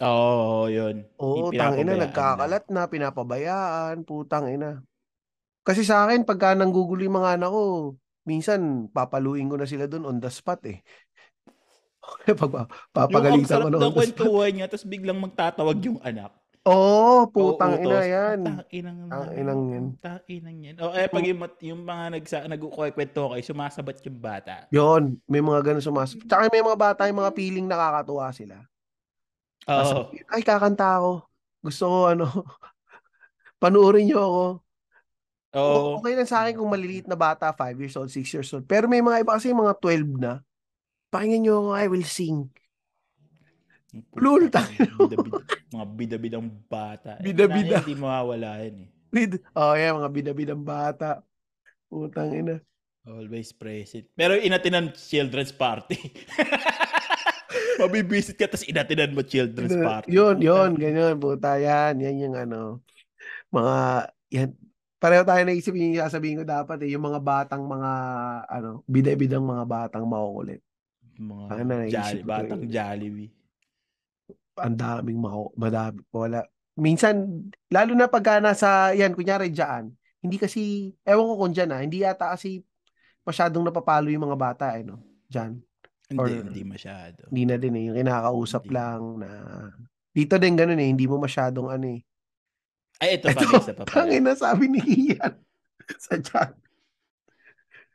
Oo, 0.00 0.68
yun. 0.72 1.04
Oo, 1.20 1.52
Yung 1.52 1.52
tang 1.58 1.76
ina, 1.76 1.92
nagkakalat 2.00 2.64
na, 2.72 2.88
pinapabayaan, 2.88 3.96
putang 4.08 4.48
ina. 4.48 4.80
Kasi 5.66 5.84
sa 5.84 6.08
akin, 6.08 6.24
pagka 6.24 6.56
nanggugulo 6.56 7.04
yung 7.04 7.20
mga 7.20 7.36
anak 7.36 7.50
ko, 7.52 7.62
minsan, 8.24 8.88
papaluin 8.90 9.48
ko 9.52 9.56
na 9.60 9.68
sila 9.68 9.84
doon 9.90 10.08
on 10.08 10.18
the 10.22 10.30
spot 10.32 10.64
eh. 10.72 10.80
Pag, 12.40 12.52
Yung 13.12 13.26
ang 13.28 13.42
papagalitan 13.42 13.60
ko 13.60 13.68
sarap 13.68 13.70
na 13.70 13.78
ng 13.80 13.92
on 13.92 13.92
the 13.92 14.00
spot. 14.02 14.32
kwentuhan 14.32 14.50
niya, 14.56 14.66
tapos 14.72 14.88
biglang 14.88 15.20
magtatawag 15.20 15.76
yung 15.84 15.98
anak. 16.00 16.32
Oo, 16.68 17.24
putang 17.32 17.80
Oo, 17.80 17.84
ina 17.88 18.00
yan. 18.04 18.40
Tang 18.44 18.68
inang 18.68 18.98
Tang 19.08 19.32
inang 19.32 19.62
yan. 19.72 19.84
Tang 19.96 20.20
inang 20.28 20.58
yan. 20.60 20.76
O 20.76 20.92
eh, 20.92 21.08
pag 21.08 21.24
yung, 21.24 21.40
mat- 21.40 21.62
yung 21.64 21.80
mga 21.88 22.04
nagsa, 22.12 22.38
nagkukwento 22.44 23.32
kayo, 23.32 23.40
sumasabat 23.40 23.96
yung 24.04 24.20
bata. 24.20 24.68
Yon, 24.68 25.16
may 25.24 25.40
mga 25.40 25.72
ganun 25.72 25.80
sumas. 25.80 26.12
Tsaka 26.12 26.52
may 26.52 26.60
mga 26.60 26.76
bata, 26.76 27.08
yung 27.08 27.24
mga 27.24 27.32
feeling 27.32 27.64
nakakatuwa 27.64 28.28
sila. 28.36 28.60
Oo. 29.72 29.72
Tapos, 29.72 30.12
ay, 30.36 30.42
kakanta 30.44 31.00
ako. 31.00 31.12
Gusto 31.64 31.84
ko, 31.88 31.98
ano, 32.12 32.26
panuorin 33.62 34.04
niyo 34.12 34.20
ako. 34.20 34.44
Oo. 35.56 36.04
Okay 36.04 36.12
lang 36.12 36.28
sa 36.28 36.44
akin 36.44 36.60
kung 36.60 36.68
maliliit 36.68 37.08
na 37.08 37.16
bata, 37.16 37.56
5 37.56 37.80
years 37.80 37.96
old, 37.96 38.12
6 38.12 38.28
years 38.36 38.52
old. 38.52 38.68
Pero 38.68 38.84
may 38.84 39.00
mga 39.00 39.24
iba 39.24 39.32
kasi 39.32 39.48
mga 39.56 39.80
12 39.80 40.20
na. 40.20 40.44
Pakinggan 41.08 41.40
niyo 41.40 41.54
ako, 41.64 41.70
I 41.72 41.86
will 41.88 42.06
sing. 42.06 42.52
Lul, 44.14 44.46
tayo. 44.48 44.70
Mga 45.70 45.86
bida-bidang 45.94 46.46
bata. 46.66 47.18
Eh, 47.18 47.30
Bida-bida. 47.30 47.82
Hindi 47.82 47.94
mawawala 47.94 48.62
yan 48.62 48.86
eh. 48.86 48.88
Bid- 49.10 49.42
Oh, 49.52 49.74
yeah, 49.74 49.90
mga 49.90 50.10
bidabidang 50.10 50.62
bata. 50.62 51.22
Putang 51.90 52.30
ina. 52.30 52.56
Always 53.02 53.50
present. 53.50 54.06
Pero 54.14 54.38
inatinan 54.38 54.94
children's 54.94 55.50
party. 55.50 55.98
Mabibisit 57.80 58.36
ka, 58.36 58.46
tapos 58.46 58.68
inatinan 58.68 59.10
mo 59.10 59.24
children's 59.24 59.74
party. 59.74 60.12
Yun, 60.12 60.38
yun, 60.38 60.76
ganyan, 60.76 61.16
puta, 61.16 61.56
yan, 61.56 61.98
yan 61.98 62.28
yung 62.28 62.36
ano, 62.36 62.84
mga, 63.48 63.76
yan, 64.30 64.48
pareho 65.00 65.24
tayo 65.24 65.42
naisip 65.42 65.72
yung 65.72 65.96
sasabihin 65.96 66.38
ko 66.38 66.44
dapat 66.44 66.76
eh, 66.84 66.92
yung 66.92 67.02
mga 67.02 67.18
batang 67.18 67.64
mga, 67.64 67.92
ano, 68.46 68.84
bida-bidang 68.84 69.42
mga 69.42 69.64
batang 69.64 70.04
makukulit. 70.04 70.60
Mga 71.16 71.44
Ano, 71.50 71.72
jolly, 71.88 72.20
batang 72.22 72.60
yun. 72.62 72.70
Jollibee. 72.70 73.30
Ang 74.60 74.76
daming 74.76 75.20
mako, 75.20 75.54
madami, 75.56 76.00
wala. 76.12 76.44
Minsan, 76.76 77.46
lalo 77.72 77.92
na 77.96 78.08
pagka 78.08 78.40
nasa, 78.40 78.92
yan, 78.92 79.12
kunyari 79.16 79.48
dyan, 79.48 79.92
hindi 80.20 80.36
kasi, 80.36 80.92
ewan 81.04 81.26
ko 81.28 81.34
kung 81.40 81.52
dyan 81.56 81.70
ah, 81.72 81.80
hindi 81.80 82.04
yata 82.04 82.36
kasi 82.36 82.60
masyadong 83.24 83.64
napapalo 83.64 84.12
yung 84.12 84.28
mga 84.28 84.38
bata 84.38 84.66
eh, 84.76 84.84
no? 84.84 85.00
Dyan. 85.28 85.56
Hindi, 86.10 86.20
Or- 86.20 86.44
hindi 86.50 86.62
masyado. 86.66 87.24
Hindi 87.30 87.42
na 87.46 87.56
din 87.56 87.76
eh, 87.78 87.82
yung 87.88 87.96
kinakausap 88.00 88.64
Hindi. 88.68 88.74
lang 88.76 89.00
na, 89.22 89.28
dito 90.10 90.34
din 90.36 90.54
ganun 90.58 90.80
eh, 90.82 90.88
hindi 90.90 91.06
mo 91.06 91.16
masyadong 91.22 91.70
ano 91.70 91.86
eh, 91.96 92.00
Ay, 93.00 93.16
ito 93.16 93.30
pa, 93.32 93.40
Ito, 93.40 93.56
isa 93.56 93.72
pa 93.72 93.82
pala. 93.88 93.94
Tangin 93.96 94.22
na 94.28 94.34
sabi 94.36 94.68
ni 94.68 94.80
Kian 94.84 95.32
sa 96.04 96.20
chat. 96.20 96.52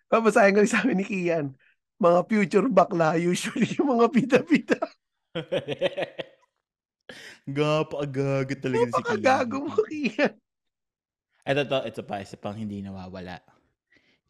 Babasahin 0.10 0.58
ko 0.58 0.66
sabi 0.66 0.98
ni 0.98 1.06
Kian. 1.06 1.54
Mga 2.02 2.20
future 2.26 2.68
bakla, 2.70 3.14
usually 3.22 3.70
yung 3.78 3.98
mga 3.98 4.08
bida-bida. 4.10 4.82
Gapagago 7.46 8.54
talaga 8.58 8.90
si 8.90 9.02
Kian. 9.06 9.22
Napakagago 9.22 9.58
mo, 9.70 9.76
Kian. 9.86 10.34
Ito 11.46 11.62
to, 11.70 11.78
ito 11.86 12.02
pa, 12.02 12.26
isa 12.26 12.42
pang 12.42 12.58
hindi 12.58 12.82
nawawala. 12.82 13.38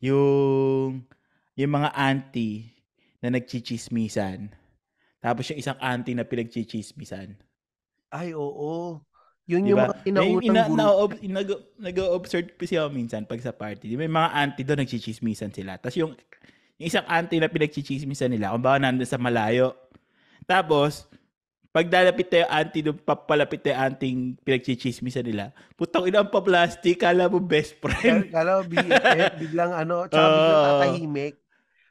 Yung, 0.04 1.08
yung 1.56 1.72
mga 1.72 1.90
auntie 1.96 2.76
na 3.24 3.32
nagchichismisan. 3.32 4.52
Tapos 5.24 5.48
yung 5.50 5.60
isang 5.64 5.80
auntie 5.80 6.14
na 6.14 6.28
pinagchichismisan. 6.28 7.40
Ay, 8.12 8.36
oo. 8.36 9.00
Yun 9.48 9.62
Di 9.64 9.72
yung 9.72 9.80
mga 9.80 9.96
May 10.04 10.12
inaunang 10.12 10.44
ina, 10.44 10.64
guru. 10.68 10.76
na, 10.76 11.40
nag, 11.40 11.50
nag-observe 11.80 12.52
pa 12.58 12.66
siya 12.68 12.90
minsan 12.92 13.24
pag 13.24 13.40
sa 13.40 13.56
party. 13.56 13.88
Di 13.88 13.96
ba, 13.96 14.04
May 14.04 14.12
mga 14.12 14.30
auntie 14.36 14.66
doon 14.68 14.84
nagchichismisan 14.84 15.56
sila. 15.56 15.80
Tapos 15.80 15.96
yung, 15.96 16.12
yung 16.82 16.88
isang 16.92 17.08
auntie 17.08 17.40
na 17.40 17.48
pinagchichismisan 17.48 18.36
nila, 18.36 18.52
kung 18.52 18.66
baka 18.66 18.84
nandun 18.84 19.08
sa 19.08 19.22
malayo. 19.22 19.72
Tapos, 20.46 21.10
pag 21.76 21.92
dalapit 21.92 22.32
tayo 22.32 22.48
auntie 22.48 22.80
doon, 22.80 22.96
papalapit 22.96 23.60
tayo 23.60 23.76
auntie 23.76 24.38
pinagchichismisan 24.48 25.28
nila, 25.28 25.52
putang 25.76 26.08
ina 26.08 26.24
ang 26.24 26.32
pa-plastic, 26.32 27.04
kala 27.04 27.28
mo 27.28 27.44
best 27.44 27.76
friend. 27.84 28.32
Kala 28.32 28.62
mo, 28.62 28.70
BFF, 28.70 29.36
biglang 29.44 29.76
ano, 29.76 30.08
tsaka 30.08 30.28
biglang 30.40 30.62
Oo. 30.62 30.66
tatahimik. 30.72 31.36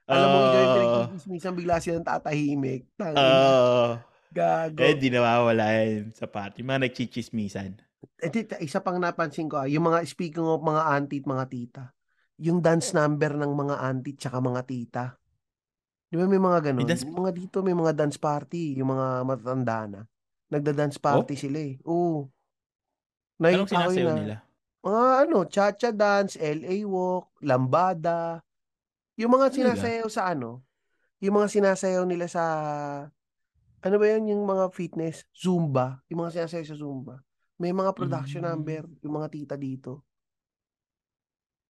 Alam 0.09 0.29
mo, 0.33 0.39
ikaw 0.41 0.61
yung 0.61 0.73
Oo. 0.73 0.77
pinagkikismisan, 0.81 1.53
bigla 1.53 1.77
silang 1.85 2.07
tatahimik. 2.07 2.89
Tangin, 2.97 3.21
Oo. 3.21 4.01
gago. 4.33 4.81
eh, 4.81 4.95
di 4.97 5.09
nawawala 5.13 5.65
yan 5.85 6.17
sa 6.17 6.25
party. 6.25 6.65
Mga 6.65 6.89
nagchichismisan. 6.89 7.77
Eh, 8.25 8.31
isa 8.65 8.81
pang 8.81 8.97
napansin 8.97 9.53
ko, 9.53 9.61
ah, 9.61 9.69
yung 9.69 9.85
mga, 9.85 10.01
speaking 10.09 10.45
of 10.45 10.65
mga 10.65 10.83
auntie 10.97 11.21
at 11.21 11.29
mga 11.29 11.45
tita, 11.53 11.85
yung 12.41 12.65
dance 12.65 12.97
number 12.97 13.37
ng 13.37 13.53
mga 13.53 13.75
auntie 13.85 14.17
tsaka 14.17 14.41
mga 14.41 14.63
tita. 14.65 15.05
Di 16.15 16.23
ba 16.23 16.31
may 16.31 16.39
mga 16.39 16.71
ganun? 16.71 16.79
May 16.79 16.87
dance- 16.87 17.03
Yung 17.03 17.27
mga 17.27 17.35
dito 17.35 17.59
may 17.67 17.75
mga 17.75 17.91
dance 17.91 18.15
party, 18.23 18.79
yung 18.79 18.95
mga 18.95 19.27
matatanda 19.27 19.79
na. 19.91 20.01
Nagda-dance 20.47 21.03
party 21.03 21.35
sila 21.35 21.59
eh. 21.59 21.75
Oo. 21.83 22.31
Anong 23.43 23.67
ko 23.67 23.75
yun 23.75 23.91
sinasayaw 23.91 24.07
ah. 24.07 24.19
nila? 24.23 24.37
Mga 24.87 25.03
ano, 25.27 25.37
cha-cha 25.51 25.91
dance, 25.91 26.39
LA 26.39 26.87
walk, 26.87 27.35
lambada. 27.43 28.39
Yung 29.19 29.35
mga 29.35 29.51
sinasayaw 29.59 30.07
sa 30.07 30.31
ano, 30.31 30.63
yung 31.19 31.35
mga 31.35 31.51
sinasayaw 31.51 32.07
nila 32.07 32.31
sa, 32.31 32.45
ano 33.83 33.95
ba 33.99 34.07
yun, 34.07 34.31
yung 34.31 34.47
mga 34.47 34.71
fitness, 34.71 35.27
Zumba, 35.35 35.99
yung 36.07 36.23
mga 36.23 36.47
sinasayaw 36.47 36.67
sa 36.71 36.79
Zumba. 36.79 37.27
May 37.59 37.75
mga 37.75 37.91
production 37.91 38.47
Mm. 38.47 38.49
number, 38.55 38.83
yung 39.03 39.19
mga 39.19 39.29
tita 39.35 39.59
dito. 39.59 40.07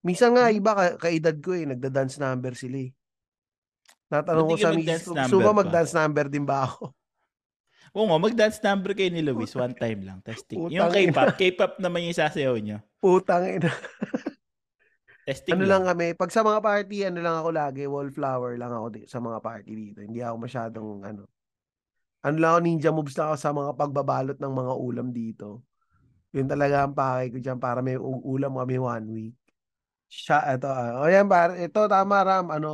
Minsan 0.05 0.37
nga, 0.37 0.53
Hmm. 0.53 0.57
iba, 0.61 0.73
ka, 0.77 0.85
kaedad 1.09 1.37
ko 1.41 1.57
eh, 1.57 1.65
nagda-dance 1.65 2.21
number 2.21 2.53
sila 2.53 2.77
eh. 2.77 2.93
Natanong 4.15 4.47
ko 4.47 4.57
sa 4.57 4.71
misis 4.71 5.03
ko, 5.03 5.13
gusto 5.19 5.39
ba 5.43 5.51
pa?" 5.51 5.59
mag-dance 5.67 5.93
number 5.95 6.27
din 6.31 6.47
ba 6.47 6.71
ako? 6.71 6.91
Oo 7.95 8.07
nga, 8.11 8.19
mag-dance 8.19 8.59
number 8.63 8.91
kayo 8.95 9.11
ni 9.11 9.23
Luis 9.23 9.55
one 9.55 9.75
time 9.75 10.03
lang. 10.03 10.19
Testing. 10.23 10.71
Yung 10.71 10.91
Putang 10.91 10.99
ina. 10.99 11.11
K-pop, 11.15 11.35
K-pop 11.39 11.73
naman 11.79 12.07
yung 12.07 12.19
sasayaw 12.19 12.55
nyo. 12.59 12.79
Putang 12.99 13.47
ina. 13.47 13.71
Testing 15.25 15.57
Ano 15.57 15.65
lang. 15.65 15.89
lang 15.89 15.95
kami, 15.95 16.07
pag 16.13 16.29
sa 16.29 16.45
mga 16.45 16.61
party, 16.61 16.97
ano 17.09 17.19
lang 17.25 17.37
ako 17.41 17.49
lagi, 17.55 17.83
wallflower 17.89 18.61
lang 18.61 18.73
ako 18.77 18.87
di, 18.93 19.01
sa 19.09 19.23
mga 19.25 19.39
party 19.41 19.73
dito. 19.73 19.99
Hindi 20.05 20.21
ako 20.21 20.37
masyadong, 20.37 20.89
ano, 21.01 21.23
ano 22.21 22.37
lang 22.37 22.51
ako, 22.57 22.61
ninja 22.61 22.91
moves 22.93 23.17
na 23.17 23.33
ako 23.33 23.37
sa 23.41 23.51
mga 23.57 23.71
pagbabalot 23.73 24.39
ng 24.43 24.53
mga 24.53 24.73
ulam 24.77 25.09
dito. 25.15 25.65
Yun 26.35 26.51
talaga 26.51 26.85
ang 26.85 26.93
pakay 26.99 27.31
ko 27.31 27.39
dyan 27.39 27.57
para 27.63 27.79
may 27.79 27.95
ulam 28.01 28.53
kami 28.59 28.77
one 28.77 29.07
week. 29.15 29.39
Siya, 30.11 30.55
ito, 30.55 30.69
uh, 30.69 31.03
o 31.03 31.09
yan, 31.11 31.27
par, 31.27 31.57
ito 31.59 31.81
tama 31.91 32.23
Ram, 32.23 32.47
ano, 32.53 32.71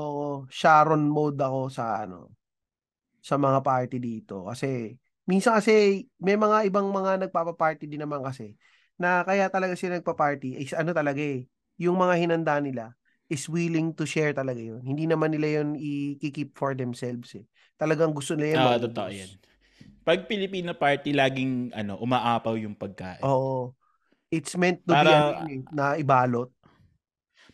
Sharon 0.51 1.09
mode 1.09 1.41
ako 1.41 1.71
sa, 1.73 2.05
ano, 2.05 2.31
sa 3.23 3.37
mga 3.41 3.61
party 3.65 3.97
dito. 4.01 4.49
Kasi, 4.49 4.97
minsan 5.25 5.57
kasi, 5.57 6.05
may 6.21 6.37
mga 6.37 6.69
ibang 6.69 6.89
mga 6.91 7.29
nagpapa-party 7.29 7.87
din 7.89 8.03
naman 8.05 8.21
kasi, 8.25 8.57
na 9.01 9.25
kaya 9.25 9.49
talaga 9.49 9.73
sila 9.79 9.99
nagpa-party, 10.01 10.61
is 10.61 10.77
ano 10.77 10.93
talaga 10.93 11.21
eh, 11.25 11.49
yung 11.81 11.97
mga 11.97 12.15
hinanda 12.21 12.61
nila, 12.61 12.93
is 13.31 13.47
willing 13.47 13.95
to 13.95 14.05
share 14.05 14.35
talaga 14.35 14.59
yun. 14.59 14.83
Hindi 14.83 15.07
naman 15.07 15.31
nila 15.33 15.63
yun 15.63 15.79
i-keep 16.19 16.59
for 16.59 16.75
themselves 16.75 17.33
eh. 17.39 17.47
Talagang 17.79 18.11
gusto 18.13 18.35
nila 18.37 18.59
yun. 18.59 18.61
Oo, 18.67 18.75
oh, 18.75 18.81
totoo 18.85 19.09
yan. 19.09 19.31
Pag 20.03 20.27
Filipino 20.27 20.75
party, 20.75 21.15
laging 21.15 21.71
ano, 21.73 21.95
umaapaw 22.03 22.59
yung 22.59 22.75
pagkain. 22.75 23.23
Oo. 23.23 23.73
It's 24.35 24.55
meant 24.59 24.83
to 24.87 24.93
Para, 24.95 25.07
be 25.07 25.15
ano, 25.15 25.31
eh, 25.47 25.63
na 25.71 25.85
ibalot 25.97 26.51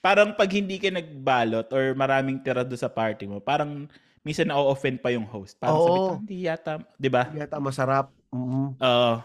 parang 0.07 0.39
pag 0.39 0.47
hindi 0.55 0.79
ka 0.79 0.95
nagbalot 0.95 1.67
or 1.75 1.99
maraming 1.99 2.39
tira 2.39 2.63
doon 2.63 2.79
sa 2.79 2.87
party 2.87 3.27
mo, 3.27 3.43
parang 3.43 3.91
minsan 4.23 4.47
na-offend 4.47 5.03
pa 5.03 5.11
yung 5.11 5.27
host. 5.27 5.59
Parang 5.59 5.83
Oo. 5.83 5.83
sabi 5.83 5.99
ko, 5.99 6.15
hindi 6.23 6.39
yata, 6.47 6.73
di 6.95 7.11
ba? 7.11 7.27
Hindi 7.27 7.43
yata 7.43 7.59
masarap. 7.59 8.15
Mm-hmm. 8.31 8.67
Oo. 8.87 8.87
Uh, 8.87 9.19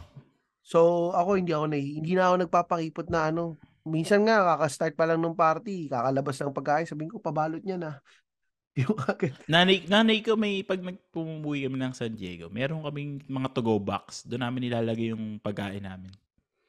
so, 0.65 0.79
ako 1.13 1.37
hindi 1.37 1.53
ako 1.53 1.69
na, 1.69 1.77
hindi 1.77 2.17
na 2.17 2.33
ako 2.33 2.35
nagpapakipot 2.49 3.07
na 3.13 3.29
ano. 3.29 3.61
Minsan 3.85 4.25
nga, 4.25 4.57
kaka-start 4.57 4.97
pa 4.97 5.05
lang 5.05 5.21
ng 5.21 5.37
party, 5.37 5.85
kakalabas 5.85 6.41
ng 6.41 6.57
pagkain, 6.57 6.89
sabihin 6.89 7.13
ko, 7.13 7.21
pabalot 7.21 7.61
niya 7.61 7.77
na. 7.77 7.91
Yung 8.81 8.97
agad. 9.05 9.37
Nanay, 9.45 9.85
nanay 9.85 10.25
ko 10.25 10.33
may, 10.33 10.65
pag 10.65 10.81
nagpumuwi 10.81 11.69
kami 11.69 11.77
ng 11.77 11.93
San 11.93 12.17
Diego, 12.17 12.49
meron 12.49 12.81
kaming 12.81 13.21
mga 13.29 13.53
to-go 13.53 13.77
box. 13.77 14.25
Doon 14.25 14.47
namin 14.47 14.65
nilalagay 14.65 15.11
yung 15.11 15.43
pagkain 15.43 15.83
namin. 15.83 16.09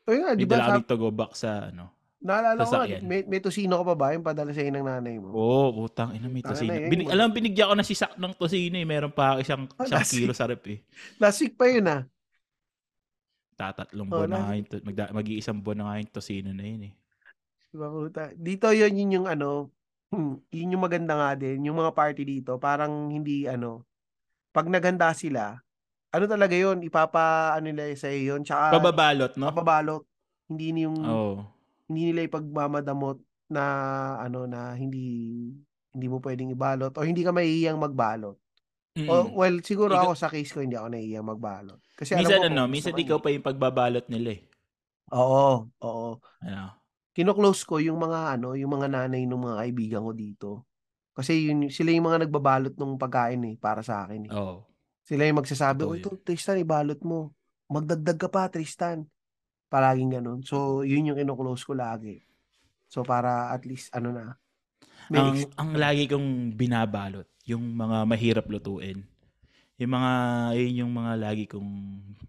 O 0.03 0.11
nga, 0.11 0.35
di 0.35 0.43
ba? 0.43 0.59
May 0.59 0.83
dala 0.83 0.83
to-go 0.83 1.15
box 1.15 1.47
sa 1.47 1.71
ano. 1.71 2.02
Naalala 2.23 2.63
ko, 2.63 2.87
may, 3.03 3.27
may 3.27 3.43
tosino 3.43 3.83
ka 3.83 3.85
pa 3.93 3.97
ba 3.99 4.07
yung 4.15 4.23
padala 4.23 4.55
sa 4.55 4.63
ng 4.63 4.79
nanay 4.79 5.19
mo? 5.19 5.35
Oo, 5.35 5.75
oh, 5.75 5.91
utang 5.91 6.15
ina 6.15 6.31
may 6.31 6.47
tosino. 6.47 6.71
Na, 6.71 6.87
Binig, 6.87 7.11
alam, 7.11 7.35
binigyan 7.35 7.67
ko 7.67 7.75
na 7.75 7.83
si 7.83 7.99
Sak 7.99 8.15
ng 8.15 8.35
tosino 8.39 8.79
eh. 8.79 8.87
Meron 8.87 9.11
pa 9.11 9.43
isang, 9.43 9.67
oh, 9.67 9.83
isang 9.83 10.07
kilo 10.07 10.31
sa 10.31 10.47
rep 10.47 10.63
eh. 10.71 10.79
Last 11.19 11.43
week 11.43 11.59
pa 11.59 11.67
yun 11.67 11.91
ah. 11.91 12.07
Tatatlong 13.59 14.07
oh, 14.07 14.23
buwan 14.23 14.31
na 14.31 14.39
nga 14.39 14.55
yun. 14.55 14.67
Mag, 14.87 14.99
mag-iisang 15.19 15.59
buwan 15.59 15.77
na 15.83 15.85
nga 15.91 15.99
yung 15.99 16.13
tosino 16.15 16.51
na 16.55 16.63
yun 16.63 16.83
eh. 16.87 16.93
Diba, 17.75 17.91
puta. 17.91 18.31
Dito 18.39 18.71
yun, 18.71 18.95
yun 18.95 19.15
yung 19.19 19.27
ano, 19.27 19.75
yun 20.55 20.73
yung 20.79 20.85
maganda 20.87 21.19
nga 21.19 21.35
din. 21.35 21.67
Yung 21.67 21.75
mga 21.75 21.91
party 21.91 22.23
dito, 22.23 22.55
parang 22.63 23.11
hindi 23.11 23.51
ano, 23.51 23.83
pag 24.55 24.71
naganda 24.71 25.11
sila, 25.11 25.59
ano 26.15 26.25
talaga 26.31 26.55
yun, 26.55 26.87
ipapa, 26.87 27.59
ano 27.59 27.67
nila 27.67 27.91
sa 27.99 28.07
iyo 28.15 28.39
yun. 28.39 28.47
Tsaka, 28.47 28.79
pababalot, 28.79 29.35
no? 29.35 29.51
Pababalot. 29.51 30.07
Hindi 30.47 30.87
yung, 30.87 31.03
oh 31.03 31.62
hindi 31.89 32.11
nila 32.11 32.27
ipagmamadamot 32.27 33.19
na 33.53 33.65
ano 34.23 34.49
na 34.49 34.73
hindi 34.77 35.05
hindi 35.93 36.07
mo 36.09 36.19
pwedeng 36.25 36.53
ibalot 36.53 36.93
o 36.97 37.05
hindi 37.05 37.21
ka 37.21 37.33
mahihiyang 37.37 37.77
magbalot. 37.77 38.37
Mm. 38.93 39.09
O, 39.09 39.41
well, 39.41 39.57
siguro 39.65 39.97
Ikaw, 39.97 40.05
ako 40.13 40.15
sa 40.17 40.29
case 40.29 40.53
ko 40.53 40.61
hindi 40.61 40.77
ako 40.77 40.89
nahihiyang 40.93 41.29
magbalot. 41.29 41.81
Kasi 41.97 42.13
minsan 42.17 42.41
alam 42.45 42.53
mo, 42.53 42.53
ano, 42.53 42.63
minsan 42.69 42.97
ikaw 42.97 43.19
pa 43.21 43.33
yung 43.33 43.45
pagbabalot 43.45 44.05
nila 44.09 44.37
eh. 44.37 44.41
Oo, 45.13 45.69
oo. 45.81 46.11
Ano? 46.45 46.77
Kino-close 47.13 47.69
ko 47.69 47.77
yung 47.81 48.01
mga 48.01 48.41
ano, 48.41 48.57
yung 48.57 48.73
mga 48.73 48.89
nanay 48.89 49.29
ng 49.29 49.37
mga 49.37 49.57
kaibigan 49.65 50.03
ko 50.05 50.13
dito. 50.17 50.51
Kasi 51.13 51.53
yun, 51.53 51.69
sila 51.69 51.93
yung 51.93 52.09
mga 52.09 52.25
nagbabalot 52.25 52.73
ng 52.73 52.97
pagkain 52.97 53.45
eh, 53.53 53.57
para 53.61 53.85
sa 53.85 54.09
akin 54.09 54.29
eh. 54.29 54.33
Oo. 54.33 54.65
Sila 55.05 55.29
yung 55.29 55.45
magsasabi, 55.45 55.85
"Oh, 55.85 55.93
ito 55.93 56.09
Tristan, 56.25 56.57
ibalot 56.57 57.01
mo. 57.05 57.37
Magdagdag 57.69 58.17
ka 58.17 58.29
pa, 58.33 58.49
Tristan." 58.49 59.05
Palaging 59.73 60.21
ganun. 60.21 60.41
So, 60.45 60.85
yun 60.85 61.09
yung 61.09 61.17
ino-close 61.17 61.65
ko 61.65 61.73
lagi. 61.73 62.21
So, 62.93 63.01
para 63.01 63.49
at 63.57 63.65
least, 63.65 63.89
ano 63.97 64.13
na. 64.13 64.37
Ang, 65.09 65.33
ex- 65.33 65.57
ang 65.57 65.73
lagi 65.73 66.05
kong 66.05 66.53
binabalot, 66.53 67.25
yung 67.49 67.73
mga 67.73 68.05
mahirap 68.05 68.47
lutuin. 68.53 69.01
Yung 69.81 69.97
mga, 69.97 70.13
yun 70.61 70.85
yung 70.85 70.93
mga 70.93 71.13
lagi 71.17 71.49
kong 71.49 71.73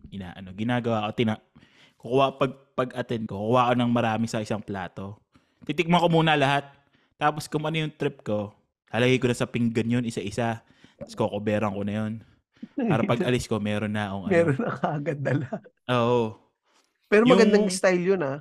inaano, 0.07 0.55
ginagawa 0.55 1.11
ko, 1.11 1.19
tina, 1.19 1.35
kukuha, 1.99 2.39
pag, 2.39 2.51
pag-attend 2.79 3.27
ko, 3.27 3.35
kukuha 3.35 3.71
ko 3.71 3.73
ng 3.75 3.91
marami 3.91 4.25
sa 4.31 4.39
isang 4.39 4.63
plato. 4.63 5.19
Titikman 5.67 5.99
ko 5.99 6.07
muna 6.07 6.39
lahat. 6.39 6.63
Tapos 7.19 7.51
kung 7.51 7.67
ano 7.67 7.75
yung 7.75 7.91
trip 7.91 8.23
ko, 8.23 8.55
halagay 8.87 9.19
ko 9.19 9.27
na 9.27 9.35
sa 9.35 9.51
pinggan 9.51 9.99
yun, 9.99 10.07
isa-isa. 10.07 10.63
Tapos 10.95 11.19
kukuberan 11.19 11.75
ko 11.75 11.83
na 11.83 11.93
yun. 11.99 12.13
Para 12.79 13.03
pag 13.03 13.19
alis 13.27 13.51
ko, 13.51 13.59
meron 13.59 13.91
na 13.91 14.11
akong 14.11 14.23
ano. 14.27 14.31
Meron 14.31 14.59
na 14.63 14.71
kagad 14.79 15.19
dala. 15.19 15.47
Oo. 15.91 16.42
Pero 17.07 17.23
magandang 17.27 17.67
yung, 17.67 17.73
style 17.73 18.03
yun 18.03 18.21
ah. 18.23 18.39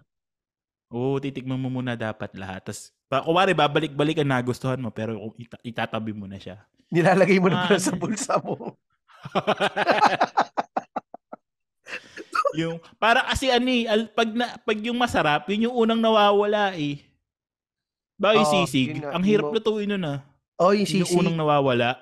Oo, 0.92 1.16
titigman 1.16 1.56
mo 1.56 1.72
muna 1.72 1.96
dapat 1.96 2.36
lahat. 2.36 2.68
Tapos, 2.68 2.92
kumari, 3.24 3.56
babalik-balik 3.56 4.20
ang 4.20 4.28
nagustuhan 4.28 4.80
mo, 4.80 4.92
pero 4.92 5.16
ita- 5.40 5.62
itatabi 5.64 6.12
mo 6.12 6.28
na 6.28 6.36
siya. 6.36 6.60
Nilalagay 6.92 7.40
mo 7.40 7.48
na 7.48 7.64
ah, 7.64 7.80
sa 7.80 7.96
bulsa 7.96 8.36
mo. 8.44 8.76
yung, 12.60 12.76
para 13.00 13.24
kasi 13.32 13.48
ani, 13.48 13.88
al, 13.88 14.12
pag, 14.12 14.28
na, 14.36 14.60
pag 14.60 14.76
yung 14.76 15.00
masarap, 15.00 15.48
yun 15.48 15.72
yung 15.72 15.88
unang 15.88 16.04
nawawala 16.04 16.76
eh. 16.76 17.00
Ba 18.20 18.36
yung 18.36 18.44
oh, 18.44 18.52
sisig? 18.52 19.00
Yun 19.00 19.08
ang 19.08 19.24
hirap 19.24 19.48
mo... 19.48 19.56
lutuin 19.56 19.88
nun 19.88 20.04
ah. 20.04 20.20
Oh, 20.60 20.76
yung 20.76 20.84
sisig. 20.84 21.08
Yung 21.08 21.24
unang 21.24 21.40
nawawala. 21.40 21.96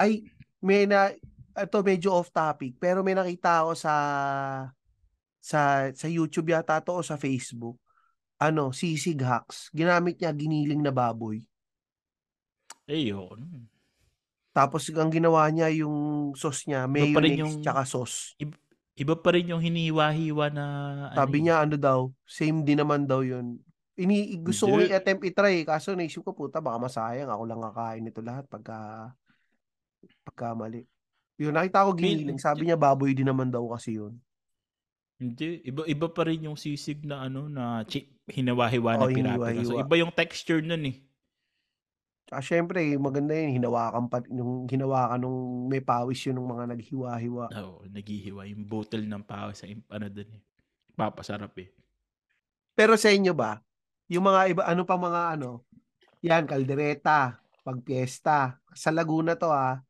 Ay, 0.00 0.24
may 0.64 0.88
na, 0.88 1.12
ito 1.52 1.76
medyo 1.84 2.16
off 2.16 2.32
topic, 2.32 2.80
pero 2.80 3.04
may 3.04 3.12
nakita 3.12 3.60
ako 3.62 3.76
sa 3.76 3.92
sa 5.48 5.88
sa 5.96 6.04
YouTube 6.04 6.52
yata 6.52 6.76
to 6.84 6.92
o 6.92 7.00
sa 7.00 7.16
Facebook. 7.16 7.80
Ano, 8.36 8.70
sisig 8.70 9.18
hacks. 9.24 9.72
Ginamit 9.72 10.20
niya 10.20 10.36
giniling 10.36 10.84
na 10.84 10.92
baboy. 10.92 11.40
Ayun. 12.84 13.64
Tapos 14.52 14.92
ang 14.92 15.08
ginawa 15.08 15.48
niya 15.48 15.72
yung 15.72 16.30
sauce 16.36 16.68
niya, 16.68 16.84
mayonnaise 16.84 17.40
yung, 17.40 17.54
tsaka 17.64 17.82
sauce. 17.88 18.36
Iba, 18.36 18.54
iba 18.98 19.14
pa 19.16 19.30
rin 19.34 19.50
yung 19.50 19.62
hiniwa-hiwa 19.62 20.52
na 20.52 20.64
Sabi 21.16 21.40
ano, 21.40 21.44
niya 21.48 21.56
ano 21.64 21.76
daw, 21.80 22.00
same 22.28 22.62
din 22.62 22.78
naman 22.78 23.08
daw 23.08 23.24
yun. 23.24 23.58
Ini 23.98 24.38
gusto 24.38 24.70
ko 24.70 24.78
i-attempt 24.78 25.26
i-try 25.26 25.66
kaso 25.66 25.98
naisip 25.98 26.22
ko 26.22 26.30
puta 26.30 26.62
baka 26.62 26.78
masayang 26.78 27.34
ako 27.34 27.42
lang 27.50 27.58
kakain 27.58 28.02
nito 28.06 28.22
lahat 28.22 28.46
pagka 28.46 29.10
pagka 30.22 30.54
mali. 30.54 30.86
Yun 31.34 31.54
nakita 31.54 31.86
ko 31.86 31.90
giniling, 31.98 32.38
sabi 32.38 32.70
niya 32.70 32.78
baboy 32.78 33.10
din 33.10 33.26
naman 33.26 33.50
daw 33.50 33.66
kasi 33.74 33.98
yun. 33.98 34.14
Hindi, 35.18 35.66
iba 35.66 35.82
iba 35.90 36.06
pa 36.06 36.22
rin 36.30 36.46
yung 36.46 36.54
sisig 36.54 37.02
na 37.02 37.26
ano 37.26 37.50
na 37.50 37.82
chi, 37.82 38.06
hinawa-hiwa 38.30 38.90
na 38.94 39.06
oh, 39.06 39.10
pirapira. 39.10 39.66
So 39.66 39.82
iba 39.82 39.94
yung 39.98 40.14
texture 40.14 40.62
nun 40.62 40.94
eh. 40.94 40.96
Tsaka 42.28 42.44
syempre, 42.44 42.84
maganda 43.00 43.32
yun, 43.32 43.56
hinawakan 43.56 44.04
pa, 44.06 44.20
yung 44.28 44.68
hinawakan 44.68 45.16
nung 45.24 45.66
may 45.66 45.80
pawis 45.80 46.20
yun 46.28 46.36
ng 46.36 46.44
mga 46.44 46.64
naghiwa-hiwa. 46.76 47.44
Oo, 47.56 47.80
oh, 47.80 47.88
naghihiwa. 47.88 48.44
Yung 48.52 48.68
bottle 48.68 49.08
ng 49.08 49.24
pawis, 49.24 49.64
ano 49.64 50.06
dun 50.12 50.36
eh. 50.36 50.42
Papasarap 50.92 51.56
eh. 51.56 51.72
Pero 52.76 53.00
sa 53.00 53.08
inyo 53.08 53.32
ba, 53.32 53.64
yung 54.12 54.28
mga 54.28 54.40
iba, 54.52 54.62
ano 54.68 54.84
pa 54.84 55.00
mga 55.00 55.40
ano, 55.40 55.64
yan, 56.20 56.44
kaldereta, 56.44 57.40
pag 57.64 57.78
piyesta, 57.80 58.60
sa 58.76 58.92
Laguna 58.92 59.32
to 59.34 59.48
ah, 59.48 59.80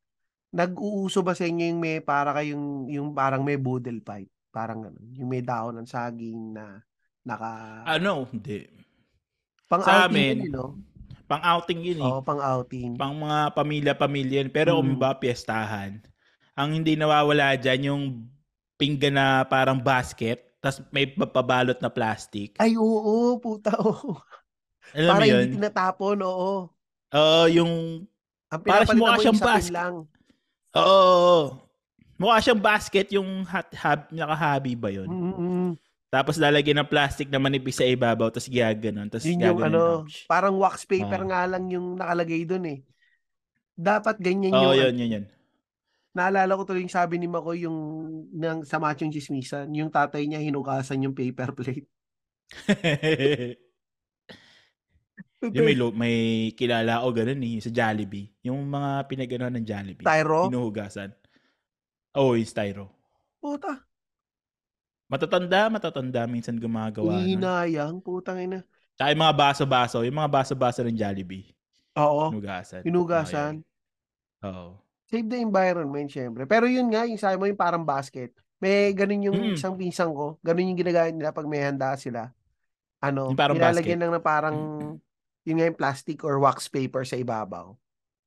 nag-uuso 0.54 1.26
ba 1.26 1.34
sa 1.34 1.42
inyo 1.42 1.74
yung 1.74 1.80
may 1.82 1.98
para 1.98 2.30
kayong, 2.38 2.86
yung 2.86 3.18
parang 3.18 3.42
may 3.42 3.58
boodle 3.58 3.98
fight? 4.06 4.30
Parang 4.48 4.84
ganun. 4.84 5.08
Yung 5.14 5.28
may 5.28 5.44
dahon 5.44 5.76
ng 5.78 5.88
saging 5.88 6.56
na 6.56 6.80
naka... 7.24 7.84
Ano? 7.84 8.24
Hindi. 8.30 8.64
Pang 9.68 9.84
Sa 9.84 10.08
outing 10.08 10.08
amin, 10.08 10.36
yun, 10.48 10.52
no? 10.56 10.66
Pang 11.28 11.44
outing 11.44 11.80
yun 11.84 12.00
eh. 12.00 12.08
Oo, 12.08 12.24
pang 12.24 12.40
outing. 12.40 12.96
Pang 12.96 13.12
mga 13.12 13.52
pamilya-pamilya. 13.52 14.48
Pero 14.48 14.80
hmm. 14.80 14.80
kung 14.80 14.96
ba 14.96 15.12
piyestahan, 15.20 16.00
ang 16.56 16.68
hindi 16.72 16.96
nawawala 16.96 17.54
dyan 17.60 17.92
yung 17.92 18.02
pinggan 18.80 19.20
na 19.20 19.44
parang 19.44 19.76
basket, 19.76 20.56
tapos 20.64 20.80
may 20.88 21.04
pabalot 21.12 21.76
na 21.78 21.92
plastic. 21.92 22.56
Ay, 22.56 22.80
oo, 22.80 23.36
puta, 23.36 23.76
oo. 23.76 24.16
Alam 24.96 25.12
Para 25.12 25.24
yun? 25.28 25.44
hindi 25.44 25.56
tinatapon, 25.60 26.16
oo. 26.24 26.72
Oo, 27.12 27.42
yung... 27.52 27.72
Ang 28.48 28.62
para 28.64 28.88
mukha 28.96 29.20
siyang 29.20 29.36
basket. 29.36 29.76
Lang. 29.76 30.08
Oo. 30.72 31.67
Mukha 32.18 32.42
siyang 32.42 32.58
basket 32.58 33.14
yung 33.14 33.46
hot 33.46 33.70
hab, 33.78 34.10
naka-hobby 34.10 34.74
ba 34.74 34.90
yun? 34.90 35.06
Mm-hmm. 35.06 35.68
Tapos 36.08 36.34
lalagyan 36.40 36.82
ng 36.82 36.90
plastic 36.90 37.30
na 37.30 37.38
manipis 37.38 37.78
sa 37.78 37.86
ibabaw, 37.86 38.32
tapos 38.32 38.50
gaganon. 38.50 39.06
Tapos 39.06 39.28
yun 39.28 39.44
yung 39.44 39.60
ano, 39.62 40.02
parang 40.26 40.58
wax 40.58 40.82
paper 40.88 41.22
oh. 41.22 41.28
nga 41.30 41.46
lang 41.46 41.70
yung 41.70 41.94
nakalagay 41.94 42.42
doon 42.42 42.64
eh. 42.64 42.78
Dapat 43.78 44.18
ganyan 44.18 44.50
oh, 44.56 44.74
yung... 44.74 44.90
yun, 44.90 44.94
yun, 44.98 45.10
yun. 45.20 45.24
Naalala 46.16 46.58
ko 46.58 46.64
tuloy 46.66 46.82
yung 46.82 46.90
sabi 46.90 47.20
ni 47.20 47.28
Mako 47.30 47.54
yung 47.54 47.78
ng 48.34 48.66
sa 48.66 48.80
Machong 48.82 49.12
Chismisan, 49.12 49.70
yung 49.70 49.92
tatay 49.92 50.26
niya 50.26 50.42
hinugasan 50.42 51.04
yung 51.04 51.14
paper 51.14 51.54
plate. 51.54 51.86
yung 55.54 55.66
may, 55.68 55.76
lo, 55.76 55.92
may 55.92 56.16
kilala 56.56 57.04
o 57.04 57.12
ganun 57.12 57.44
eh, 57.44 57.60
sa 57.60 57.70
Jollibee. 57.70 58.32
Yung 58.48 58.64
mga 58.64 59.06
pinagano 59.06 59.52
ng 59.52 59.62
Jollibee. 59.62 60.08
Tyro? 60.08 60.48
Hinuhugasan. 60.48 61.12
Oo, 62.16 62.32
yung 62.38 62.48
styro. 62.48 62.88
Puta. 63.42 63.84
Matatanda, 65.08 65.68
matatanda 65.72 66.24
minsan 66.28 66.56
gumagawa 66.56 67.16
nun. 67.16 67.24
Hinihinayang, 67.24 67.96
putang 68.00 68.40
ina. 68.40 68.60
Tsaka 68.96 69.12
yung 69.12 69.22
mga 69.24 69.36
baso-baso, 69.36 69.98
yung 70.04 70.18
mga 70.20 70.30
baso-baso 70.32 70.80
ng 70.84 70.96
Jollibee. 70.96 71.52
Oo, 71.96 72.28
Hinugasan. 72.32 72.82
hinugasan. 72.84 73.54
Oo. 74.44 74.76
Save 75.08 75.28
the 75.32 75.40
environment, 75.40 76.12
syempre. 76.12 76.44
Pero 76.44 76.68
yun 76.68 76.92
nga, 76.92 77.08
yung 77.08 77.16
sabi 77.16 77.40
mo 77.40 77.48
yung 77.48 77.56
parang 77.56 77.84
basket. 77.84 78.36
May 78.60 78.92
ganun 78.92 79.22
yung 79.24 79.38
Mm. 79.40 79.54
isang 79.56 79.78
pinsang 79.78 80.12
ko. 80.12 80.36
Ganun 80.44 80.74
yung 80.74 80.80
ginagamit 80.80 81.14
nila 81.16 81.32
pag 81.32 81.46
may 81.48 81.62
handa 81.64 81.94
sila. 81.96 82.34
Ano, 83.00 83.32
Yung 83.32 83.38
parang 83.38 83.54
nilalagyan 83.56 83.96
basket. 83.96 83.98
lang 84.02 84.12
ng 84.12 84.26
parang, 84.26 84.56
yun 85.46 85.56
nga 85.56 85.66
yung 85.70 85.78
plastic 85.78 86.20
or 86.26 86.36
wax 86.42 86.66
paper 86.68 87.06
sa 87.06 87.16
ibabaw. 87.16 87.72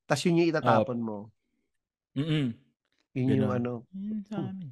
Tapos 0.08 0.24
yun 0.26 0.40
yung 0.42 0.50
itatapon 0.50 0.98
mo. 0.98 1.18
Mm-mm. 2.18 2.56
Yun 3.14 3.36
yung 3.36 3.44
Ganun. 3.48 3.58
ano. 3.60 3.72
Yun 3.92 4.22
sa 4.28 4.38
amin. 4.40 4.72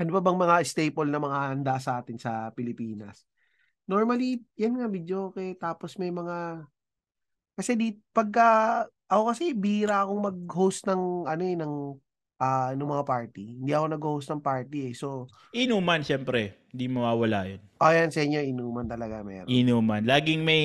Ano 0.00 0.10
ba 0.16 0.20
bang 0.24 0.38
mga 0.40 0.56
staple 0.64 1.10
na 1.12 1.20
mga 1.20 1.38
handa 1.52 1.76
sa 1.76 2.00
atin 2.00 2.16
sa 2.16 2.48
Pilipinas? 2.56 3.28
Normally, 3.84 4.40
yan 4.56 4.80
nga, 4.80 4.88
video 4.88 5.28
okay. 5.28 5.52
Tapos 5.58 6.00
may 6.00 6.08
mga, 6.08 6.64
kasi 7.52 7.76
di, 7.76 7.98
pagka, 8.14 8.86
ako 9.10 9.22
kasi 9.34 9.52
bihira 9.52 10.06
akong 10.06 10.22
mag-host 10.24 10.88
ng, 10.88 11.28
ano 11.28 11.42
eh, 11.44 11.56
ng, 11.58 11.74
ah 12.40 12.72
ng 12.72 12.88
mga 12.88 13.04
party. 13.04 13.60
Hindi 13.60 13.72
ako 13.76 13.86
nag-host 13.92 14.28
ng 14.32 14.40
party 14.40 14.78
eh. 14.88 14.94
So, 14.96 15.28
Inuman, 15.52 16.00
syempre. 16.00 16.56
Hindi 16.72 16.86
mawawala 16.88 17.50
yun. 17.50 17.60
ayan 17.82 18.08
sa 18.08 18.22
inyo, 18.24 18.40
inuman 18.40 18.86
talaga 18.88 19.20
meron. 19.20 19.50
Inuman. 19.50 20.06
Laging 20.06 20.46
may 20.46 20.64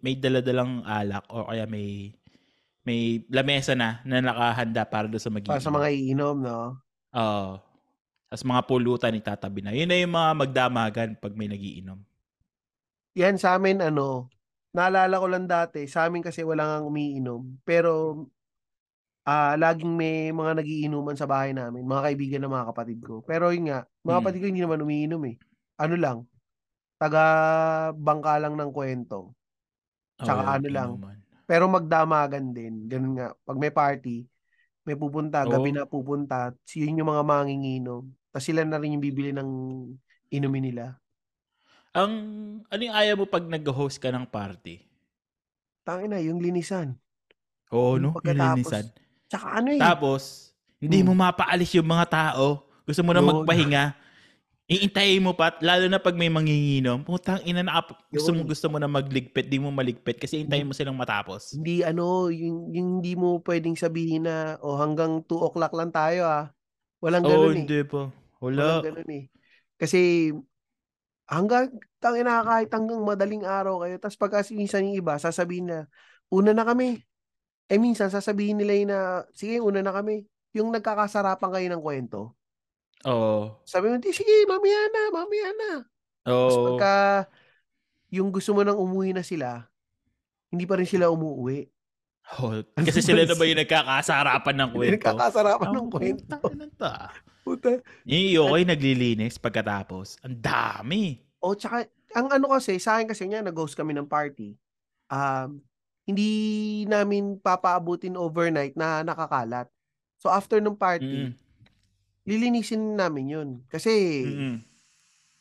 may 0.00 0.16
daladalang 0.18 0.82
alak 0.82 1.22
o 1.30 1.46
kaya 1.46 1.68
may 1.68 2.16
may 2.86 3.22
lamesa 3.30 3.74
na 3.78 4.02
na 4.06 4.18
nakahanda 4.22 4.82
para 4.86 5.06
doon 5.10 5.22
sa 5.22 5.30
magiinom. 5.32 5.50
Para 5.50 5.62
sa 5.64 5.74
mga 5.74 5.88
iinom, 5.90 6.36
no? 6.38 6.82
Oo. 7.14 7.60
Tapos 8.32 8.44
mga 8.48 8.62
pulutan 8.64 9.16
itatabi 9.18 9.60
na. 9.60 9.76
Yun 9.76 9.88
na 9.90 9.96
yung 10.00 10.14
mga 10.16 10.30
magdamagan 10.36 11.10
pag 11.20 11.36
may 11.36 11.48
nagiinom. 11.52 12.00
Yan 13.16 13.36
sa 13.36 13.60
amin, 13.60 13.84
ano, 13.84 14.32
naalala 14.72 15.20
ko 15.20 15.26
lang 15.28 15.44
dati, 15.44 15.84
sa 15.84 16.08
amin 16.08 16.24
kasi 16.24 16.40
wala 16.48 16.64
nga 16.64 16.78
umiinom. 16.80 17.60
Pero, 17.60 18.24
ah 19.26 19.54
laging 19.56 19.94
may 19.96 20.32
mga 20.34 20.58
nagiinuman 20.60 21.16
sa 21.16 21.28
bahay 21.30 21.52
namin, 21.56 21.86
mga 21.86 22.04
kaibigan 22.12 22.42
ng 22.44 22.52
mga 22.54 22.68
kapatid 22.74 23.00
ko. 23.04 23.22
Pero 23.24 23.52
yun 23.54 23.70
nga, 23.72 23.86
mga 24.04 24.16
Hmm. 24.16 24.24
kapatid 24.24 24.40
ko 24.42 24.46
hindi 24.50 24.62
naman 24.64 24.82
umiinom 24.84 25.22
eh. 25.30 25.36
Ano 25.80 25.94
lang, 26.00 26.18
taga 27.00 27.22
bangka 27.96 28.34
lang 28.42 28.54
ng 28.58 28.70
kwento. 28.74 29.34
Tsaka 30.22 30.42
Oo, 30.42 30.48
ano 30.58 30.68
lang, 30.72 30.90
inuman. 30.96 31.21
Pero 31.52 31.68
magdamagan 31.68 32.56
din. 32.56 32.88
Ganun 32.88 33.20
nga, 33.20 33.36
pag 33.44 33.60
may 33.60 33.68
party, 33.68 34.24
may 34.88 34.96
pupunta, 34.96 35.44
gabi 35.44 35.68
Oo. 35.68 35.76
na 35.76 35.84
pupunta, 35.84 36.48
yun 36.72 37.04
yung 37.04 37.12
mga 37.12 37.24
manginginom. 37.28 38.08
Tapos 38.32 38.48
sila 38.48 38.64
na 38.64 38.80
rin 38.80 38.96
yung 38.96 39.04
bibili 39.04 39.36
ng 39.36 39.50
inumin 40.32 40.64
nila. 40.72 40.96
Ang 41.92 42.12
ano 42.72 42.80
yung 42.80 42.96
ayaw 42.96 43.20
mo 43.20 43.28
pag 43.28 43.44
nag-host 43.44 44.00
ka 44.00 44.08
ng 44.08 44.24
party? 44.24 44.80
Tangina, 45.84 46.16
yung 46.24 46.40
linisan. 46.40 46.96
Oo, 47.68 48.00
no? 48.00 48.16
Yung 48.24 48.32
linisan. 48.32 48.88
Tsaka 49.28 49.60
ano 49.60 49.76
eh, 49.76 49.80
Tapos, 49.80 50.56
hindi 50.80 51.04
Hmm. 51.04 51.12
mo 51.12 51.20
mapaalis 51.20 51.76
yung 51.76 51.84
mga 51.84 52.06
tao. 52.08 52.64
Gusto 52.88 53.04
mo 53.04 53.12
na 53.12 53.20
Yun. 53.20 53.28
magpahinga. 53.44 53.84
Iintayin 54.72 55.20
mo 55.20 55.36
pa, 55.36 55.52
lalo 55.60 55.84
na 55.84 56.00
pag 56.00 56.16
may 56.16 56.32
manginginom. 56.32 57.04
Putang 57.04 57.44
ina 57.44 57.60
na, 57.60 57.84
gusto 58.08 58.32
mo, 58.32 58.40
gusto 58.40 58.72
mo 58.72 58.80
na 58.80 58.88
magligpit, 58.88 59.44
di 59.44 59.60
mo 59.60 59.68
maligpit 59.68 60.16
kasi 60.16 60.48
intayin 60.48 60.64
mo 60.64 60.72
silang 60.72 60.96
matapos. 60.96 61.52
hindi 61.52 61.84
ano, 61.84 62.32
yung, 62.32 62.72
yung 62.72 62.88
hindi 62.96 63.12
mo 63.12 63.44
pwedeng 63.44 63.76
sabihin 63.76 64.24
na, 64.24 64.56
oh 64.64 64.80
hanggang 64.80 65.20
2 65.28 65.52
o'clock 65.52 65.76
lang 65.76 65.92
tayo 65.92 66.24
ah. 66.24 66.48
Walang 67.04 67.20
ganun 67.20 67.52
eh. 67.52 67.56
hindi. 67.68 67.80
Walang 68.40 68.80
Wala. 68.80 68.80
ganun 68.80 69.10
eh. 69.12 69.24
Kasi, 69.76 70.32
hanggang, 71.28 71.68
tangina 72.00 72.40
kahit 72.40 72.72
hanggang 72.72 73.04
madaling 73.04 73.44
araw 73.44 73.84
kayo, 73.84 74.00
tapos 74.00 74.16
pagka 74.16 74.40
minsan 74.56 74.88
yung 74.88 74.96
iba, 74.96 75.20
sasabihin 75.20 75.68
na, 75.68 75.78
una 76.32 76.56
na 76.56 76.64
kami. 76.64 76.96
Eh 77.68 77.76
minsan, 77.76 78.08
sasabihin 78.08 78.56
nila 78.56 78.72
yun 78.72 78.88
na, 78.88 79.00
sige, 79.36 79.60
una 79.60 79.84
na 79.84 79.92
kami. 79.92 80.24
Yung 80.56 80.72
nagkakasarapan 80.72 81.50
kayo 81.52 81.66
ng 81.68 81.84
kwento. 81.84 82.40
Oo. 83.06 83.58
Sabi 83.66 83.90
mo, 83.90 83.98
di, 83.98 84.14
sige, 84.14 84.46
mamaya 84.46 84.80
na, 84.90 85.02
mamaya 85.10 85.48
na. 85.54 85.72
Tapos 86.22 86.54
Oo. 86.54 86.64
pagka, 86.74 86.94
yung 88.12 88.30
gusto 88.30 88.54
mo 88.54 88.62
nang 88.62 88.78
umuwi 88.78 89.16
na 89.16 89.24
sila, 89.24 89.66
hindi 90.52 90.68
pa 90.68 90.76
rin 90.78 90.86
sila 90.86 91.08
umuwi. 91.10 91.66
Oh, 92.38 92.54
kasi 92.78 93.02
sila 93.02 93.26
na 93.26 93.34
ba 93.34 93.44
yung 93.44 93.58
nagkakasarapan 93.58 94.56
ng 94.62 94.70
kwento? 94.70 94.94
nagkakasarapan 94.94 95.70
ng 95.74 95.88
kwento. 95.90 96.36
ah. 96.86 97.10
Puta. 97.42 97.82
Yung 98.06 98.46
okay 98.46 98.62
naglilinis 98.62 99.34
pagkatapos. 99.42 100.22
Ang 100.22 100.38
dami. 100.38 101.18
O 101.42 101.58
tsaka, 101.58 101.90
ang 102.14 102.30
ano 102.30 102.54
kasi, 102.54 102.78
sa 102.78 102.96
akin 102.96 103.10
kasi 103.10 103.26
nga, 103.26 103.42
nag-host 103.42 103.74
kami 103.74 103.90
ng 103.98 104.06
party. 104.06 104.54
Um, 105.10 105.58
hindi 106.06 106.30
namin 106.86 107.42
papaabutin 107.42 108.14
overnight 108.14 108.78
na 108.78 109.02
nakakalat. 109.02 109.66
So 110.22 110.30
after 110.30 110.62
ng 110.62 110.78
party, 110.78 111.34
Mm. 111.34 111.34
Lilinisin 112.26 112.94
namin 112.94 113.26
yun. 113.28 113.48
Kasi 113.66 114.22
Mm-mm. 114.26 114.56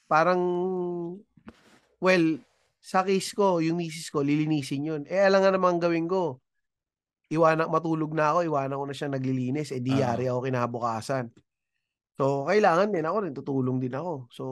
parang, 0.10 0.42
well, 2.02 2.26
sa 2.82 3.06
case 3.06 3.38
ko, 3.38 3.62
yung 3.62 3.78
misis 3.78 4.10
ko, 4.10 4.26
lilinisin 4.26 4.90
yun. 4.90 5.02
Eh, 5.06 5.22
alam 5.22 5.46
nga 5.46 5.54
naman 5.54 5.78
ang 5.78 5.82
gawin 5.82 6.10
ko. 6.10 6.42
Iwanan, 7.32 7.72
matulog 7.72 8.12
na 8.12 8.34
ako, 8.34 8.40
iwanan 8.44 8.80
ko 8.82 8.86
na 8.90 8.96
siya 8.98 9.08
naglilinis. 9.08 9.72
Eh, 9.72 9.80
di 9.80 9.96
yari 10.02 10.28
ako 10.28 10.50
kinabukasan. 10.50 11.32
So, 12.20 12.44
kailangan 12.50 12.92
din 12.92 13.08
ako 13.08 13.18
rin, 13.24 13.34
tutulong 13.38 13.78
din 13.80 13.96
ako. 13.96 14.28
So, 14.34 14.44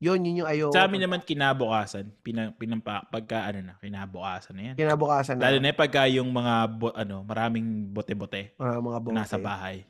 yun, 0.00 0.24
yun 0.24 0.44
yung 0.44 0.48
ayoko. 0.48 0.72
Sa 0.72 0.88
amin 0.88 1.04
naman 1.04 1.20
kinabukasan, 1.20 2.08
pinang, 2.24 2.56
pinampa, 2.56 3.04
pagka 3.12 3.50
ano 3.50 3.60
na, 3.60 3.74
kinabukasan 3.82 4.54
na 4.56 4.62
yan. 4.72 4.74
Kinabukasan 4.80 5.36
na. 5.36 5.44
Lalo 5.48 5.58
na 5.60 5.76
pagka 5.76 6.08
yung 6.08 6.30
mga, 6.32 6.54
bo, 6.70 6.88
ano, 6.94 7.20
maraming 7.26 7.92
bote-bote 7.92 8.56
mga, 8.56 8.76
mga 8.80 8.98
na 9.00 9.04
bote. 9.04 9.16
nasa 9.16 9.36
bahay. 9.36 9.84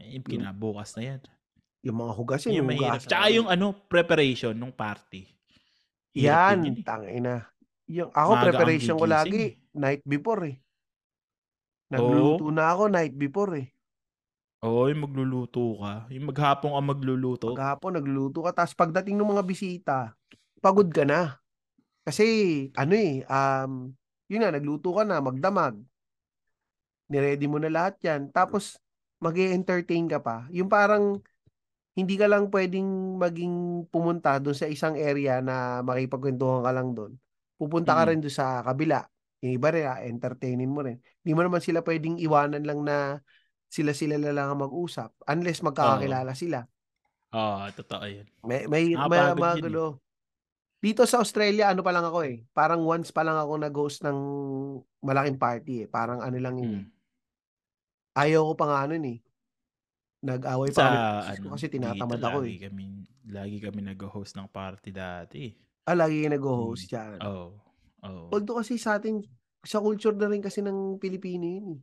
Eh, 0.00 0.20
kinabukas 0.22 0.96
na 0.96 1.02
yan. 1.16 1.20
Yung 1.82 1.98
mga 1.98 2.12
hugasin, 2.14 2.50
Yung 2.54 2.56
yung 2.62 2.68
mahirap. 2.70 3.02
hugasan. 3.02 3.10
Tsaka 3.10 3.26
yung 3.34 3.48
ano, 3.50 3.66
preparation 3.90 4.54
ng 4.54 4.72
party. 4.72 5.26
Hirap 6.14 6.28
Yan, 6.28 6.56
yun 6.62 6.76
eh. 6.78 6.84
tangina. 6.86 7.34
Yung, 7.90 8.10
ako, 8.14 8.30
Maaga 8.32 8.38
ang 8.38 8.44
preparation 8.46 8.94
ko 8.96 9.06
lagi, 9.08 9.42
eh. 9.42 9.50
night 9.74 10.02
before 10.06 10.42
eh. 10.46 10.56
Nagluluto 11.92 12.48
na 12.48 12.64
ako 12.72 12.82
night 12.88 13.14
before 13.16 13.52
eh. 13.58 13.68
Oo, 14.62 14.86
yung 14.86 15.02
magluluto 15.04 15.82
ka. 15.82 16.06
Yung 16.14 16.30
maghapon 16.30 16.70
ka 16.72 16.80
magluluto. 16.80 17.46
Maghapon, 17.52 17.98
nagluluto 17.98 18.46
ka. 18.46 18.50
Tapos 18.54 18.74
pagdating 18.78 19.18
ng 19.18 19.30
mga 19.34 19.44
bisita, 19.44 19.96
pagod 20.62 20.86
ka 20.88 21.02
na. 21.02 21.36
Kasi, 22.06 22.24
ano 22.78 22.94
eh, 22.94 23.26
um, 23.26 23.90
yun 24.30 24.40
nga, 24.46 24.54
nagluto 24.54 24.94
ka 24.94 25.02
na, 25.02 25.18
magdamag. 25.18 25.76
Niready 27.10 27.50
mo 27.50 27.58
na 27.58 27.68
lahat 27.68 27.98
yan. 28.06 28.30
Tapos, 28.30 28.78
mag 29.22 29.36
entertain 29.38 30.10
ka 30.10 30.18
pa. 30.18 30.50
Yung 30.50 30.66
parang, 30.66 31.22
hindi 31.94 32.16
ka 32.16 32.26
lang 32.26 32.48
pwedeng 32.48 33.20
maging 33.20 33.86
pumunta 33.92 34.40
doon 34.40 34.56
sa 34.56 34.66
isang 34.66 34.96
area 34.96 35.38
na 35.44 35.80
makipagkwentuhan 35.84 36.64
ka 36.64 36.72
lang 36.72 36.88
doon. 36.96 37.12
Pupunta 37.54 37.94
ka 37.94 38.02
Mm. 38.02 38.08
rin 38.10 38.20
doon 38.24 38.34
sa 38.34 38.64
kabila. 38.64 39.04
Yung 39.44 39.52
iba 39.54 39.68
rin, 39.70 39.84
ah, 39.86 40.00
entertainin 40.02 40.70
mo 40.70 40.82
rin. 40.82 40.98
Hindi 41.22 41.32
mo 41.32 41.42
naman 41.44 41.60
sila 41.60 41.84
pwedeng 41.84 42.16
iwanan 42.18 42.64
lang 42.64 42.80
na 42.82 43.20
sila-sila 43.68 44.16
na 44.18 44.32
lang 44.34 44.52
ang 44.52 44.60
mag-usap 44.64 45.12
unless 45.26 45.62
magkakakilala 45.62 46.32
sila. 46.34 46.64
Oo, 47.32 47.64
totoo 47.72 48.04
yun. 48.04 48.26
May 48.44 48.66
may 48.68 48.92
may 49.08 49.20
yun 49.22 49.36
eh. 49.36 49.40
magulo. 49.40 49.84
Dito 50.82 51.06
sa 51.06 51.22
Australia, 51.22 51.70
ano 51.70 51.80
pa 51.80 51.94
lang 51.94 52.02
ako 52.04 52.26
eh. 52.26 52.42
Parang 52.50 52.82
once 52.82 53.14
pa 53.14 53.22
lang 53.22 53.38
ako 53.38 53.52
nag-host 53.54 54.02
ng 54.02 54.18
malaking 55.00 55.38
party 55.38 55.86
eh. 55.86 55.88
Parang 55.88 56.18
ano 56.18 56.36
lang 56.42 56.58
yun. 56.58 56.72
eh. 56.74 56.84
Ayaw 58.12 58.52
ko 58.52 58.54
pa 58.56 58.66
nga 58.68 58.80
nun 58.92 59.04
eh. 59.08 59.18
Nag-away 60.22 60.70
pa 60.70 60.78
Sa, 60.78 60.86
kami 61.34 61.48
ano, 61.48 61.54
kasi 61.58 61.66
tinatamad 61.66 62.18
dito, 62.20 62.28
ako 62.28 62.38
lagi 62.44 62.54
eh. 62.54 62.60
Kami, 62.68 62.84
lagi 63.32 63.56
kami 63.58 63.80
nag-host 63.82 64.32
ng 64.38 64.48
party 64.52 64.90
dati. 64.94 65.42
Ah, 65.82 65.98
lagi 65.98 66.22
yung 66.22 66.34
nag-host 66.36 66.86
Mm. 66.86 66.90
dyan. 66.92 67.18
Oo. 67.26 67.46
Oo. 68.06 68.24
Although 68.30 68.58
kasi 68.62 68.78
sa 68.78 69.00
atin, 69.00 69.24
sa 69.62 69.82
culture 69.82 70.14
na 70.14 70.30
rin 70.30 70.42
kasi 70.42 70.62
ng 70.62 70.98
Pilipino 71.02 71.42
yun 71.42 71.66
eh. 71.78 71.80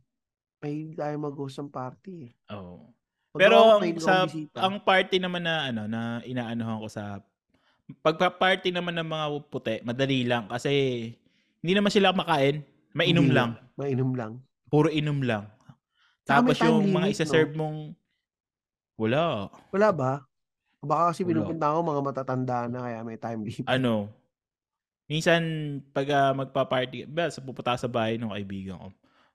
May 0.60 0.74
tayo 0.92 1.16
mag-host 1.20 1.60
ng 1.60 1.68
party 1.72 2.12
eh. 2.28 2.32
Oo. 2.56 2.88
Although 3.30 3.40
Pero 3.40 3.56
ang, 3.78 3.84
sa, 4.00 4.26
ang 4.58 4.76
party 4.82 5.22
naman 5.22 5.44
na 5.46 5.70
ano 5.70 5.86
na 5.86 6.18
inaanohan 6.26 6.82
ko 6.82 6.88
sa 6.90 7.22
pagpa-party 8.02 8.70
naman 8.70 8.94
ng 8.98 9.08
mga 9.08 9.26
puti, 9.50 9.76
madali 9.82 10.22
lang 10.26 10.46
kasi 10.50 10.70
hindi 11.60 11.72
naman 11.76 11.90
sila 11.92 12.14
makain, 12.14 12.62
mainom 12.94 13.26
Hindi 13.28 13.36
lang. 13.36 13.50
Mainom 13.76 14.12
lang. 14.16 14.32
Puro 14.70 14.88
inom 14.88 15.20
lang. 15.22 15.50
Tapos 16.30 16.56
yung 16.62 16.86
mga 16.94 17.06
limit, 17.10 17.14
isa-serve 17.18 17.52
mong 17.58 17.78
wala. 19.00 19.48
Wala 19.74 19.88
ba? 19.90 20.12
Baka 20.80 21.12
kasi 21.12 21.26
pinupunta 21.28 21.72
ko 21.74 21.84
mga 21.84 22.02
matatanda 22.04 22.58
na 22.70 22.78
kaya 22.86 22.98
may 23.04 23.18
time 23.20 23.40
limit. 23.44 23.66
Ano, 23.68 24.08
minsan 25.10 25.42
pag 25.90 26.06
ah, 26.14 26.32
magpa-party, 26.32 27.04
ba, 27.10 27.28
sa 27.28 27.42
pupunta 27.42 27.76
sa 27.76 27.90
bahay 27.90 28.16
ng 28.16 28.32
kaibigan 28.32 28.78
ko, 28.78 28.88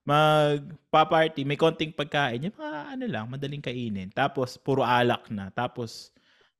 magpa-party, 0.06 1.42
may 1.44 1.58
konting 1.58 1.92
pagkain, 1.94 2.46
yung 2.46 2.58
mga 2.58 2.80
ano 2.94 3.06
lang, 3.10 3.26
madaling 3.26 3.62
kainin. 3.62 4.10
Tapos, 4.14 4.56
puro 4.56 4.86
alak 4.86 5.28
na. 5.34 5.50
Tapos, 5.50 6.14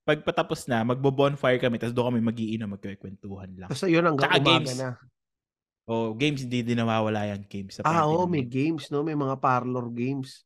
pag 0.06 0.22
patapos 0.22 0.66
na, 0.70 0.86
magbo-bonfire 0.86 1.58
kami, 1.58 1.82
tapos 1.82 1.94
doon 1.94 2.14
kami 2.14 2.22
magiinom, 2.22 2.70
magkikwentuhan 2.78 3.50
lang. 3.58 3.70
Tapos 3.70 3.86
yun 3.90 4.06
hanggang 4.06 4.30
Tsaka 4.30 4.38
umaga 4.42 4.54
games. 4.54 4.78
na. 4.78 4.90
Oh, 5.86 6.18
games 6.18 6.42
hindi 6.42 6.66
din 6.66 6.82
nawawala 6.82 7.30
yan, 7.30 7.46
games 7.46 7.78
sa 7.78 7.86
Ah, 7.86 8.10
oo, 8.10 8.26
may 8.26 8.42
games, 8.42 8.90
no? 8.90 9.06
May 9.06 9.14
mga 9.14 9.38
parlor 9.38 9.86
games. 9.94 10.42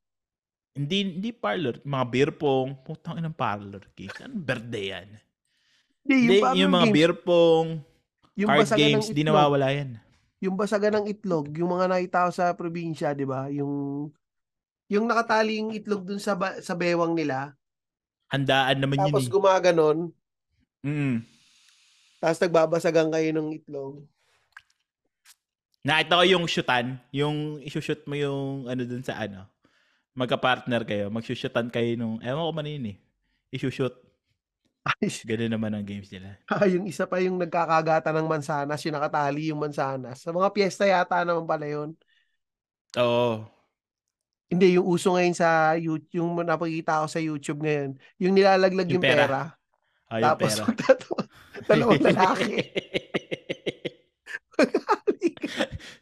Hindi 0.77 0.97
hindi 1.17 1.29
parlor, 1.33 1.81
mga 1.83 2.05
beer 2.11 2.31
pong, 2.31 2.77
putang 2.85 3.17
inang 3.17 3.33
parlor 3.33 3.81
games. 3.97 4.13
Anong 4.21 4.45
birthday 4.45 4.85
yan? 4.93 5.07
Hindi, 6.05 6.15
yung 6.27 6.35
Hindi, 6.45 6.59
yung 6.59 6.71
mga 6.71 6.87
games, 6.87 6.95
beer 6.95 7.13
pong, 7.15 7.67
yung 8.35 8.49
card 8.49 8.69
games, 8.73 9.07
ng 9.07 9.15
di 9.15 9.21
itlog. 9.21 9.27
nawawala 9.27 9.67
yan. 9.71 9.89
Yung 10.39 10.55
basagan 10.55 10.95
ng 10.95 11.07
itlog, 11.09 11.51
yung 11.55 11.71
mga 11.71 11.85
nakita 11.91 12.27
ko 12.27 12.31
sa 12.31 12.55
probinsya, 12.55 13.11
di 13.11 13.27
ba? 13.27 13.51
Yung 13.51 14.07
yung 14.89 15.05
nakatali 15.05 15.61
yung 15.61 15.71
itlog 15.71 16.03
dun 16.05 16.21
sa 16.21 16.33
ba- 16.33 16.59
sa 16.61 16.73
bewang 16.73 17.13
nila, 17.13 17.55
Handaan 18.29 18.77
naman 18.77 18.99
tapos 18.99 19.25
yun 19.25 19.29
eh. 19.29 19.33
gumaganon, 19.33 19.97
Mm. 20.83 21.25
tapos 22.19 22.39
nagbabasagan 22.39 23.09
kayo 23.09 23.29
ng 23.31 23.49
itlog. 23.55 24.03
Nakita 25.79 26.19
ko 26.19 26.23
yung 26.27 26.45
shootan, 26.45 26.99
yung 27.15 27.63
isushoot 27.63 28.03
mo 28.03 28.15
yung 28.19 28.67
ano 28.67 28.83
dun 28.83 29.03
sa 29.03 29.15
ano. 29.15 29.47
Magka-partner 30.17 30.83
kayo, 30.83 31.05
magsushootan 31.07 31.71
kayo 31.71 31.95
nung, 31.95 32.19
ewan 32.19 32.43
ko 32.43 32.51
man 32.51 32.67
yun 32.67 32.85
eh. 32.91 32.97
Isushoot. 33.55 33.95
Ay, 34.83 35.07
Ganun 35.23 35.51
naman 35.55 35.71
ang 35.75 35.85
games 35.87 36.11
nila. 36.11 36.35
Ah, 36.51 36.67
yung 36.67 36.83
isa 36.87 37.07
pa 37.07 37.19
yung 37.23 37.39
nagkakagata 37.39 38.11
ng 38.11 38.27
mansanas, 38.27 38.79
yung 38.83 38.95
nakatali 38.99 39.51
yung 39.51 39.61
mansanas. 39.61 40.19
Sa 40.23 40.35
mga 40.35 40.51
piyesta 40.51 40.83
yata 40.87 41.23
naman 41.23 41.47
pala 41.47 41.67
yun. 41.67 41.95
Oo. 42.97 43.45
Hindi, 44.49 44.81
yung 44.81 44.87
uso 44.89 45.13
ngayon 45.13 45.35
sa 45.37 45.77
YouTube, 45.77 46.09
yung 46.17 46.41
napakita 46.41 47.05
ko 47.05 47.07
sa 47.07 47.21
YouTube 47.21 47.61
ngayon, 47.61 47.95
yung 48.17 48.33
nilalaglag 48.33 48.89
Yung 48.89 48.97
yung, 48.97 49.05
pera. 49.05 49.23
pera. 49.29 49.41
Ah, 50.09 50.17
yung 50.17 50.25
tapos 50.25 50.51
pera. 50.57 50.65
magtatawa, 50.73 51.21
dalawang 51.69 52.01
lalaki. 52.09 52.53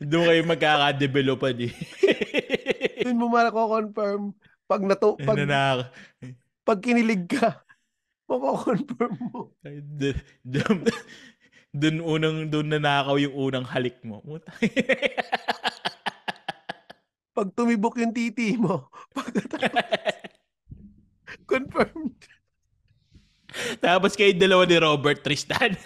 Doon 0.07 0.23
kayo 0.31 0.41
magkaka-developan 0.47 1.67
eh. 1.67 1.73
Doon 3.03 3.19
mo 3.19 3.27
mako-confirm 3.27 4.31
pag 4.67 4.83
nato 4.83 5.15
pag, 5.19 5.39
na, 5.43 5.91
pag 6.63 6.79
kinilig 6.79 7.27
ka, 7.27 7.63
mako-confirm 8.27 9.15
mo. 9.31 9.51
doon, 11.71 11.97
unang, 12.03 12.47
doon 12.47 12.67
nanakaw 12.71 13.19
yung 13.19 13.35
unang 13.35 13.67
halik 13.67 13.99
mo. 14.03 14.23
Pag 17.37 17.53
tumibok 17.53 18.01
yung 18.01 18.17
titi 18.17 18.57
mo, 18.57 18.89
pagkatapos, 19.13 20.25
confirmed. 21.45 22.17
Tapos 23.77 24.17
kayo 24.17 24.33
dalawa 24.33 24.65
ni 24.65 24.73
Robert 24.81 25.21
Tristan. 25.21 25.77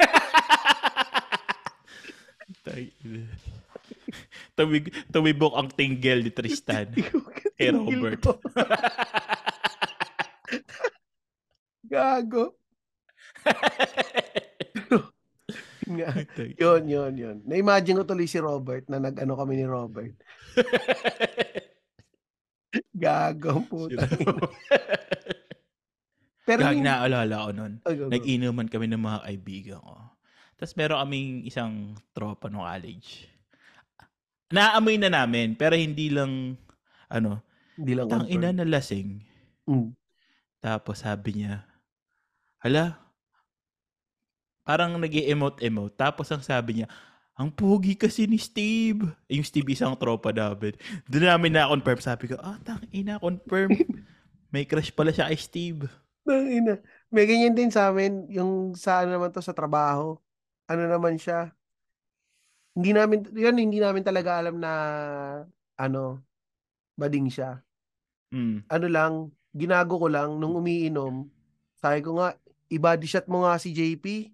Tumig, 4.51 4.91
tumibok 5.07 5.55
ang 5.55 5.71
tinggel 5.71 6.27
ni 6.27 6.31
Tristan. 6.31 6.91
Kay 7.57 7.71
Robert. 7.71 8.19
Gago. 11.91 12.55
Nga. 15.91 16.23
Yun, 16.55 16.87
yun, 16.87 17.13
yun. 17.19 17.37
Na-imagine 17.43 17.99
ko 17.99 18.07
tuloy 18.07 18.23
si 18.23 18.39
Robert 18.39 18.87
na 18.87 19.03
nag-ano 19.03 19.35
kami 19.35 19.59
ni 19.59 19.67
Robert. 19.67 20.15
Gago, 22.95 23.59
Si 23.59 23.67
puta. 23.67 24.07
Pero 26.47 26.59
Gag 26.63 26.79
yung- 26.79 26.87
naalala 26.87 27.47
ko 27.47 27.51
nun. 27.51 27.73
Ay, 27.83 27.95
go, 27.99 28.07
go. 28.07 28.11
Nag-inuman 28.11 28.71
kami 28.71 28.87
ng 28.87 29.03
mga 29.03 29.19
kaibigan 29.27 29.79
ko. 29.83 29.95
Tapos 30.55 30.73
meron 30.77 31.01
kaming 31.03 31.43
isang 31.43 31.73
tropa 32.13 32.47
no 32.47 32.63
college. 32.63 33.27
Naamoy 34.51 34.99
na 34.99 35.09
namin, 35.09 35.55
pero 35.55 35.73
hindi 35.79 36.11
lang, 36.11 36.59
ano, 37.07 37.39
Hindi 37.79 37.95
lang 37.95 38.07
tang 38.11 38.27
ina 38.27 38.51
na 38.51 38.67
lasing. 38.67 39.23
Mm. 39.65 39.95
Tapos 40.61 41.01
sabi 41.01 41.41
niya, 41.41 41.65
hala, 42.61 42.99
parang 44.61 44.99
nag 44.99 45.09
emote-emote. 45.09 45.95
Tapos 45.97 46.29
ang 46.29 46.43
sabi 46.43 46.83
niya, 46.83 46.87
ang 47.33 47.49
pogi 47.49 47.97
kasi 47.97 48.29
ni 48.29 48.37
Steve. 48.37 49.07
Eh, 49.25 49.39
Yung 49.39 49.47
Steve 49.47 49.73
isang 49.73 49.97
tropa 49.97 50.29
namin. 50.29 50.77
Doon 51.09 51.25
namin 51.25 51.57
na-confirm. 51.57 51.99
Sabi 52.03 52.29
ko, 52.29 52.37
ah, 52.37 52.59
tang 52.61 52.83
ina, 52.93 53.17
confirm. 53.17 53.71
May 54.53 54.67
crush 54.67 54.91
pala 54.91 55.09
siya 55.15 55.31
kay 55.31 55.39
Steve. 55.39 55.87
Tangina. 56.27 56.77
May 57.09 57.25
ganyan 57.25 57.55
din 57.57 57.71
sa 57.73 57.89
amin, 57.89 58.29
yung 58.29 58.77
sa 58.77 59.01
ano 59.01 59.17
naman 59.17 59.33
to 59.33 59.41
sa 59.41 59.55
trabaho. 59.55 60.19
Ano 60.69 60.85
naman 60.85 61.17
siya? 61.17 61.55
Hindi 62.81 62.97
namin, 62.97 63.29
yan, 63.29 63.61
hindi 63.61 63.77
namin 63.77 64.01
talaga 64.01 64.41
alam 64.41 64.57
na, 64.57 64.71
ano, 65.77 66.25
bading 66.97 67.29
siya. 67.29 67.61
Mm. 68.33 68.65
Ano 68.65 68.87
lang, 68.89 69.13
ginago 69.53 70.01
ko 70.01 70.09
lang 70.09 70.41
nung 70.41 70.57
umiinom. 70.57 71.29
Sabi 71.77 72.01
ko 72.01 72.17
nga, 72.17 72.33
i-body 72.73 73.05
shot 73.05 73.29
mo 73.29 73.45
nga 73.45 73.61
si 73.61 73.69
JP. 73.69 74.33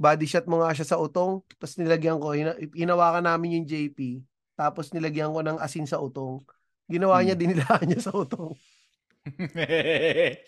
Body 0.00 0.24
shot 0.24 0.48
mo 0.48 0.64
nga 0.64 0.72
siya 0.72 0.88
sa 0.88 0.96
utong. 0.96 1.44
Tapos 1.60 1.76
nilagyan 1.76 2.16
ko, 2.16 2.32
ina- 2.32 2.56
inawakan 2.72 3.28
namin 3.28 3.60
yung 3.60 3.68
JP. 3.68 4.24
Tapos 4.56 4.88
nilagyan 4.96 5.36
ko 5.36 5.44
ng 5.44 5.60
asin 5.60 5.84
sa 5.84 6.00
utong. 6.00 6.40
Ginawa 6.88 7.20
niya, 7.20 7.36
Hmm. 7.36 7.44
dinilaan 7.44 7.84
niya 7.92 8.00
sa 8.08 8.16
utong. 8.16 8.56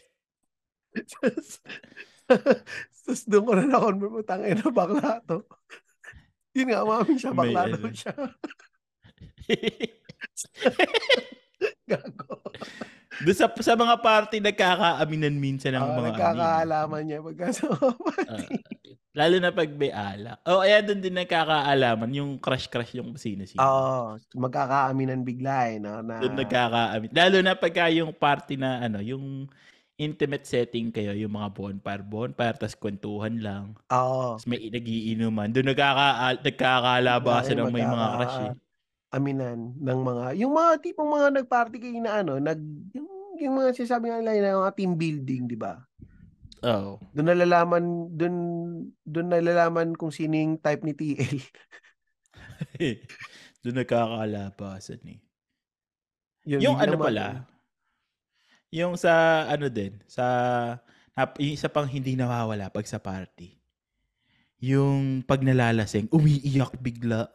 Tapos 3.07 3.23
doon 3.29 3.45
ko 3.45 3.53
na 3.55 3.65
na-confirm, 3.69 4.25
tangin 4.25 4.59
na 4.59 4.71
bakla 4.73 5.21
to. 5.29 5.45
Yun 6.57 6.67
nga, 6.73 6.81
umamin 6.83 7.17
siya, 7.21 7.31
May 7.31 7.53
bakla 7.53 7.63
ano. 7.69 7.77
daw 7.77 7.93
siya. 7.93 8.13
Gago. 11.87 12.41
Doon 13.17 13.33
sa, 13.37 13.49
sa 13.49 13.73
mga 13.73 13.97
party, 14.01 14.37
nagkakaaminan 14.45 15.37
minsan 15.37 15.73
ng 15.73 15.81
Ah, 15.81 15.93
mga 15.95 16.09
nagkakaalaman 16.13 17.03
niya 17.05 17.25
pagka 17.25 17.49
sa 17.53 17.65
amin. 17.73 17.97
party. 17.97 18.29
Ah, 18.29 18.45
lalo 19.17 19.37
na 19.41 19.51
pag 19.53 19.71
may 19.73 19.89
alak. 19.89 20.37
O, 20.45 20.51
oh, 20.53 20.61
kaya 20.61 20.85
doon 20.85 21.01
din 21.01 21.17
nagkakaalaman, 21.17 22.11
yung 22.13 22.37
crush-crush 22.37 22.93
yung 22.93 23.17
sino-sino. 23.17 23.61
Oo, 23.61 24.21
magkakaaminan 24.37 25.25
bigla 25.25 25.73
eh. 25.73 25.81
No, 25.81 26.05
na, 26.05 26.21
Doon 26.21 26.37
nagkakaamin. 26.37 27.09
Lalo 27.13 27.37
na 27.41 27.57
pagka 27.57 27.89
yung 27.89 28.13
party 28.13 28.61
na, 28.61 28.85
ano, 28.85 29.01
yung 29.01 29.49
intimate 29.97 30.45
setting 30.45 30.93
kayo, 30.93 31.17
yung 31.17 31.33
mga 31.33 31.57
bonfire, 31.57 32.05
bonfire, 32.05 32.57
tas 32.61 32.77
kwentuhan 32.77 33.41
lang. 33.41 33.73
Oo. 33.89 34.37
Tapos 34.37 34.45
may 34.45 34.69
nagiinuman. 34.69 35.49
Doon 35.53 35.73
nagkaka, 35.73 36.37
nagkakalabasan 36.45 37.57
ng 37.57 37.73
may 37.73 37.89
mga 37.89 38.07
crush 38.21 38.39
eh. 38.45 38.53
Aminan 39.17 39.73
ng 39.81 40.01
mga, 40.05 40.25
yung 40.37 40.53
mga 40.53 40.73
tipong 40.85 41.09
mga 41.09 41.29
nag-party 41.41 41.77
kayo 41.81 41.99
na 42.05 42.21
ano, 42.21 42.37
nag, 42.37 42.61
yung, 42.93 43.09
yung 43.41 43.55
mga 43.57 43.73
sinasabi 43.73 44.13
nga 44.13 44.21
nila, 44.21 44.53
yung 44.53 44.65
mga 44.69 44.77
team 44.77 44.93
building, 45.01 45.43
di 45.49 45.57
ba? 45.57 45.81
Oo. 46.61 47.01
Doon 47.17 47.29
nalalaman, 47.33 47.85
doon, 48.13 48.37
doon 49.01 49.29
nalalaman 49.33 49.97
kung 49.97 50.13
sino 50.13 50.37
yung 50.37 50.61
type 50.61 50.85
ni 50.85 50.93
TL. 50.93 51.41
Doon 53.65 53.83
nagkakalabasan 53.83 55.03
eh. 55.11 55.19
Yun, 56.47 56.61
yung 56.63 56.79
ano 56.79 56.95
naman- 56.95 57.07
pala, 57.11 57.27
yung 58.71 58.99
sa 58.99 59.45
ano 59.47 59.71
din, 59.71 59.97
sa 60.07 60.25
yung 61.41 61.55
isa 61.57 61.73
pang 61.73 61.89
hindi 61.89 62.13
nawawala 62.13 62.69
pag 62.69 62.85
sa 62.85 63.01
party. 63.01 63.57
Yung 64.61 65.25
pag 65.25 65.41
nalalasing, 65.45 66.09
umiiyak 66.13 66.77
bigla. 66.81 67.29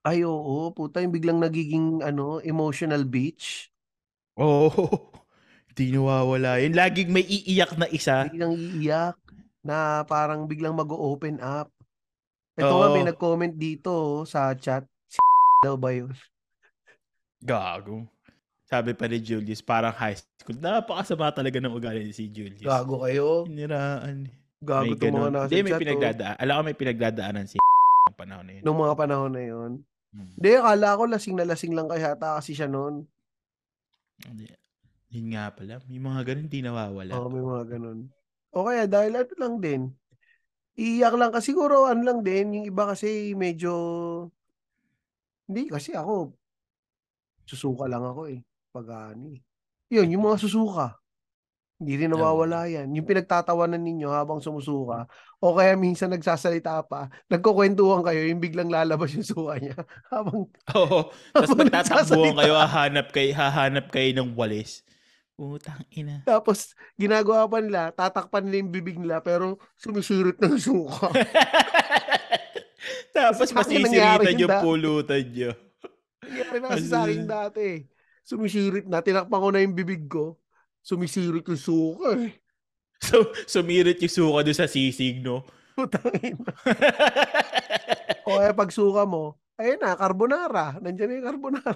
Ay, 0.00 0.24
oo, 0.24 0.72
puta, 0.72 1.04
yung 1.04 1.12
biglang 1.12 1.36
nagiging, 1.36 2.00
ano, 2.00 2.40
emotional 2.40 3.04
beach. 3.04 3.68
Oo. 4.40 4.72
Oh, 4.72 5.12
hindi 5.68 5.92
nawawala. 5.92 6.56
Yung 6.64 6.76
laging 6.76 7.12
may 7.12 7.24
iiyak 7.24 7.76
na 7.76 7.84
isa. 7.92 8.24
Biglang 8.32 8.56
iiyak 8.56 9.20
na 9.60 10.04
parang 10.08 10.48
biglang 10.48 10.72
mag-open 10.72 11.40
up. 11.44 11.68
Ito 12.56 12.72
nga, 12.72 12.88
may 12.92 13.04
nag-comment 13.04 13.54
dito 13.56 13.92
oh, 13.92 14.24
sa 14.24 14.52
chat. 14.56 14.84
Si 15.08 15.20
daw 15.64 15.76
ba 15.76 15.92
yun? 15.92 16.12
Gago. 17.44 18.08
Sabi 18.70 18.94
pa 18.94 19.10
ni 19.10 19.18
Julius, 19.18 19.58
parang 19.66 19.90
high 19.90 20.14
school. 20.14 20.54
Napakasama 20.62 21.34
talaga 21.34 21.58
ng 21.58 21.74
ugali 21.74 22.06
ni 22.06 22.14
si 22.14 22.30
Julius. 22.30 22.62
Gago 22.62 23.02
kayo. 23.02 23.42
Hiniraan. 23.50 24.30
Gago 24.62 24.86
May 24.86 24.94
itong 24.94 25.14
mga 25.18 25.30
nasa 25.34 25.50
Hindi, 25.50 25.58
may 25.66 25.74
oh. 25.74 25.80
pinagdadaan. 25.82 26.36
Alam 26.38 26.54
ko 26.54 26.62
may 26.62 26.78
pinagdadaanan 26.78 27.46
si 27.50 27.56
ng 28.06 28.14
panahon 28.14 28.46
na 28.46 28.52
yun. 28.54 28.62
Nung 28.62 28.78
mga 28.78 28.94
panahon 28.94 29.32
na 29.34 29.42
yun. 29.42 29.72
Hmm. 30.14 30.30
Hindi, 30.38 30.50
akala 30.54 30.94
ko 30.94 31.02
lasing 31.10 31.34
na 31.34 31.50
lasing 31.50 31.74
lang 31.74 31.90
kaya 31.90 32.14
ata 32.14 32.38
kasi 32.38 32.54
siya 32.54 32.70
noon. 32.70 33.10
Hindi. 34.22 34.46
Yun 35.10 35.26
nga 35.34 35.50
pala. 35.50 35.82
May 35.90 35.98
mga 35.98 36.20
ganun 36.22 36.46
hindi 36.46 36.60
nawawala. 36.62 37.12
Oo, 37.18 37.26
may 37.26 37.42
mga 37.42 37.64
ganun. 37.74 37.98
O 38.54 38.66
kaya 38.70 38.86
dahil 38.86 39.18
ano 39.18 39.34
lang 39.34 39.54
din. 39.58 39.82
Iiyak 40.78 41.14
lang 41.18 41.34
kasi 41.34 41.50
siguro 41.50 41.90
ano 41.90 42.06
lang 42.06 42.22
din. 42.22 42.54
Yung 42.54 42.66
iba 42.70 42.86
kasi 42.86 43.34
medyo... 43.34 43.74
Hindi 45.50 45.66
kasi 45.66 45.90
ako. 45.98 46.38
susuka 47.50 47.90
lang 47.90 48.06
ako 48.06 48.30
eh. 48.30 48.46
Pag 48.70 49.18
eh. 49.18 49.42
Yun, 49.90 50.14
yung 50.14 50.30
mga 50.30 50.38
susuka. 50.38 51.00
Hindi 51.80 51.96
rin 51.96 52.12
nawawala 52.12 52.68
yan. 52.68 52.92
Yung 52.92 53.08
pinagtatawanan 53.08 53.80
ninyo 53.80 54.12
habang 54.12 54.44
sumusuka, 54.44 55.08
o 55.40 55.56
kaya 55.56 55.80
minsan 55.80 56.12
nagsasalita 56.12 56.84
pa, 56.84 57.08
nagkukwentuhan 57.32 58.04
kayo, 58.04 58.20
yung 58.28 58.36
biglang 58.36 58.68
lalabas 58.68 59.16
yung 59.16 59.24
suka 59.24 59.56
niya. 59.56 59.80
Habang, 60.12 60.44
Oo. 60.76 61.08
Tapos 61.32 61.56
magtatakbuhan 61.56 62.36
kayo, 62.36 62.52
hahanap 62.60 63.08
kayo, 63.08 63.32
hahanap 63.32 63.86
kayo 63.88 64.12
ng 64.12 64.36
walis. 64.36 64.84
Utang 65.40 65.80
ina. 65.96 66.20
Tapos, 66.28 66.76
ginagawa 67.00 67.48
pa 67.48 67.64
nila, 67.64 67.88
tatakpan 67.96 68.44
nila 68.44 68.60
yung 68.60 68.72
bibig 68.76 69.00
nila, 69.00 69.24
pero 69.24 69.56
sumisirit 69.80 70.36
ng 70.36 70.60
suka. 70.60 71.08
Tapos 73.16 73.48
masisiritan 73.56 74.36
yung 74.36 74.52
pulutan 74.60 75.24
nyo. 75.32 75.56
Nangyari 76.20 76.56
na 76.60 76.68
kasi 76.76 76.86
sa 76.92 77.08
akin 77.08 77.24
dati. 77.24 77.68
Sumisirit 78.30 78.86
na, 78.86 79.02
tinakpan 79.02 79.42
ko 79.42 79.48
na 79.50 79.58
yung 79.58 79.74
bibig 79.74 80.06
ko, 80.06 80.38
sumisirit 80.86 81.42
yung 81.42 81.58
suka 81.58 82.14
eh. 82.14 82.34
So, 83.00 83.32
sumirit 83.48 83.96
yung 84.04 84.12
suka 84.12 84.44
doon 84.44 84.58
sa 84.60 84.68
sisig, 84.68 85.24
no? 85.24 85.42
Putangin. 85.72 86.36
o 88.28 88.38
eh, 88.44 88.52
pag 88.52 88.68
suka 88.68 89.08
mo, 89.08 89.40
ayun 89.56 89.80
na, 89.80 89.96
carbonara. 89.96 90.76
Nandiyan 90.78 91.08
na 91.08 91.16
yung 91.16 91.28
carbonara 91.32 91.74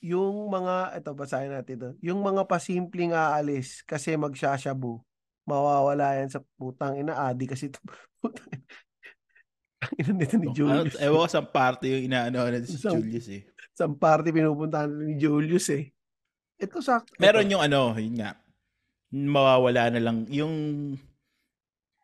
yung 0.00 0.48
mga, 0.48 0.96
ito 0.96 1.12
basahin 1.12 1.52
natin 1.52 1.76
ito, 1.76 1.90
yung 2.00 2.24
mga 2.24 2.48
pasimpleng 2.48 3.12
aalis 3.12 3.84
kasi 3.84 4.16
magsashabu, 4.16 5.04
mawawala 5.44 6.16
yan 6.16 6.32
sa 6.32 6.40
putang 6.56 6.96
ina, 6.96 7.20
adi 7.20 7.44
kasi 7.44 7.68
ito. 7.68 7.80
Ina 9.96 10.12
nito 10.12 10.36
ni 10.36 10.52
Julius. 10.52 10.92
Ewan 11.00 11.24
ko 11.24 11.28
sa 11.28 11.40
party 11.40 11.88
yung 11.88 12.04
inaano 12.12 12.44
na 12.52 12.60
si 12.60 12.76
Julius 12.76 13.32
eh. 13.32 13.48
Sa 13.74 13.88
party 13.88 14.30
pinupuntahan 14.30 14.90
ni 14.90 15.16
Julius 15.16 15.70
eh. 15.72 15.90
Ito 16.60 16.84
sa 16.84 17.00
Meron 17.16 17.48
ito. 17.48 17.52
yung 17.56 17.62
ano, 17.64 17.96
yun 17.96 18.20
nga. 18.20 18.36
Mawawala 19.10 19.90
na 19.90 20.00
lang 20.00 20.28
yung 20.30 20.54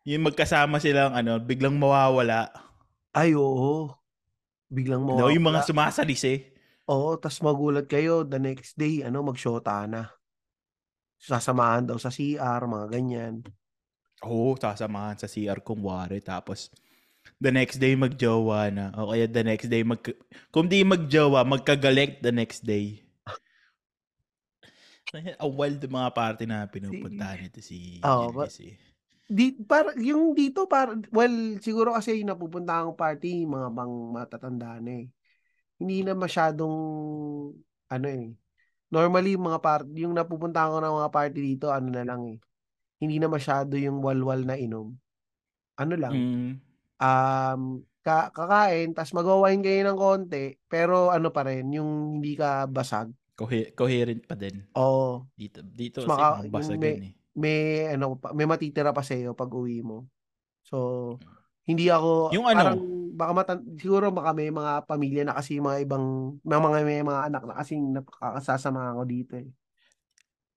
yung 0.07 0.23
magkasama 0.23 0.79
silang 0.79 1.13
ano, 1.13 1.37
biglang 1.39 1.75
mawawala. 1.75 2.49
Ay 3.11 3.35
oo. 3.35 3.91
Biglang 4.67 5.03
mawawala. 5.03 5.27
No, 5.27 5.33
yung 5.33 5.47
mga 5.47 5.67
sumasalis 5.67 6.23
eh. 6.27 6.39
Oo, 6.87 7.19
tas 7.19 7.43
magulat 7.43 7.83
kayo 7.91 8.23
the 8.23 8.39
next 8.39 8.79
day, 8.79 9.03
ano, 9.03 9.19
magshota 9.19 9.83
na. 9.91 10.07
Sasamahan 11.19 11.83
daw 11.83 11.99
sa 11.99 12.07
CR, 12.07 12.63
mga 12.63 12.87
ganyan. 12.87 13.43
Oo, 14.23 14.55
sasamahan 14.55 15.19
sa 15.19 15.27
CR 15.27 15.59
kung 15.59 15.83
wari. 15.83 16.23
Tapos, 16.23 16.71
the 17.37 17.53
next 17.53 17.77
day 17.77 17.93
magjowa 17.93 18.73
na. 18.73 18.85
O 18.97 19.13
kaya 19.13 19.29
the 19.29 19.45
next 19.45 19.69
day, 19.69 19.85
mag... 19.85 20.01
kung 20.49 20.69
di 20.69 20.81
magjowa, 20.81 21.45
magkagalit 21.45 22.21
the 22.21 22.33
next 22.33 22.65
day. 22.65 23.05
A 25.43 25.47
wild 25.47 25.79
mga 25.79 26.09
party 26.11 26.43
na 26.49 26.67
pinupuntahan 26.67 27.47
nito 27.47 27.63
si 27.63 28.03
oh, 28.03 28.33
but, 28.33 28.51
eh. 28.59 28.75
Di, 29.27 29.59
para, 29.59 29.91
yung 29.99 30.31
dito, 30.31 30.67
para, 30.67 30.95
well, 31.11 31.59
siguro 31.59 31.95
kasi 31.95 32.19
yung 32.19 32.31
napupunta 32.31 32.79
akong 32.79 32.95
party, 32.95 33.43
mga 33.43 33.69
bang 33.75 33.95
matatanda 34.15 34.79
na 34.79 35.03
eh 35.03 35.07
hindi 35.77 36.01
na 36.01 36.17
masyadong 36.17 36.75
ano 37.87 38.07
eh. 38.09 38.33
Normally 38.87 39.37
yung 39.37 39.45
mga 39.51 39.61
party, 39.61 39.89
yung 40.03 40.15
napupunta 40.15 40.67
ko 40.67 40.81
ng 40.81 40.95
mga 41.03 41.11
party 41.13 41.39
dito, 41.39 41.65
ano 41.69 41.87
na 41.91 42.03
lang 42.03 42.21
eh. 42.25 42.37
Hindi 42.97 43.21
na 43.21 43.29
masyado 43.29 43.77
yung 43.77 44.01
walwal 44.01 44.41
na 44.41 44.57
inom. 44.57 44.95
Ano 45.77 45.93
lang. 45.93 46.13
Mm. 46.15 46.51
Um, 46.97 47.85
ka- 48.01 48.31
kakain, 48.33 48.95
tas 48.95 49.13
magawain 49.13 49.61
kayo 49.61 49.85
ng 49.85 49.99
konti, 49.99 50.57
pero 50.65 51.13
ano 51.13 51.29
pa 51.29 51.45
rin, 51.45 51.69
yung 51.73 52.19
hindi 52.21 52.33
ka 52.33 52.65
basag. 52.65 53.11
Cohe- 53.37 53.75
coherent 53.77 54.25
pa 54.25 54.33
din. 54.33 54.65
Oo. 54.73 55.29
Dito, 55.37 55.61
dito 55.61 56.01
kasi 56.01 56.09
maka, 56.09 56.41
basag 56.49 56.81
may, 56.81 56.95
eh. 56.97 57.13
May, 57.37 57.59
ano, 57.93 58.17
may 58.33 58.49
matitira 58.49 58.89
pa 58.89 59.05
sa'yo 59.05 59.37
pag 59.37 59.53
uwi 59.53 59.85
mo. 59.85 60.09
So, 60.65 61.19
hindi 61.67 61.91
ako, 61.91 62.33
yung 62.33 62.47
ano, 62.49 62.57
parang, 62.57 62.79
baka 63.13 63.31
matan, 63.33 63.57
siguro 63.77 64.09
baka 64.09 64.31
may 64.33 64.49
mga 64.49 64.87
pamilya 64.87 65.23
na 65.27 65.35
kasi 65.37 65.59
mga 65.59 65.83
ibang, 65.83 66.37
may 66.41 66.57
mga, 66.57 66.77
may 66.85 67.03
mga 67.03 67.21
anak 67.29 67.43
na 67.45 67.59
kasi 67.59 67.77
nakakasasama 67.77 68.95
ako 68.95 69.01
dito 69.05 69.33
eh. 69.37 69.49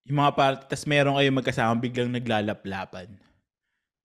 Yung 0.09 0.17
mga 0.17 0.33
part, 0.33 0.59
tas 0.65 0.87
meron 0.89 1.19
kayo 1.19 1.29
magkasama 1.29 1.77
biglang 1.77 2.09
naglalaplapan. 2.09 3.13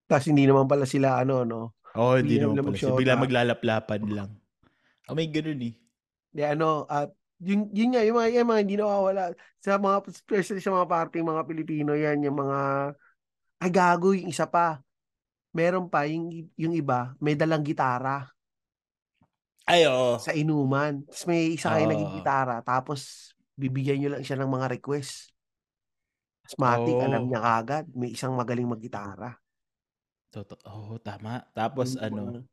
Tapos 0.05 0.27
hindi 0.29 0.45
naman 0.45 0.69
pala 0.69 0.85
sila 0.85 1.21
ano, 1.21 1.47
no? 1.47 1.76
Oo, 1.97 2.15
oh, 2.15 2.17
hindi, 2.21 2.37
naman 2.37 2.61
pala 2.61 2.77
sila. 2.77 3.01
Biglang 3.01 3.25
maglalaplapan 3.25 4.03
lang. 4.13 4.31
Oh, 5.09 5.17
may 5.17 5.29
ganun 5.33 5.61
eh. 5.65 5.75
Di 6.31 6.43
ano, 6.45 6.85
at 6.87 7.11
yun, 7.41 7.69
yun 7.73 7.97
nga, 7.97 8.03
yung 8.05 8.17
mga, 8.21 8.29
yung 8.37 8.49
mga 8.53 8.61
hindi 8.63 8.77
nawawala. 8.77 9.23
Sa 9.61 9.81
mga, 9.81 9.97
especially 10.13 10.61
sa 10.61 10.73
mga 10.73 10.87
parting 10.87 11.25
mga 11.25 11.43
Pilipino 11.49 11.97
yan, 11.97 12.21
yung 12.23 12.37
mga, 12.37 12.59
ay 13.65 13.71
gago, 13.73 14.13
yung 14.13 14.29
isa 14.29 14.45
pa 14.45 14.85
meron 15.57 15.89
pa 15.89 16.05
yung, 16.05 16.29
yung 16.61 16.77
iba, 16.77 17.17
may 17.17 17.33
dalang 17.33 17.65
gitara. 17.65 18.29
Ay, 19.65 19.89
oo. 19.89 20.21
Sa 20.21 20.37
inuman. 20.37 21.01
Tapos 21.09 21.25
may 21.25 21.57
isa 21.57 21.73
kayo 21.73 21.89
naging 21.89 22.21
gitara. 22.21 22.61
Tapos, 22.61 23.33
bibigyan 23.57 23.99
nyo 24.05 24.09
lang 24.15 24.23
siya 24.23 24.37
ng 24.37 24.53
mga 24.53 24.77
request. 24.77 25.33
Asthmatic, 26.45 26.95
oh. 26.95 27.03
alam 27.03 27.27
niya 27.27 27.41
kagad. 27.41 27.85
May 27.97 28.13
isang 28.13 28.37
magaling 28.37 28.69
maggitara. 28.69 29.41
Totoo. 30.37 30.69
Oh, 30.69 31.01
tama. 31.01 31.49
Tapos, 31.57 31.97
yung, 31.97 32.05
ano, 32.05 32.45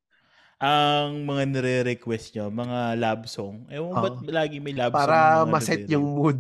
ang 0.64 1.28
mga 1.28 1.44
nire-request 1.52 2.40
nyo, 2.40 2.48
mga 2.48 2.96
love 2.96 3.24
song. 3.28 3.68
Ewan 3.68 3.92
oh. 3.92 4.00
ba't 4.00 4.18
lagi 4.32 4.64
may 4.64 4.72
love 4.72 4.96
Para 4.96 5.44
song? 5.44 5.52
Para 5.52 5.52
maset 5.52 5.84
yung 5.92 6.08
mood. 6.08 6.40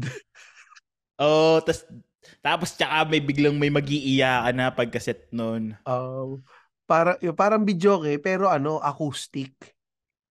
oh, 1.19 1.59
tas 1.59 1.83
tapos 2.39 2.71
tsaka 2.71 3.03
may 3.03 3.19
biglang 3.19 3.59
may 3.59 3.67
magiiyakan 3.67 4.55
na 4.55 4.71
pagkaset 4.71 5.27
noon. 5.35 5.75
Oh, 5.83 5.91
uh, 5.91 6.27
para 6.87 7.19
yung 7.19 7.35
parang 7.35 7.67
video 7.67 7.99
eh, 8.07 8.15
pero 8.15 8.47
ano, 8.47 8.79
acoustic. 8.79 9.75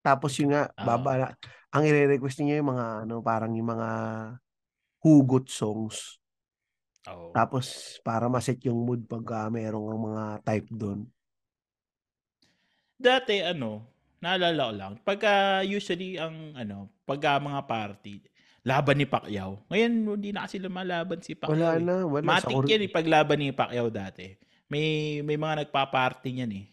Tapos 0.01 0.33
yung 0.41 0.57
nga 0.57 0.73
uh, 0.73 0.85
baba 0.89 1.37
ang 1.73 1.83
ire-request 1.85 2.41
niya 2.45 2.65
yung 2.65 2.73
mga 2.73 3.05
ano, 3.05 3.21
parang 3.21 3.53
yung 3.53 3.69
mga 3.77 3.91
hugot 5.05 5.53
songs. 5.53 6.22
Oh. 7.11 7.35
Tapos 7.35 7.99
para 8.07 8.31
maset 8.31 8.59
yung 8.63 8.79
mood 8.87 9.03
pag 9.11 9.25
uh, 9.47 9.49
merong 9.51 9.99
mga 9.99 10.25
type 10.47 10.69
doon. 10.71 11.01
Dati 12.95 13.43
ano, 13.43 13.83
naalala 14.23 14.71
ko 14.71 14.73
lang, 14.79 14.93
pagka 15.03 15.67
usually 15.67 16.15
ang 16.15 16.55
ano, 16.55 16.87
pagka 17.03 17.43
mga 17.43 17.61
party, 17.67 18.23
laban 18.63 19.03
ni 19.03 19.07
Pacquiao. 19.11 19.59
Ngayon, 19.67 19.93
hindi 20.15 20.31
na 20.31 20.47
kasi 20.47 20.63
lumalaban 20.63 21.19
si 21.19 21.35
Pacquiao. 21.35 21.59
Wala 21.59 21.71
eh. 21.75 21.83
na. 21.83 21.97
Wala. 22.07 22.23
Matik 22.23 22.63
Sa 22.63 22.71
yan 22.71 22.87
eh, 22.87 22.91
paglaban 22.91 23.39
ni 23.43 23.51
Pacquiao 23.51 23.91
dati. 23.91 24.31
May 24.71 25.19
may 25.27 25.35
mga 25.35 25.67
nagpa-party 25.67 26.31
niyan 26.39 26.53
eh. 26.55 26.65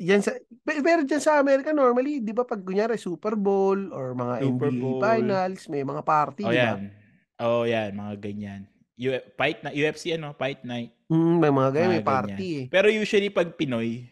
Yan 0.00 0.24
sa 0.24 0.32
pero 0.64 1.04
diyan 1.04 1.20
sa 1.20 1.36
Amerika 1.36 1.76
normally, 1.76 2.24
'di 2.24 2.32
ba 2.32 2.48
pag 2.48 2.64
kunyari 2.64 2.96
Super 2.96 3.36
Bowl 3.36 3.92
or 3.92 4.16
mga 4.16 4.34
Super 4.40 4.72
NBA 4.72 4.80
Bowl. 4.80 5.00
Finals, 5.04 5.62
may 5.68 5.84
mga 5.84 6.02
party, 6.02 6.42
oh, 6.48 6.56
yan. 6.56 6.88
Oh, 7.36 7.68
yan, 7.68 7.92
mga 7.92 8.14
ganyan. 8.16 8.64
U 8.94 9.10
fight 9.34 9.58
na 9.66 9.74
UFC 9.74 10.14
ano, 10.14 10.30
fight 10.38 10.62
night. 10.62 10.94
Mm, 11.10 11.42
may 11.42 11.50
mga 11.50 11.70
ganyan, 11.74 11.92
may 11.98 12.06
party 12.06 12.48
eh. 12.62 12.64
Pero 12.70 12.86
usually 12.86 13.28
pag 13.28 13.50
Pinoy, 13.58 14.06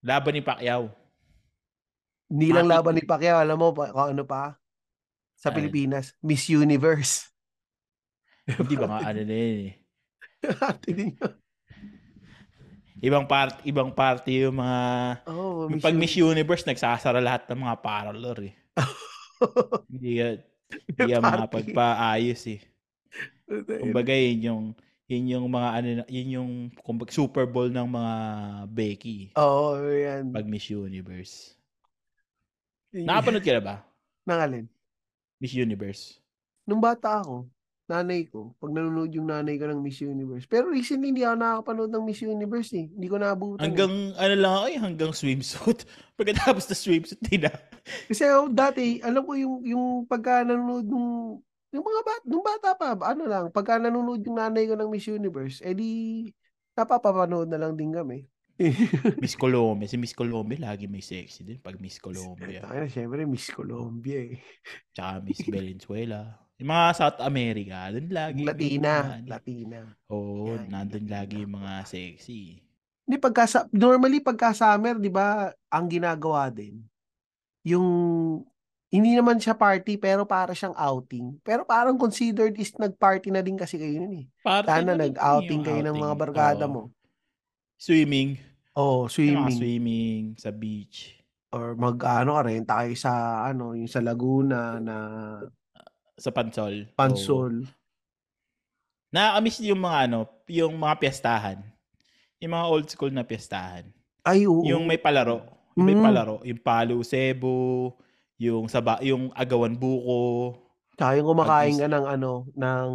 laban 0.00 0.32
ni 0.32 0.40
Pacquiao. 0.40 0.88
Hindi 2.32 2.56
lang 2.56 2.66
laban 2.66 2.96
ni 2.96 3.04
Pacquiao, 3.04 3.36
alam 3.36 3.60
mo 3.60 3.76
kung 3.76 3.92
ano 3.92 4.24
pa? 4.24 4.56
sa 5.44 5.52
Ay. 5.52 5.60
Pilipinas, 5.60 6.16
Miss 6.24 6.48
Universe. 6.48 7.28
Hindi 8.48 8.80
ba 8.80 8.88
nga 8.88 9.12
ano 9.12 9.20
na 9.24 9.36
yun 9.36 9.58
eh. 9.68 9.74
ibang 13.04 13.28
part 13.28 13.60
ibang 13.68 13.92
party 13.92 14.48
yung 14.48 14.56
mga 14.60 14.80
oh, 15.28 15.68
yung 15.68 15.80
pag 15.80 15.96
Miss 15.96 16.16
Universe 16.16 16.64
nagsasara 16.64 17.20
lahat 17.20 17.44
ng 17.48 17.60
mga 17.60 17.76
parlor 17.84 18.48
eh. 18.48 18.54
hindi 19.92 20.24
yan 20.24 20.40
hindi 20.88 21.12
yan 21.12 21.20
mga 21.20 21.52
pagpaayos 21.52 22.42
eh. 22.48 22.60
Kumbaga 23.62 24.12
yun 24.16 24.40
yung 24.42 24.62
yun 25.04 25.24
yung 25.28 25.46
mga 25.52 25.68
ano 25.76 25.86
yun 26.08 26.28
yung 26.32 26.50
kumbaga 26.80 27.12
Super 27.12 27.44
Bowl 27.44 27.68
ng 27.68 27.88
mga 27.88 28.14
Becky. 28.72 29.18
Oo, 29.36 29.76
oh, 29.76 29.92
yan. 29.92 30.32
Pag 30.32 30.48
Miss 30.48 30.66
Universe. 30.72 31.54
Nakapanood 32.94 33.44
ka 33.44 33.52
na 33.54 33.62
ba? 33.62 33.76
Nangalin? 34.28 34.66
Miss 35.42 35.52
Universe? 35.52 36.22
Nung 36.64 36.80
bata 36.80 37.20
ako, 37.20 37.44
nanay 37.84 38.24
ko, 38.24 38.56
pag 38.56 38.72
nanonood 38.72 39.12
yung 39.12 39.28
nanay 39.28 39.60
ko 39.60 39.68
ng 39.68 39.82
Miss 39.84 40.00
Universe. 40.00 40.48
Pero 40.48 40.72
recently, 40.72 41.12
hindi 41.12 41.20
ako 41.20 41.36
nakakapanood 41.36 41.90
ng 41.92 42.04
Miss 42.08 42.24
Universe 42.24 42.70
eh. 42.72 42.88
Hindi 42.88 43.06
ko 43.12 43.16
naabutan. 43.20 43.60
Hanggang, 43.60 43.92
eh. 43.92 44.22
ano 44.24 44.34
lang 44.40 44.52
ako 44.56 44.66
eh, 44.72 44.78
hanggang 44.80 45.12
swimsuit. 45.12 45.80
Pagkatapos 46.16 46.64
na 46.64 46.76
swimsuit, 46.78 47.20
di 47.20 47.36
na. 47.36 47.52
Kasi 48.08 48.24
oh, 48.32 48.48
dati, 48.48 49.04
alam 49.04 49.20
ko 49.20 49.36
yung, 49.36 49.56
yung 49.68 49.84
pagka 50.08 50.48
nanonood 50.48 50.88
nung, 50.88 51.44
yung 51.74 51.82
mga 51.82 52.00
bat, 52.06 52.22
nung 52.22 52.44
bata 52.46 52.70
pa, 52.78 52.94
ano 53.02 53.26
lang, 53.26 53.50
pagka 53.50 53.82
nanonood 53.82 54.22
yung 54.22 54.38
nanay 54.38 54.70
ko 54.70 54.78
ng 54.78 54.86
Miss 54.86 55.10
Universe, 55.10 55.58
edi, 55.66 56.30
napapapanood 56.78 57.50
na 57.50 57.58
lang 57.58 57.74
din 57.74 57.90
kami. 57.90 58.30
Miss 59.22 59.34
Colombia. 59.34 59.90
Si 59.90 59.98
Miss 59.98 60.14
Colombia, 60.14 60.70
lagi 60.70 60.86
may 60.86 61.02
sexy 61.02 61.42
din 61.42 61.58
pag 61.58 61.74
Miss 61.82 61.98
Colombia. 61.98 62.62
Ay, 62.70 62.86
syempre, 62.86 63.26
Miss 63.26 63.50
Colombia 63.50 64.30
eh. 64.30 64.38
Tsaka 64.94 65.26
Miss 65.26 65.42
Valenzuela. 65.42 66.38
Yung 66.62 66.70
mga 66.70 66.86
South 66.94 67.20
America, 67.26 67.90
doon 67.90 68.14
lagi. 68.14 68.46
Latina. 68.46 68.92
Mga, 69.02 69.18
Latina. 69.26 69.78
Oo, 70.14 70.54
yeah, 70.54 70.70
nandun 70.70 71.06
lagi 71.10 71.42
yung 71.42 71.58
mga 71.58 71.82
sexy. 71.82 72.62
Hindi, 73.02 73.16
pagka, 73.18 73.66
normally 73.74 74.22
pagka 74.22 74.54
summer, 74.54 74.94
di 75.02 75.10
ba, 75.10 75.50
ang 75.66 75.90
ginagawa 75.90 76.46
din, 76.54 76.78
yung, 77.66 77.90
hindi 78.94 79.18
naman 79.18 79.42
siya 79.42 79.58
party, 79.58 79.98
pero 79.98 80.22
para 80.22 80.54
siyang 80.54 80.78
outing. 80.78 81.42
Pero 81.42 81.66
parang 81.66 81.98
considered 81.98 82.54
is 82.54 82.70
nag-party 82.78 83.34
na 83.34 83.42
din 83.42 83.58
kasi 83.58 83.74
kayo 83.74 83.98
nun 83.98 84.22
eh. 84.22 84.26
Party 84.38 84.70
Sana 84.70 84.94
nag-outing 84.94 85.66
kayo 85.66 85.82
outing. 85.82 85.90
ng 85.90 85.98
mga 85.98 86.14
barkada 86.14 86.64
oh. 86.70 86.70
mo. 86.70 86.82
Swimming. 87.74 88.38
Oh, 88.78 89.10
swimming. 89.10 89.58
swimming 89.58 90.22
sa 90.38 90.54
beach. 90.54 91.18
Or 91.50 91.74
mag-ano 91.74 92.38
ka 92.38 92.42
rin, 92.46 92.62
tayo 92.62 92.94
sa, 92.94 93.42
ano, 93.50 93.74
yung 93.74 93.90
sa 93.90 93.98
Laguna 93.98 94.78
na... 94.78 94.96
Sa 96.14 96.30
Pansol. 96.30 96.94
Pansol. 96.94 97.66
Oh. 97.66 97.74
Nakakamiss 99.10 99.58
yung 99.66 99.82
mga 99.82 99.98
ano, 100.06 100.18
yung 100.46 100.74
mga 100.78 100.94
piyestahan. 101.02 101.58
Yung 102.38 102.54
mga 102.54 102.66
old 102.70 102.86
school 102.86 103.10
na 103.10 103.26
piyestahan. 103.26 103.90
Ay, 104.22 104.46
oo. 104.46 104.62
Yung 104.62 104.86
may 104.86 105.02
palaro. 105.02 105.42
Yung 105.74 105.86
may 105.90 105.98
mm. 105.98 106.02
palaro. 106.06 106.36
Yung 106.46 106.62
palo 106.62 107.02
sebo, 107.02 107.90
yung 108.38 108.66
saba, 108.66 108.98
yung 109.04 109.30
agawan 109.34 109.78
buko. 109.78 110.54
Tsaka 110.94 111.18
yung 111.18 111.28
kumakain 111.30 111.76
ka 111.78 111.88
ng 111.90 112.06
ano, 112.06 112.46
ng... 112.54 112.88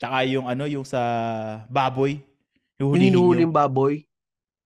Tsaka 0.00 0.16
yung 0.28 0.46
ano, 0.48 0.64
yung 0.64 0.84
sa 0.84 1.00
baboy. 1.68 2.20
Yung 2.80 2.96
hinuhuling 2.96 3.52
baboy. 3.52 4.04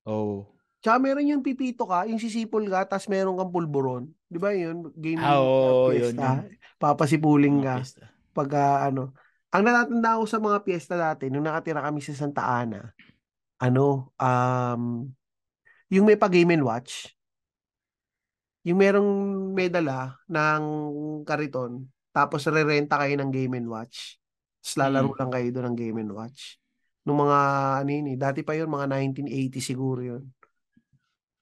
Oo. 0.07 0.15
Oh. 0.15 0.39
Tsaka 0.85 1.01
meron 1.01 1.25
yung 1.25 1.41
pipito 1.41 1.89
ka, 1.89 2.05
yung 2.05 2.21
sisipol 2.21 2.69
ka, 2.69 2.85
tapos 2.85 3.09
meron 3.09 3.41
kang 3.41 3.49
pulburon. 3.49 4.05
Di 4.29 4.37
ba 4.37 4.53
yun? 4.53 4.93
Game 4.93 5.17
ah, 5.17 5.41
oh, 5.41 5.89
yun, 5.89 6.13
yun. 6.13 6.53
Papasipuling 6.77 7.65
ka. 7.65 7.81
Pag 8.37 8.49
uh, 8.53 8.79
ano. 8.93 9.17
Ang 9.55 9.65
natatanda 9.65 10.21
ko 10.21 10.25
sa 10.29 10.43
mga 10.43 10.59
piyesta 10.61 10.95
dati, 10.99 11.33
nung 11.33 11.47
nakatira 11.47 11.81
kami 11.81 12.05
sa 12.05 12.13
Santa 12.13 12.45
Ana, 12.45 12.91
ano, 13.63 14.13
um, 14.19 15.09
yung 15.89 16.05
may 16.05 16.19
pa-game 16.19 16.59
and 16.59 16.67
watch, 16.67 17.15
yung 18.65 18.79
merong 18.81 19.11
medala 19.53 20.17
ng 20.27 20.63
kariton, 21.29 21.85
tapos 22.11 22.49
re-renta 22.49 22.97
kayo 23.01 23.15
ng 23.21 23.31
game 23.31 23.61
and 23.61 23.69
watch. 23.69 24.17
Tapos 24.65 24.75
lalaro 24.81 25.13
mm. 25.13 25.19
lang 25.21 25.31
kayo 25.31 25.49
doon 25.53 25.67
ng 25.73 25.79
game 25.79 25.99
and 26.01 26.13
watch 26.17 26.57
nung 27.05 27.21
mga 27.21 27.39
ano 27.85 27.91
yun 27.93 28.07
eh. 28.13 28.17
Dati 28.17 28.41
pa 28.43 28.57
yun, 28.57 28.73
mga 28.73 28.89
1980 28.89 29.61
siguro 29.61 30.01
yun. 30.01 30.23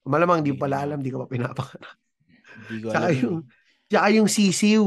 Malamang 0.02 0.42
hindi 0.42 0.58
pala 0.58 0.82
alam, 0.82 0.98
di 0.98 1.14
ka 1.14 1.22
pa 1.22 1.30
pinapanganak. 1.30 1.96
Hindi 2.66 2.82
ko 2.82 2.88
tsaka 2.90 3.06
alam. 3.06 3.22
Yung, 3.22 3.38
tsaka 3.86 4.06
yung 4.10 4.28
sisiw. 4.28 4.84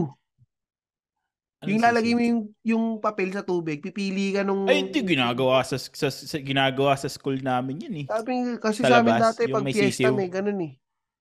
Ano 1.64 1.72
yung 1.72 1.82
lalagay 1.88 2.14
mo 2.14 2.22
yung, 2.22 2.42
yung 2.62 2.86
papel 3.00 3.32
sa 3.32 3.48
tubig, 3.48 3.80
pipili 3.80 4.36
ka 4.36 4.44
nung... 4.44 4.68
Ay, 4.68 4.84
hindi 4.84 5.00
ginagawa 5.02 5.64
sa, 5.64 5.80
sa, 5.80 6.12
sa, 6.12 6.38
ginagawa 6.44 7.00
sa 7.00 7.08
school 7.08 7.40
namin 7.40 7.88
yun 7.88 7.96
eh. 8.04 8.06
Sabi, 8.12 8.60
kasi 8.60 8.84
sa, 8.84 8.92
sa 8.92 8.96
amin 9.00 9.16
dati, 9.16 9.48
pag 9.48 9.64
may 9.64 9.72
fiesta, 9.72 10.12
sisiw. 10.12 10.14
may 10.14 10.28
ganun 10.28 10.60
eh. 10.60 10.74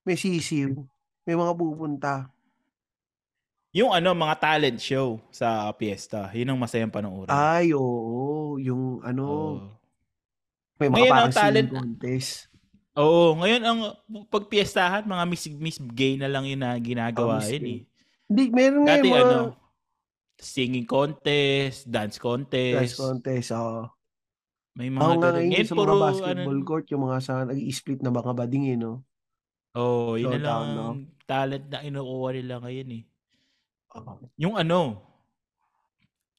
May 0.03 0.19
sisiw. 0.19 0.75
May 1.25 1.37
mga 1.37 1.53
pupunta. 1.57 2.29
Yung 3.75 3.91
ano, 3.91 4.15
mga 4.15 4.37
talent 4.39 4.79
show 4.79 5.19
sa 5.35 5.67
piyesta. 5.75 6.31
Yun 6.31 6.55
ang 6.55 6.61
masayang 6.61 6.95
panoorin. 6.95 7.33
Ay, 7.33 7.75
oo. 7.75 8.55
Yung 8.63 9.03
ano, 9.03 9.25
oh. 9.27 9.57
may 10.79 10.87
mga 10.87 10.95
ngayon 10.95 11.11
parang 11.11 11.35
talent 11.35 11.71
contest. 11.75 12.47
Oo, 12.95 13.35
ngayon 13.43 13.63
ang 13.67 13.81
pagpiestahan, 14.31 15.03
mga 15.03 15.25
miss, 15.27 15.51
miss 15.59 15.79
gay 15.83 16.15
na 16.15 16.31
lang 16.31 16.47
yun 16.47 16.63
na 16.63 16.79
ginagawa 16.79 17.43
oh, 17.43 17.51
yun 17.51 17.65
eh. 17.67 17.81
Hindi, 18.31 18.45
meron 18.55 18.87
Dati, 18.87 19.09
mga... 19.11 19.19
ano, 19.27 19.39
singing 20.39 20.87
contest, 20.87 21.91
dance 21.91 22.23
contest. 22.23 22.95
Dance 22.95 22.99
contest, 23.01 23.49
oo. 23.59 23.83
Oh. 23.83 23.87
May 24.79 24.91
mga 24.91 25.03
oh, 25.03 25.19
ganun. 25.19 25.45
Ngayon, 25.51 25.67
sa 25.67 25.75
puro, 25.75 25.93
mga 25.99 26.05
basketball 26.07 26.59
ano, 26.63 26.69
court, 26.69 26.87
yung 26.95 27.03
mga 27.11 27.19
sa 27.19 27.33
nag-split 27.43 28.01
na 28.07 28.15
baka 28.15 28.31
bading 28.31 28.67
eh, 28.71 28.79
no? 28.79 29.03
Oo, 29.75 30.15
oh, 30.15 30.21
yun 30.21 30.31
so, 30.31 30.35
na 30.39 30.43
lang 30.47 30.65
no? 30.79 30.89
Talent 31.25 31.67
na 31.69 31.85
inukuha 31.85 32.29
nila 32.37 32.61
ngayon 32.61 32.91
eh. 33.01 33.05
Yung 34.41 34.55
ano, 34.59 35.01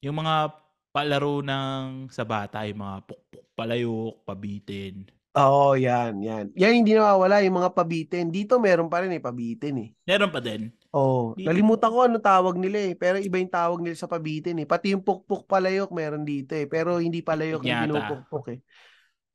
yung 0.04 0.16
mga 0.22 0.52
palaro 0.94 1.44
ng 1.44 2.08
sa 2.08 2.24
bata, 2.24 2.64
yung 2.64 2.80
mga 2.80 2.96
pukpuk, 3.04 3.44
palayok, 3.52 4.14
pabitin. 4.24 5.04
Oo, 5.36 5.76
yan, 5.76 6.24
yan. 6.24 6.48
Yan 6.56 6.80
hindi 6.80 6.96
nawawala 6.96 7.44
yung 7.44 7.60
mga 7.60 7.76
pabitin. 7.76 8.32
Dito 8.32 8.56
meron 8.56 8.88
pa 8.88 9.04
rin 9.04 9.12
eh, 9.12 9.20
pabitin 9.20 9.76
eh. 9.84 9.88
Meron 10.08 10.32
pa 10.32 10.40
din. 10.40 10.72
Oo. 10.96 11.36
Dito. 11.36 11.52
Nalimutan 11.52 11.92
ko 11.92 12.08
ano 12.08 12.16
tawag 12.16 12.56
nila 12.56 12.88
eh. 12.88 12.96
Pero 12.96 13.20
iba 13.20 13.36
yung 13.36 13.52
tawag 13.52 13.84
nila 13.84 14.00
sa 14.00 14.08
pabitin 14.08 14.56
eh. 14.56 14.64
Pati 14.64 14.96
yung 14.96 15.04
pukpuk 15.04 15.44
palayok 15.44 15.92
meron 15.92 16.24
dito 16.24 16.56
eh. 16.56 16.64
Pero 16.64 16.96
hindi 16.96 17.20
palayok 17.20 17.60
pinyata. 17.60 17.76
yung 17.76 17.84
pinupukpuk 17.84 18.46
eh. 18.56 18.60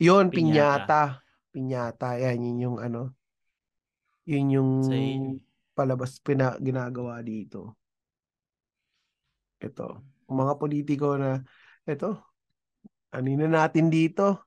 Yun, 0.02 0.34
pinyata. 0.34 1.22
Pinyata. 1.54 2.18
Yan, 2.18 2.50
yun 2.50 2.58
yung 2.66 2.78
ano. 2.82 3.14
Yun 4.30 4.54
yung 4.54 4.72
Say, 4.86 5.18
palabas 5.74 6.22
pina, 6.22 6.58
ginagawa 6.62 7.22
dito. 7.26 7.78
Ito, 9.62 10.02
mga 10.30 10.54
politiko 10.58 11.18
na, 11.18 11.42
ito, 11.86 12.18
anino 13.14 13.46
natin 13.46 13.90
dito. 13.90 14.46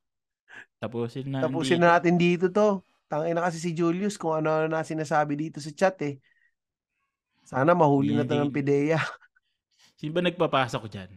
Tapusin 0.78 1.32
na 1.32 1.44
Tapusin 1.44 1.80
na 1.80 1.98
natin 1.98 2.18
dito 2.18 2.50
to. 2.50 2.82
Tangin 3.08 3.36
na 3.36 3.46
kasi 3.46 3.60
si 3.60 3.76
Julius 3.76 4.16
kung 4.16 4.32
ano 4.34 4.64
na 4.66 4.82
sinasabi 4.82 5.36
dito 5.36 5.60
sa 5.60 5.70
chat 5.70 5.96
eh. 6.02 6.18
Sana 7.44 7.76
mahuli 7.76 8.16
na 8.16 8.24
to 8.24 8.34
ng 8.34 8.52
PIDEA. 8.52 8.96
Sino 10.00 10.16
ba 10.16 10.24
nagpapasok 10.24 10.88
dyan? 10.88 11.10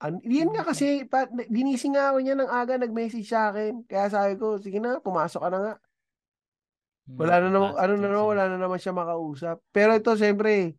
An 0.00 0.18
yan 0.24 0.50
nga 0.50 0.64
kasi, 0.64 1.04
pa, 1.06 1.28
ginising 1.52 1.94
nga 1.94 2.10
ako 2.10 2.18
niya 2.24 2.34
ng 2.34 2.50
aga, 2.50 2.80
nag-message 2.80 3.28
sa 3.28 3.52
akin. 3.52 3.84
Kaya 3.86 4.08
sabi 4.10 4.34
ko, 4.40 4.56
sige 4.58 4.80
na, 4.80 4.98
pumasok 4.98 5.40
ka 5.40 5.50
na 5.52 5.58
nga. 5.60 5.74
Wala 7.16 7.42
na 7.42 7.48
naman, 7.48 7.70
ano 7.74 7.92
na 7.96 8.08
naman, 8.10 8.26
wala 8.36 8.44
na 8.50 8.58
naman 8.58 8.78
siya 8.78 8.92
makausap. 8.92 9.56
Pero 9.72 9.96
ito, 9.96 10.12
siyempre, 10.14 10.76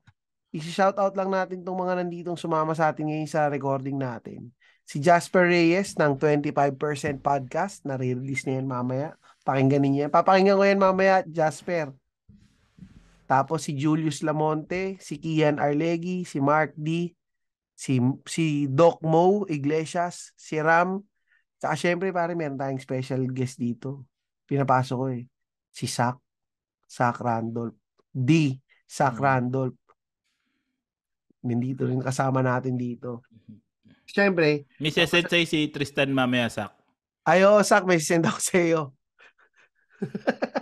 isi-shout 0.51 0.99
out 0.99 1.15
lang 1.15 1.31
natin 1.31 1.63
tong 1.65 1.79
mga 1.79 2.03
nanditong 2.03 2.37
sumama 2.37 2.75
sa 2.75 2.91
atin 2.91 3.09
ngayon 3.09 3.29
sa 3.29 3.49
recording 3.49 3.97
natin. 3.97 4.51
Si 4.83 4.99
Jasper 4.99 5.47
Reyes 5.47 5.95
ng 5.97 6.19
25% 6.19 7.23
podcast, 7.23 7.83
na 7.87 7.95
release 7.95 8.43
niya 8.43 8.59
yan 8.59 8.67
mamaya. 8.67 9.09
Pakinggan 9.47 9.81
niyo 9.81 10.07
yan. 10.07 10.11
Papakinggan 10.11 10.59
ko 10.59 10.63
yan 10.67 10.81
mamaya, 10.81 11.15
Jasper. 11.25 11.95
Tapos 13.25 13.63
si 13.63 13.73
Julius 13.79 14.21
Lamonte, 14.21 14.99
si 14.99 15.15
Kian 15.15 15.57
Arlegi, 15.57 16.27
si 16.27 16.43
Mark 16.43 16.75
D, 16.75 17.15
si, 17.73 18.03
si 18.27 18.67
Doc 18.67 18.99
Mo 18.99 19.47
Iglesias, 19.47 20.35
si 20.35 20.59
Ram, 20.59 20.99
Tsaka 21.61 21.77
syempre 21.77 22.09
pare 22.09 22.33
meron 22.33 22.57
tayong 22.57 22.81
special 22.81 23.29
guest 23.29 23.61
dito. 23.61 24.09
Pinapasok 24.49 24.97
ko 24.97 25.05
eh. 25.13 25.29
Si 25.69 25.85
Sak. 25.85 26.17
Sak 26.91 27.23
Randolph. 27.23 27.79
D. 28.11 28.59
Sak 28.83 29.15
hmm. 29.15 29.23
Randolph 29.23 29.79
nandito 31.41 31.89
rin 31.89 32.01
kasama 32.01 32.45
natin 32.45 32.77
dito. 32.77 33.25
Siyempre. 34.05 34.69
May 34.77 34.93
send 34.93 35.09
sa'yo 35.09 35.45
si 35.47 35.71
Tristan 35.73 36.13
mamaya, 36.13 36.51
Sak. 36.51 36.71
Ay, 37.25 37.45
oo, 37.45 37.61
Sak, 37.65 37.85
may 37.85 38.01
send 38.01 38.25
ako 38.27 38.39
sa 38.41 38.57
iyo. 38.59 38.81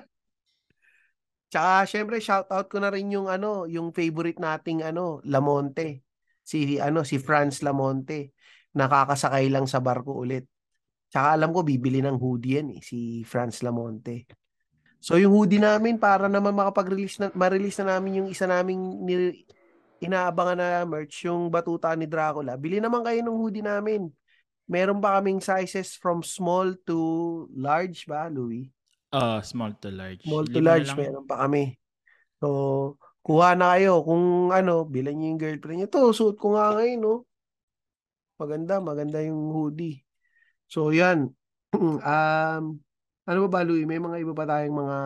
Tsaka, 1.52 1.90
syempre, 1.90 2.22
shoutout 2.22 2.70
ko 2.70 2.78
na 2.78 2.94
rin 2.94 3.10
yung, 3.10 3.26
ano, 3.26 3.66
yung 3.66 3.90
favorite 3.90 4.38
nating, 4.38 4.86
ano, 4.86 5.18
Lamonte. 5.26 6.06
Si, 6.46 6.78
ano, 6.78 7.02
si 7.02 7.18
Franz 7.18 7.66
Lamonte. 7.66 8.38
Nakakasakay 8.78 9.50
lang 9.50 9.66
sa 9.66 9.82
barko 9.82 10.14
ulit. 10.14 10.46
Tsaka 11.10 11.34
alam 11.34 11.50
ko, 11.50 11.66
bibili 11.66 12.06
ng 12.06 12.22
hoodie 12.22 12.62
yan, 12.62 12.78
eh, 12.78 12.82
si 12.86 13.26
Franz 13.26 13.66
Lamonte. 13.66 14.30
So, 15.00 15.16
yung 15.16 15.32
hoodie 15.32 15.64
namin, 15.64 15.96
para 15.96 16.28
naman 16.28 16.52
makapag-release 16.52 17.24
na, 17.24 17.28
ma-release 17.32 17.80
na 17.80 17.98
namin 17.98 18.24
yung 18.24 18.30
isa 18.30 18.44
naming 18.44 19.00
ni, 19.08 19.48
inaabangan 20.04 20.60
na 20.60 20.70
merch 20.84 21.24
yung 21.24 21.48
batuta 21.48 21.96
ni 21.96 22.04
Dracula, 22.04 22.60
bili 22.60 22.84
naman 22.84 23.04
kayo 23.04 23.24
ng 23.24 23.40
hoodie 23.40 23.64
namin. 23.64 24.12
Meron 24.70 25.02
pa 25.02 25.18
kaming 25.18 25.42
sizes 25.42 25.96
from 25.98 26.22
small 26.22 26.76
to 26.86 27.48
large 27.56 28.06
ba, 28.06 28.28
Louis? 28.28 28.70
Uh, 29.10 29.42
small 29.42 29.74
to 29.82 29.90
large. 29.90 30.22
Small 30.22 30.46
to 30.46 30.62
Lima 30.62 30.78
large, 30.78 30.94
meron 30.94 31.26
pa 31.26 31.48
kami. 31.48 31.80
So, 32.38 33.00
kuha 33.26 33.58
na 33.58 33.80
kayo. 33.80 34.06
Kung 34.06 34.54
ano, 34.54 34.86
bilan 34.86 35.18
niyo 35.18 35.28
yung 35.34 35.42
girlfriend 35.42 35.78
niyo. 35.84 35.90
To, 35.90 36.14
suot 36.14 36.38
ko 36.38 36.54
nga 36.54 36.78
ngayon, 36.78 37.00
no? 37.02 37.16
Maganda, 38.38 38.78
maganda 38.78 39.20
yung 39.26 39.52
hoodie. 39.52 40.06
So, 40.70 40.94
yan. 40.94 41.34
um, 41.76 42.64
ano 43.30 43.46
ba 43.46 43.62
ba, 43.62 43.68
Louie? 43.68 43.86
May 43.86 44.02
mga 44.02 44.26
iba 44.26 44.34
pa 44.34 44.50
tayong 44.50 44.74
mga 44.74 44.98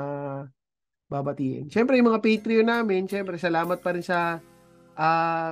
babatiin. 1.11 1.67
Siyempre, 1.67 1.99
yung 1.99 2.09
mga 2.09 2.23
Patreon 2.23 2.67
namin, 2.71 3.05
siyempre, 3.05 3.35
salamat 3.35 3.83
pa 3.83 3.91
rin 3.91 4.01
sa 4.01 4.39
uh, 4.95 5.51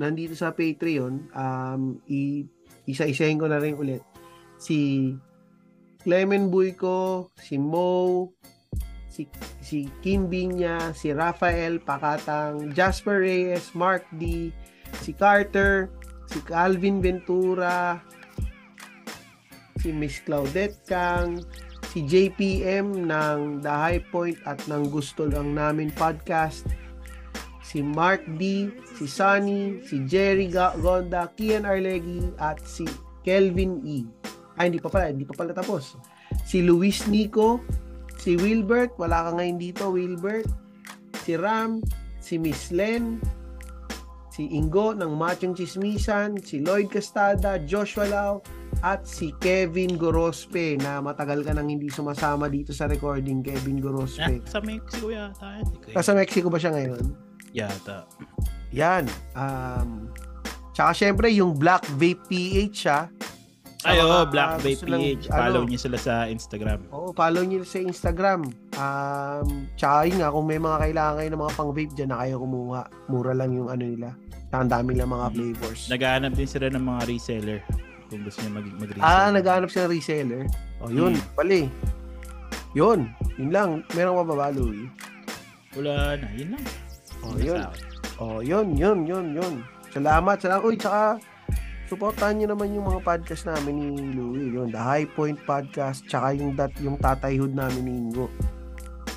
nandito 0.00 0.32
sa 0.32 0.56
Patreon, 0.56 1.28
um, 1.36 2.00
i- 2.08 2.48
isa-isahin 2.88 3.38
ko 3.38 3.46
na 3.46 3.60
rin 3.60 3.76
ulit 3.76 4.00
si 4.56 5.12
Clement 6.02 6.50
Buyko, 6.50 7.30
si 7.38 7.60
Mo, 7.60 8.32
si, 9.06 9.28
si 9.62 9.86
Kim 10.02 10.26
Binya, 10.26 10.90
si 10.96 11.14
Rafael 11.14 11.78
Pakatang, 11.78 12.74
Jasper 12.74 13.22
Reyes, 13.22 13.70
Mark 13.76 14.08
D, 14.18 14.50
si 15.04 15.14
Carter, 15.14 15.92
si 16.26 16.42
Calvin 16.42 16.98
Ventura, 16.98 18.02
si 19.82 19.90
Miss 19.90 20.22
Claudette 20.22 20.78
Kang, 20.86 21.42
si 21.90 22.06
JPM 22.06 23.10
ng 23.10 23.58
The 23.58 23.74
High 23.74 24.04
Point 24.14 24.38
at 24.46 24.62
ng 24.70 24.86
Gusto 24.94 25.26
Lang 25.26 25.58
Namin 25.58 25.90
Podcast, 25.90 26.70
si 27.66 27.82
Mark 27.82 28.22
D, 28.38 28.70
si 28.94 29.10
Sunny, 29.10 29.82
si 29.82 30.06
Jerry 30.06 30.46
Gonda, 30.46 31.26
Kian 31.34 31.66
Arlegi, 31.66 32.30
at 32.38 32.62
si 32.62 32.86
Kelvin 33.26 33.82
E. 33.82 34.06
Ay, 34.54 34.70
hindi 34.70 34.78
pa 34.78 34.86
pala, 34.86 35.10
hindi 35.10 35.26
pa 35.26 35.34
pala 35.34 35.50
tapos. 35.50 35.98
Si 36.46 36.62
Luis 36.62 37.02
Nico, 37.10 37.58
si 38.22 38.38
Wilbert, 38.38 38.94
wala 39.02 39.26
ka 39.26 39.30
ngayon 39.34 39.58
dito, 39.58 39.90
Wilbert. 39.90 40.46
Si 41.26 41.34
Ram, 41.34 41.82
si 42.22 42.38
Miss 42.38 42.70
Len, 42.70 43.18
si 44.30 44.46
Ingo 44.54 44.94
ng 44.94 45.12
Machong 45.12 45.58
Chismisan, 45.58 46.38
si 46.40 46.62
Lloyd 46.62 46.88
Castada, 46.88 47.58
Joshua 47.62 48.06
Lau, 48.06 48.40
at 48.82 49.06
si 49.06 49.30
Kevin 49.38 49.94
Gorospe 49.94 50.74
na 50.82 50.98
matagal 50.98 51.46
ka 51.46 51.54
nang 51.54 51.70
hindi 51.70 51.86
sumasama 51.86 52.50
dito 52.50 52.74
sa 52.74 52.90
recording, 52.90 53.38
Kevin 53.38 53.78
Gorospe. 53.78 54.42
Ah, 54.42 54.50
sa 54.50 54.58
Mexico 54.58 55.06
yata. 55.14 55.62
Ah, 55.94 56.02
sa 56.02 56.12
Mexico 56.18 56.50
ba 56.50 56.58
siya 56.58 56.74
ngayon? 56.74 57.14
Yata. 57.54 58.10
Yan. 58.74 59.06
Um, 59.38 60.10
tsaka 60.74 60.90
syempre 60.98 61.30
yung 61.30 61.54
Black 61.54 61.86
Vape 61.94 62.26
PH 62.26 62.74
siya. 62.74 63.00
Ay, 63.82 63.98
oh, 63.98 64.22
Black 64.30 64.62
Bay 64.62 64.78
PH. 64.78 65.26
Follow 65.26 65.66
ano, 65.66 65.70
niyo 65.70 65.78
sila 65.82 65.98
sa 65.98 66.30
Instagram. 66.30 66.86
Oo, 66.94 67.10
follow 67.10 67.42
niyo 67.42 67.66
sa 67.66 67.82
Instagram. 67.82 68.46
Um, 68.78 69.66
tsaka 69.74 70.06
yun 70.06 70.22
nga, 70.22 70.30
kung 70.30 70.46
may 70.46 70.62
mga 70.62 70.86
kailangan 70.86 71.14
kayo 71.18 71.30
ng 71.34 71.42
mga 71.42 71.54
pang-vape 71.58 71.94
dyan 71.98 72.10
na 72.14 72.18
kayo 72.22 72.34
kumuha, 72.46 72.80
mura 73.10 73.34
lang 73.34 73.50
yung 73.50 73.66
ano 73.74 73.82
nila. 73.82 74.14
Ang 74.54 74.70
dami 74.70 74.94
lang 74.94 75.10
mga 75.10 75.34
flavors. 75.34 75.90
Naghahanap 75.90 76.32
din 76.38 76.46
sila 76.46 76.70
ng 76.70 76.84
mga 76.84 77.00
reseller 77.10 77.58
kung 78.12 78.22
gusto 78.28 78.44
niya 78.44 78.52
mag- 78.52 78.76
mag-reseller. 78.76 79.08
Ah, 79.08 79.28
naghahanap 79.32 79.68
sila 79.72 79.88
ng 79.88 79.92
reseller? 79.96 80.42
Oh, 80.84 80.92
yun, 80.92 81.16
hmm. 81.16 81.32
pali. 81.32 81.62
Yun, 82.76 83.08
yun 83.40 83.50
lang. 83.50 83.70
Meron 83.96 84.20
ka 84.20 84.24
ba 84.28 84.34
ba, 84.36 84.46
Louie? 84.52 84.92
Wala 85.72 86.20
na, 86.20 86.28
yun 86.36 86.48
lang. 86.52 86.64
Oh, 87.24 87.36
yun. 87.40 87.60
Oh, 88.20 88.38
yun, 88.44 88.76
yun, 88.76 88.98
yun, 89.08 89.26
yun. 89.32 89.54
Salamat, 89.88 90.36
salamat. 90.44 90.62
Uy, 90.68 90.76
tsaka 90.76 91.16
supportahan 91.88 92.36
niyo 92.36 92.52
naman 92.52 92.76
yung 92.76 92.88
mga 92.88 93.00
podcast 93.00 93.48
namin 93.48 93.74
ni 93.80 93.88
Louie, 94.12 94.52
yun, 94.52 94.68
The 94.68 94.80
High 94.80 95.08
Point 95.16 95.40
Podcast, 95.44 96.04
tsaka 96.04 96.36
yung 96.36 96.52
dat 96.52 96.72
yung 96.84 97.00
tatayhood 97.00 97.56
namin 97.56 97.82
ni 97.88 97.92
Ingo. 97.96 98.28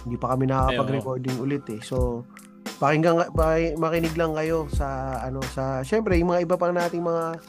Hindi 0.07 0.15
pa 0.15 0.35
kami 0.35 0.47
nakakapag-recording 0.47 1.35
ulit 1.39 1.63
eh. 1.71 1.79
So, 1.83 2.27
pakinggan 2.75 3.31
makinig 3.79 4.15
lang 4.19 4.35
kayo 4.35 4.67
sa 4.67 5.19
ano 5.23 5.39
sa 5.55 5.79
syempre 5.81 6.19
yung 6.19 6.35
mga 6.35 6.43
iba 6.43 6.55
pang 6.59 6.75
nating 6.75 7.01
mga 7.01 7.39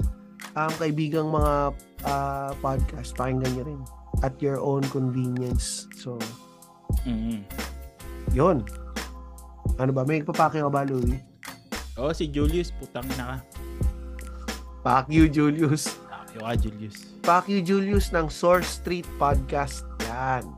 um, 0.56 0.72
kaibigang 0.80 1.28
mga 1.28 1.76
uh, 2.08 2.50
podcast, 2.64 3.12
pakinggan 3.14 3.52
niyo 3.52 3.64
rin 3.68 3.80
at 4.24 4.32
your 4.40 4.56
own 4.58 4.80
convenience. 4.88 5.84
So, 6.00 6.16
mm-hmm. 7.04 7.44
yun. 8.32 8.64
Ano 9.76 9.92
ba? 9.92 10.08
May 10.08 10.24
papake 10.24 10.64
ka 10.64 10.72
ba, 10.72 10.88
Louie? 10.88 11.20
Oo, 12.00 12.10
oh, 12.10 12.12
si 12.16 12.28
Julius, 12.32 12.72
putang 12.72 13.04
na 13.20 13.36
ka. 13.36 13.36
Fuck 14.80 15.12
you, 15.12 15.28
Julius. 15.28 16.00
Fuck 16.08 16.32
you, 16.32 16.40
Julius. 16.56 16.96
Fuck 17.20 17.44
you, 17.52 17.60
Julius 17.60 18.08
ng 18.16 18.32
Source 18.32 18.80
Street 18.80 19.04
Podcast. 19.20 19.84
Yan. 20.08 20.55